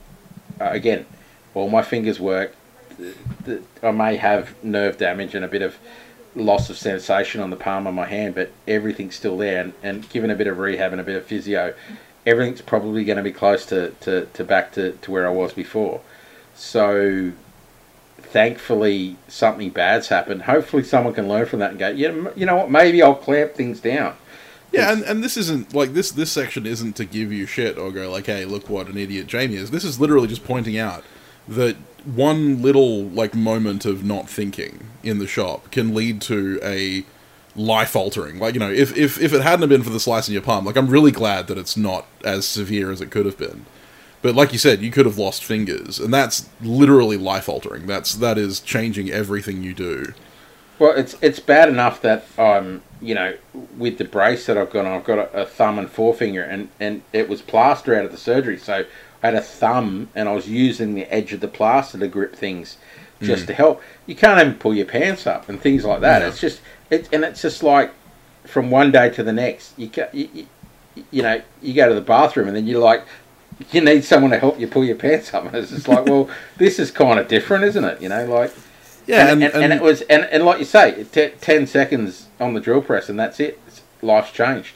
[0.61, 1.07] uh, again,
[1.55, 2.55] all my fingers work.
[2.97, 3.15] Th-
[3.45, 5.79] th- I may have nerve damage and a bit of
[6.35, 9.61] loss of sensation on the palm of my hand, but everything's still there.
[9.63, 11.75] And, and given a bit of rehab and a bit of physio,
[12.29, 15.53] everything's probably going to be close to, to, to back to, to where I was
[15.55, 16.03] before.
[16.55, 17.33] So
[18.19, 20.43] thankfully something bad's happened.
[20.43, 22.71] Hopefully, someone can learn from that and go, yeah, you know what?
[22.71, 24.15] Maybe I'll clamp things down.
[24.71, 26.11] Yeah, and, and this isn't like this.
[26.11, 29.27] This section isn't to give you shit or go like, "Hey, look what an idiot
[29.27, 31.05] Jamie is." This is literally just pointing out
[31.49, 37.05] that one little like moment of not thinking in the shop can lead to a
[37.59, 38.39] life altering.
[38.39, 40.65] Like you know, if if if it hadn't been for the slice in your palm,
[40.65, 43.67] like I'm really glad that it's not as severe as it could have been.
[44.23, 47.87] But like you said, you could have lost fingers, and that's literally life altering.
[47.87, 50.15] That's that is changing everything you do.
[50.79, 53.35] Well, it's it's bad enough that um you know
[53.77, 57.03] with the brace that I've got I've got a, a thumb and forefinger, and and
[57.13, 58.85] it was plaster out of the surgery, so
[59.23, 62.37] I had a thumb, and I was using the edge of the plaster to grip
[62.37, 62.77] things
[63.21, 63.83] just to help.
[64.07, 66.23] You can't even pull your pants up and things like that.
[66.23, 66.29] No.
[66.29, 66.61] It's just
[66.91, 67.93] it, and it's just like
[68.45, 69.79] from one day to the next.
[69.79, 70.47] You you,
[71.11, 73.05] you, know you go to the bathroom and then you're like.
[73.73, 76.31] You need someone to help you pull your pants up, and it's just like, well,
[76.59, 78.01] this is kind of different, isn't it?
[78.01, 78.55] You know, like
[79.09, 82.55] Yeah, and, and, and it was and, and like you say, t- ten seconds on
[82.55, 83.59] the drill press, and that's it.
[83.67, 84.75] It's, life's changed,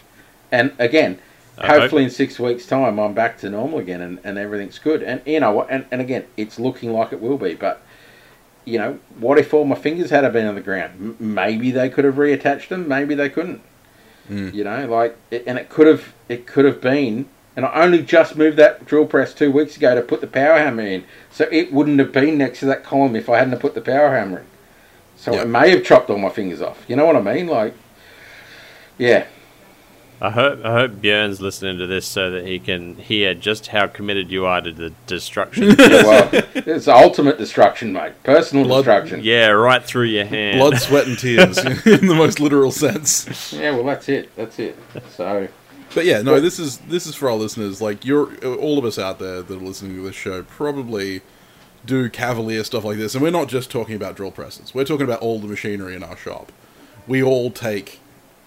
[0.50, 1.20] and again,
[1.58, 4.78] I hope- hopefully in six weeks' time, I'm back to normal again, and, and everything's
[4.78, 5.02] good.
[5.02, 5.62] And you know?
[5.62, 7.54] And, and again, it's looking like it will be.
[7.54, 7.82] But
[8.64, 11.16] you know, what if all my fingers had have been on the ground?
[11.20, 12.86] M- maybe they could have reattached them.
[12.88, 13.60] Maybe they couldn't.
[14.30, 14.54] Mm.
[14.54, 17.26] You know, like, it, and it could have it could have been.
[17.54, 20.58] And I only just moved that drill press two weeks ago to put the power
[20.58, 23.60] hammer in, so it wouldn't have been next to that column if I hadn't have
[23.60, 24.46] put the power hammer in.
[25.16, 25.42] So Yeah.
[25.42, 26.82] it may have chopped all my fingers off.
[26.88, 27.48] You know what I mean?
[27.48, 27.74] Like,
[28.96, 29.26] yeah,
[30.24, 33.88] I hope I hope Björn's listening to this so that he can hear just how
[33.88, 35.70] committed you are to the destruction.
[35.78, 38.12] Yeah, well, it's ultimate destruction, mate.
[38.22, 39.20] Personal Blood- destruction.
[39.24, 40.58] yeah, right through your hand.
[40.60, 43.52] blood, sweat, and tears in the most literal sense.
[43.52, 44.30] Yeah, well, that's it.
[44.36, 44.78] That's it.
[45.16, 45.48] So,
[45.92, 47.82] But yeah, no, this is this is for our listeners.
[47.82, 51.22] Like you're all of us out there that are listening to this show probably
[51.84, 54.72] do cavalier stuff like this, and we're not just talking about drill presses.
[54.72, 56.52] We're talking about all the machinery in our shop.
[57.08, 57.98] We all take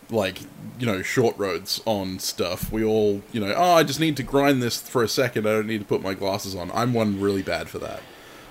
[0.09, 0.41] like
[0.79, 2.71] you know short roads on stuff.
[2.71, 5.47] We all you know oh I just need to grind this for a second.
[5.47, 6.71] I don't need to put my glasses on.
[6.73, 7.99] I'm one really bad for that.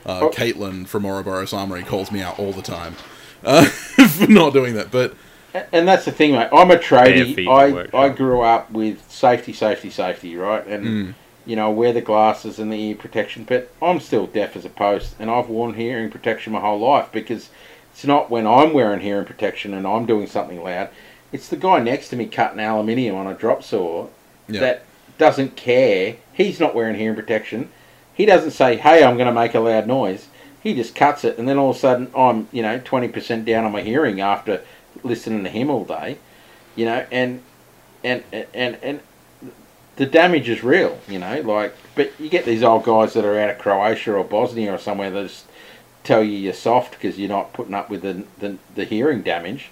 [0.06, 0.30] Uh, Oh.
[0.30, 2.94] Caitlin from Ouroboros Armory calls me out all the time
[3.42, 3.64] uh,
[4.08, 4.90] for not doing that.
[4.90, 5.14] But
[5.72, 6.48] and that's the thing, mate.
[6.52, 7.88] I'm a Bare tradie.
[7.94, 7.96] I.
[7.96, 10.66] I grew up with safety, safety, safety, right?
[10.66, 11.14] And Mm.
[11.46, 14.64] you know, I wear the glasses and the ear protection, but I'm still deaf as
[14.64, 17.48] a post, and I've worn hearing protection my whole life because
[17.92, 20.88] it's not when I'm wearing hearing protection and I'm doing something loud.
[21.34, 24.06] It's the guy next to me cutting aluminium on a drop saw
[24.46, 24.60] Yeah.
[24.60, 24.84] that
[25.18, 26.14] doesn't care.
[26.32, 27.70] He's not wearing hearing protection.
[28.14, 30.28] He doesn't say, "Hey, I'm going to make a loud noise."
[30.62, 33.44] He just cuts it, and then all of a sudden, I'm you know twenty percent
[33.46, 34.60] down on my hearing after
[35.02, 36.18] listening to him all day,
[36.76, 37.42] you know, and
[38.04, 39.00] and and and
[39.96, 41.40] the damage is real, you know.
[41.40, 44.78] Like, but you get these old guys that are out of Croatia or Bosnia or
[44.78, 45.46] somewhere that just
[46.04, 49.70] tell you you're soft because you're not putting up with the the, the hearing damage.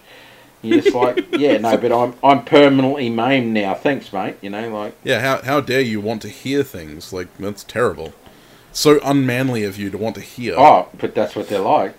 [0.62, 3.74] You're just like, yeah, no, but I'm I'm permanently maimed now.
[3.74, 4.36] Thanks, mate.
[4.40, 4.94] You know, like.
[5.02, 7.12] Yeah, how how dare you want to hear things?
[7.12, 8.14] Like that's terrible.
[8.72, 10.55] So unmanly of you to want to hear.
[10.56, 11.94] Oh, but that's what they're like.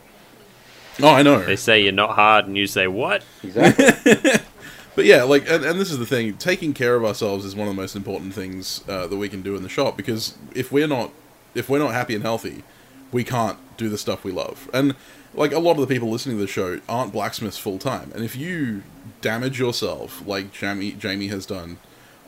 [1.02, 1.44] Oh, I know.
[1.44, 3.24] They say you're not hard, and you say what?
[3.44, 4.32] Exactly.
[4.96, 7.68] But yeah, like, and, and this is the thing: taking care of ourselves is one
[7.68, 9.98] of the most important things uh, that we can do in the shop.
[9.98, 11.12] Because if we're not,
[11.56, 12.64] if we're not happy and healthy,
[13.12, 14.70] we can't do the stuff we love.
[14.74, 14.96] And
[15.34, 18.12] like a lot of the people listening to the show aren't blacksmiths full time.
[18.14, 18.84] And if you
[19.22, 21.78] damage yourself, like Jamie Jamie has done,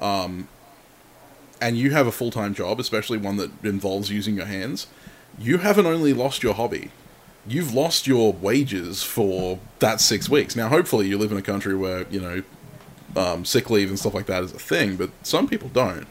[0.02, 0.48] um,
[1.62, 4.88] and you have a full time job, especially one that involves using your hands,
[5.38, 6.92] you haven't only lost your hobby,
[7.48, 10.56] you've lost your wages for that six weeks.
[10.56, 12.44] Now, hopefully, you live in a country where you know
[13.16, 16.08] um, sick leave and stuff like that is a thing, but some people don't,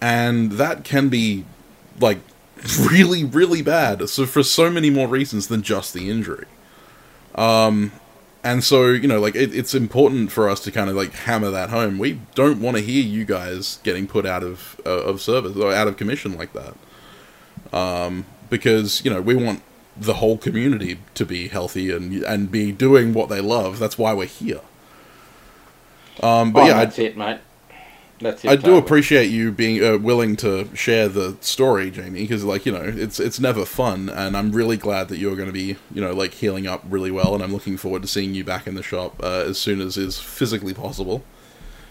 [0.00, 1.44] and that can be
[2.00, 2.18] like
[2.90, 4.08] really, really bad.
[4.08, 6.46] So for so many more reasons than just the injury.
[7.34, 7.92] Um,
[8.46, 11.50] and so you know, like it, it's important for us to kind of like hammer
[11.50, 11.98] that home.
[11.98, 15.72] We don't want to hear you guys getting put out of uh, of service or
[15.72, 19.62] out of commission like that, um, because you know we want
[19.96, 23.80] the whole community to be healthy and and be doing what they love.
[23.80, 24.60] That's why we're here.
[26.22, 27.40] Um, but oh, yeah, I, that's it, mate.
[28.20, 28.50] That's it.
[28.50, 32.72] I do appreciate you being uh, willing to share the story, Jamie, because like you
[32.72, 36.00] know, it's it's never fun, and I'm really glad that you're going to be you
[36.00, 38.74] know like healing up really well, and I'm looking forward to seeing you back in
[38.74, 41.22] the shop uh, as soon as is physically possible.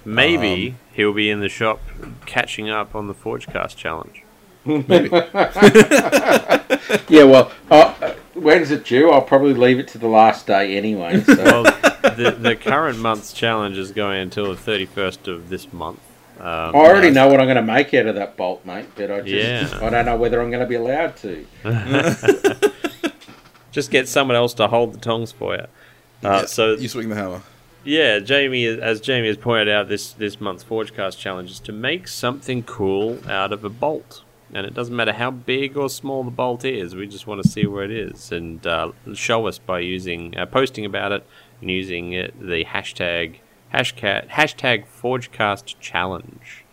[0.03, 1.81] Maybe Um, he'll be in the shop
[2.25, 4.23] catching up on the Forgecast challenge.
[4.65, 5.09] Maybe.
[7.09, 9.11] Yeah, well, uh, when's it due?
[9.11, 11.21] I'll probably leave it to the last day anyway.
[11.21, 11.35] So.
[11.35, 15.99] Well, the, the current month's challenge is going until the 31st of this month.
[16.39, 18.87] Um, I already know what I'm going to make out of that bolt, mate.
[18.95, 19.79] But I just, Yeah.
[19.85, 21.45] I don't know whether I'm going to be allowed to.
[23.71, 25.61] just get someone else to hold the tongs for you.
[25.61, 27.41] Uh, Yeah, so you swing the hammer.
[27.83, 32.07] yeah, Jamie, as Jamie has pointed out, this this month's Forgecast challenge is to make
[32.07, 36.31] something cool out of a bolt, and it doesn't matter how big or small the
[36.31, 36.95] bolt is.
[36.95, 40.45] We just want to see where it is and uh, show us by using uh,
[40.47, 41.25] posting about it
[41.61, 43.35] and using it, the hashtag
[43.79, 46.63] hashtag hashtag Forgecast challenge.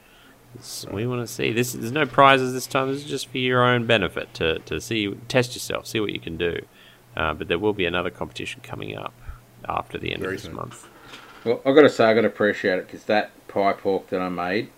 [0.55, 1.73] It's- We want to see this.
[1.73, 2.93] There's no prizes this time.
[2.93, 6.21] This is just for your own benefit to to see test yourself, see what you
[6.21, 6.61] can do.
[7.17, 9.13] Uh, but there will be another competition coming up
[9.69, 10.55] after the end Very of this soon.
[10.57, 10.89] month.
[11.45, 14.21] Well, I've got to say, I've got to appreciate it because that pipe hawk that
[14.21, 14.71] I made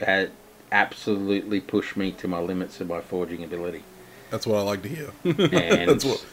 [0.00, 0.30] had
[0.70, 3.82] absolutely pushed me to my limits of my forging ability.
[4.30, 5.10] That's what I like to hear.
[5.24, 5.34] And,
[5.90, 6.24] That's what.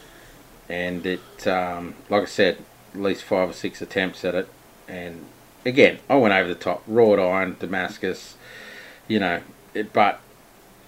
[0.68, 2.58] and it, um, like I said,
[2.94, 4.48] at least five or six attempts at it.
[4.86, 5.24] And
[5.64, 6.82] again, I went over the top.
[6.86, 8.36] Wrought iron, Damascus,
[9.06, 9.40] you know,
[9.74, 10.20] it, but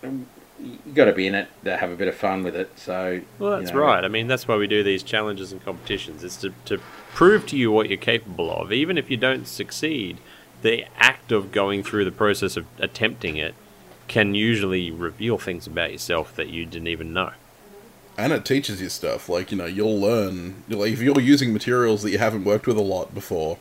[0.03, 0.27] um,
[0.61, 2.79] you got to be in it to have a bit of fun with it.
[2.79, 4.05] So, Well, you that's know, right.
[4.05, 6.23] I mean, that's why we do these challenges and competitions.
[6.25, 6.79] It's to, to
[7.15, 8.73] prove to you what you're capable of.
[8.73, 10.19] Even if you don't succeed,
[10.63, 13.55] the act of going through the process of attempting it
[14.09, 17.31] can usually reveal things about yourself that you didn't even know.
[18.19, 22.03] and it teaches you stuff like you know you'll learn like if you're using materials
[22.03, 23.57] that you haven't worked with a lot before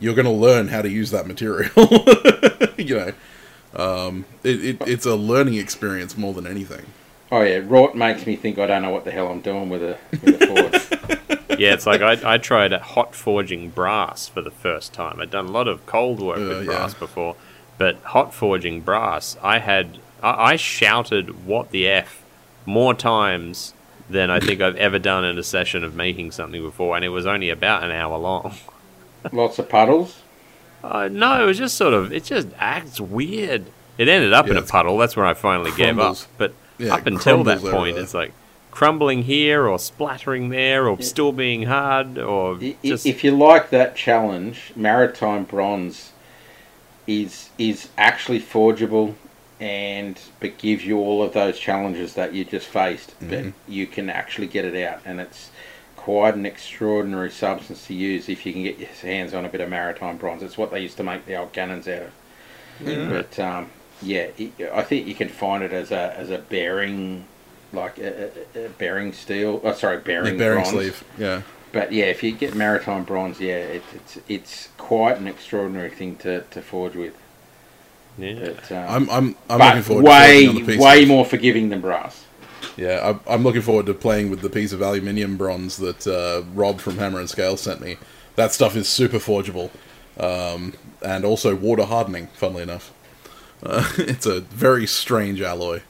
[0.00, 1.70] you're going to learn how to use that material
[2.78, 3.12] you know
[3.76, 6.86] um, it, it, it's a learning experience more than anything
[7.32, 9.84] Oh yeah, wrought makes me think I don't know what the hell I'm doing with
[9.84, 11.38] a with a forge.
[11.60, 15.20] Yeah, it's like I, I tried hot forging brass for the first time.
[15.20, 16.64] I'd done a lot of cold work Uh, with yeah.
[16.72, 17.36] brass before,
[17.78, 22.20] but hot forging brass, I had I, I shouted "What the f"
[22.66, 23.74] more times
[24.08, 27.10] than I think I've ever done in a session of making something before, and it
[27.10, 28.54] was only about an hour long.
[29.32, 30.20] Lots of puddles.
[30.82, 33.64] Uh, no, it was just sort of it just acts weird.
[33.98, 34.96] It ended up in a puddle.
[34.98, 36.22] That's where I finally crumbles.
[36.22, 36.38] gave up.
[36.38, 38.02] But Yeah, up until that point, everywhere.
[38.02, 38.32] it's like
[38.70, 43.32] crumbling here or splattering there or still being hard or I- i- just If you
[43.32, 46.12] like that challenge, maritime bronze
[47.06, 49.16] is is actually forgeable,
[49.60, 53.14] and but gives you all of those challenges that you just faced.
[53.20, 53.52] But Mhm.
[53.68, 55.50] you can actually get it out, and it's
[56.04, 59.60] quite an extraordinary substance to use if you can get your hands on a bit
[59.60, 60.42] of maritime bronze.
[60.42, 62.12] It's what they used to make the old cannons out of.
[62.84, 63.70] But um,
[64.00, 67.26] yeah, it, I think you can find it as a as a bearing,
[67.72, 69.60] like a, a, a bearing steel.
[69.62, 70.70] Oh, sorry, bearing, Like bearing bronze.
[70.70, 75.26] sleeve yeah But yeah, if you get maritime bronze, yeah, it, it's it's quite an
[75.28, 77.14] extraordinary thing to, to forge with.
[78.18, 78.52] yeah.
[78.54, 81.02] But, um, i'm i'm i'm but looking forward way to forging on the piece way
[81.02, 82.24] of- more forgiving than brass.
[82.76, 86.42] Yeah, I'm, I'm looking forward to playing with the piece of aluminium bronze that uh,
[86.54, 87.96] Rob from Hammer and Scale sent me.
[88.36, 89.70] That stuff is super forgeable,
[90.18, 90.74] um,
[91.04, 92.28] and also water hardening.
[92.34, 92.92] Funnily enough,
[93.62, 95.80] uh, it's a very strange alloy.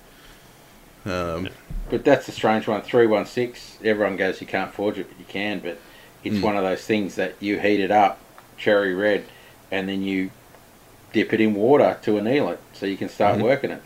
[1.05, 1.49] Um,
[1.89, 2.83] But that's a strange one.
[2.83, 3.79] Three one six.
[3.85, 5.61] Everyone goes you can't forge it, but you can.
[5.61, 5.79] But
[6.25, 6.43] it's Mm.
[6.43, 8.19] one of those things that you heat it up,
[8.57, 9.25] cherry red,
[9.71, 10.31] and then you
[11.13, 13.43] dip it in water to anneal it, so you can start Mhm.
[13.43, 13.83] working it.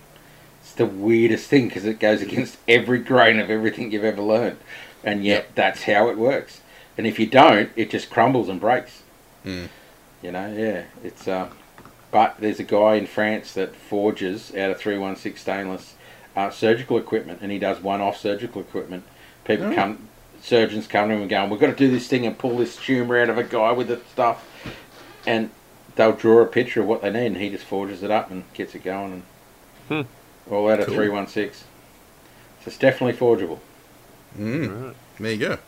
[0.77, 4.59] The weirdest thing because it goes against every grain of everything you've ever learned,
[5.05, 5.55] and yet Yep.
[5.55, 6.61] that's how it works.
[6.99, 9.03] And if you don't, it just crumbles and breaks.
[9.45, 9.69] Mm.
[10.23, 11.29] You know, yeah, it's.
[11.29, 11.49] Uh,
[12.11, 15.95] but there's a guy in France that forges out of three one six stainless
[16.37, 19.05] uh, surgical equipment, and he does one-off surgical equipment.
[19.45, 19.75] People Oh.
[19.75, 20.09] come,
[20.41, 22.77] surgeons come to him and go, "We've got to do this thing and pull this
[22.77, 24.45] tumor out of a guy with the stuff,"
[25.27, 25.51] and
[25.97, 28.43] they'll draw a picture of what they need, and he just forges it up and
[28.55, 29.23] gets it going,
[29.91, 30.07] and
[30.51, 30.95] all out of Cool.
[30.97, 31.59] three one six.
[32.63, 33.61] So it's definitely forgeable.
[34.39, 34.95] mm, Right.
[35.21, 35.59] there you go.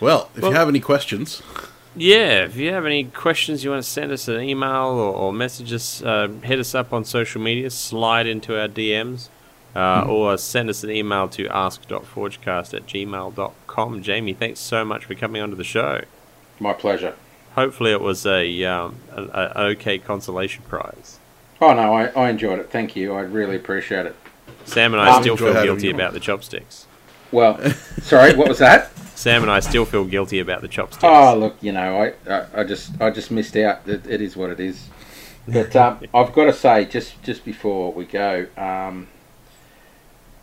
[0.00, 1.42] Well, if Well- you have any questions,
[1.96, 5.32] Yeah, if you have any questions, you want to send us an email or, or
[5.32, 9.28] message us, uh, hit us up on social media, slide into our DMs,
[9.74, 14.02] uh, or send us an email to ask.forgecast at gmail.com.
[14.02, 16.02] Jamie, thanks so much for coming onto the show.
[16.60, 17.14] My pleasure.
[17.56, 19.22] Hopefully, it was a, um, a,
[19.56, 21.18] a okay consolation prize.
[21.60, 22.70] Oh no, I, I enjoyed it.
[22.70, 23.12] Thank you.
[23.14, 24.16] I really appreciate it.
[24.64, 26.86] Sam and I Um, still feel guilty you about the chopsticks.
[27.32, 27.60] Well,
[28.02, 28.90] sorry, what was that?
[29.14, 31.04] Sam and I still feel guilty about the chopsticks.
[31.04, 33.86] Oh look, you know, I, I, I just I just missed out.
[33.86, 34.88] It, it is what it is.
[35.46, 39.08] But um, I've got to say, just just before we go, um,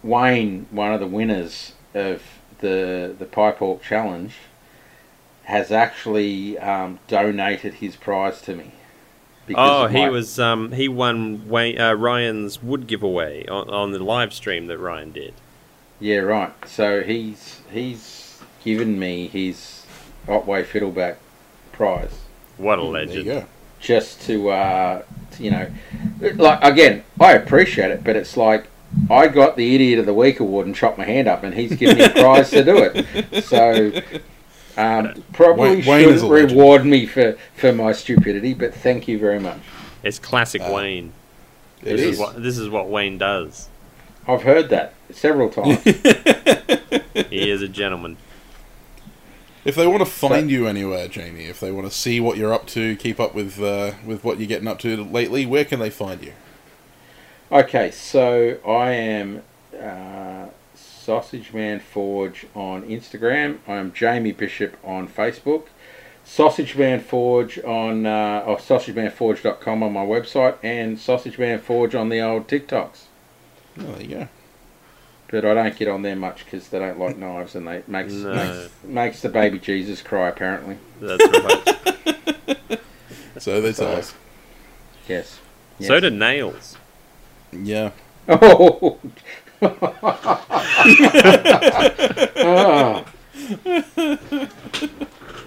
[0.03, 2.21] Wayne, one of the winners of
[2.59, 4.35] the the Pipe Hawk Challenge,
[5.45, 8.71] has actually um, donated his prize to me.
[9.55, 14.33] Oh, he was um, he won Wayne, uh, Ryan's wood giveaway on, on the live
[14.33, 15.33] stream that Ryan did.
[15.99, 16.53] Yeah, right.
[16.67, 19.85] So he's he's given me his
[20.27, 21.17] Otway Fiddleback
[21.71, 22.19] prize.
[22.57, 23.25] What a there you legend!
[23.25, 23.45] go.
[23.79, 25.69] just to, uh, to, you know,
[26.35, 28.67] like again, I appreciate it, but it's like
[29.09, 31.75] I got the Idiot of the Week award and chopped my hand up, and he's
[31.75, 33.43] giving me a prize to do it.
[33.43, 33.91] So
[34.77, 39.17] um, probably Wayne- Wayne shouldn't a reward me for, for my stupidity, but thank you
[39.19, 39.59] very much.
[40.03, 41.11] It's classic Uh, Wayne.
[41.81, 42.13] It This is.
[42.13, 43.69] is what this is what Wayne does.
[44.27, 45.79] I've heard that several times.
[47.29, 48.17] He is a gentleman.
[49.65, 52.53] If they want to find you anywhere, Jamie, if they want to see what you're
[52.53, 55.79] up to, keep up with uh, with what you're getting up to lately, where can
[55.79, 56.33] they find you?
[57.51, 59.41] Okay, so I am
[59.77, 60.45] uh,
[61.11, 63.59] Sausage Man Forge on Instagram.
[63.65, 65.67] I am Jamie Bishop on Facebook.
[66.25, 72.09] Sausage Man Forge on uh, or sausagemanforge.com on my website and Sausage Man Forge on
[72.09, 73.03] the old TikToks.
[73.79, 74.27] Oh, there you go.
[75.31, 78.11] But I don't get on there much because they don't like knives and they makes,
[78.11, 78.33] No.
[78.35, 80.27] makes makes the baby Jesus cry.
[80.27, 82.79] Apparently, That's right.
[83.37, 84.13] So they tell So- us.
[85.07, 85.39] yes.
[85.79, 85.87] yes.
[85.87, 86.75] So do nails
[87.53, 87.91] Yeah.
[88.27, 88.99] Oh.
[92.39, 93.05] Ah,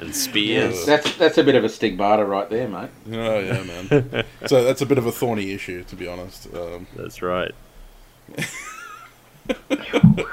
[0.00, 0.84] and spears.
[0.86, 2.90] that's that's a bit of a stigmata right there, mate.
[3.12, 4.24] Oh yeah, man.
[4.46, 6.48] so that's a bit of a thorny issue, to be honest.
[6.54, 7.52] Um, That's right.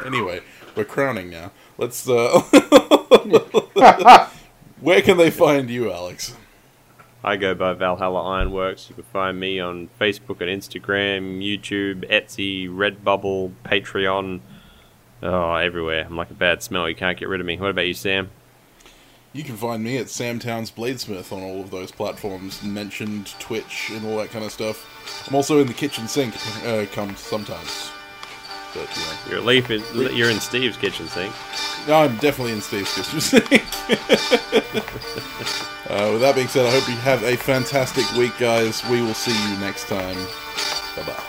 [0.06, 0.42] anyway,
[0.76, 1.52] we're crowning now.
[1.78, 2.08] Let's.
[2.10, 2.40] Uh,
[4.82, 6.36] where can they find you, Alex?
[7.28, 8.88] I go by Valhalla Ironworks.
[8.88, 14.40] You can find me on Facebook and Instagram, YouTube, Etsy, Redbubble, Patreon.
[15.22, 16.06] Oh, everywhere.
[16.06, 16.88] I'm like a bad smell.
[16.88, 17.58] You can't get rid of me.
[17.58, 18.30] What about you, Sam?
[19.34, 23.92] You can find me at Sam Towns Bladesmith on all of those platforms mentioned, Twitch,
[23.92, 25.28] and all that kind of stuff.
[25.28, 26.34] I'm also in the kitchen sink.
[26.66, 27.92] Uh, comes sometimes,
[28.78, 29.14] but you know.
[29.30, 29.84] You're at least in,
[30.16, 31.34] you're in Steve's kitchen sink.
[31.88, 33.44] No, I'm definitely in Steve's kitchen sink.
[35.90, 38.84] uh, with that being said, I hope you have a fantastic week, guys.
[38.90, 40.18] We will see you next time.
[40.96, 41.24] Bye bye.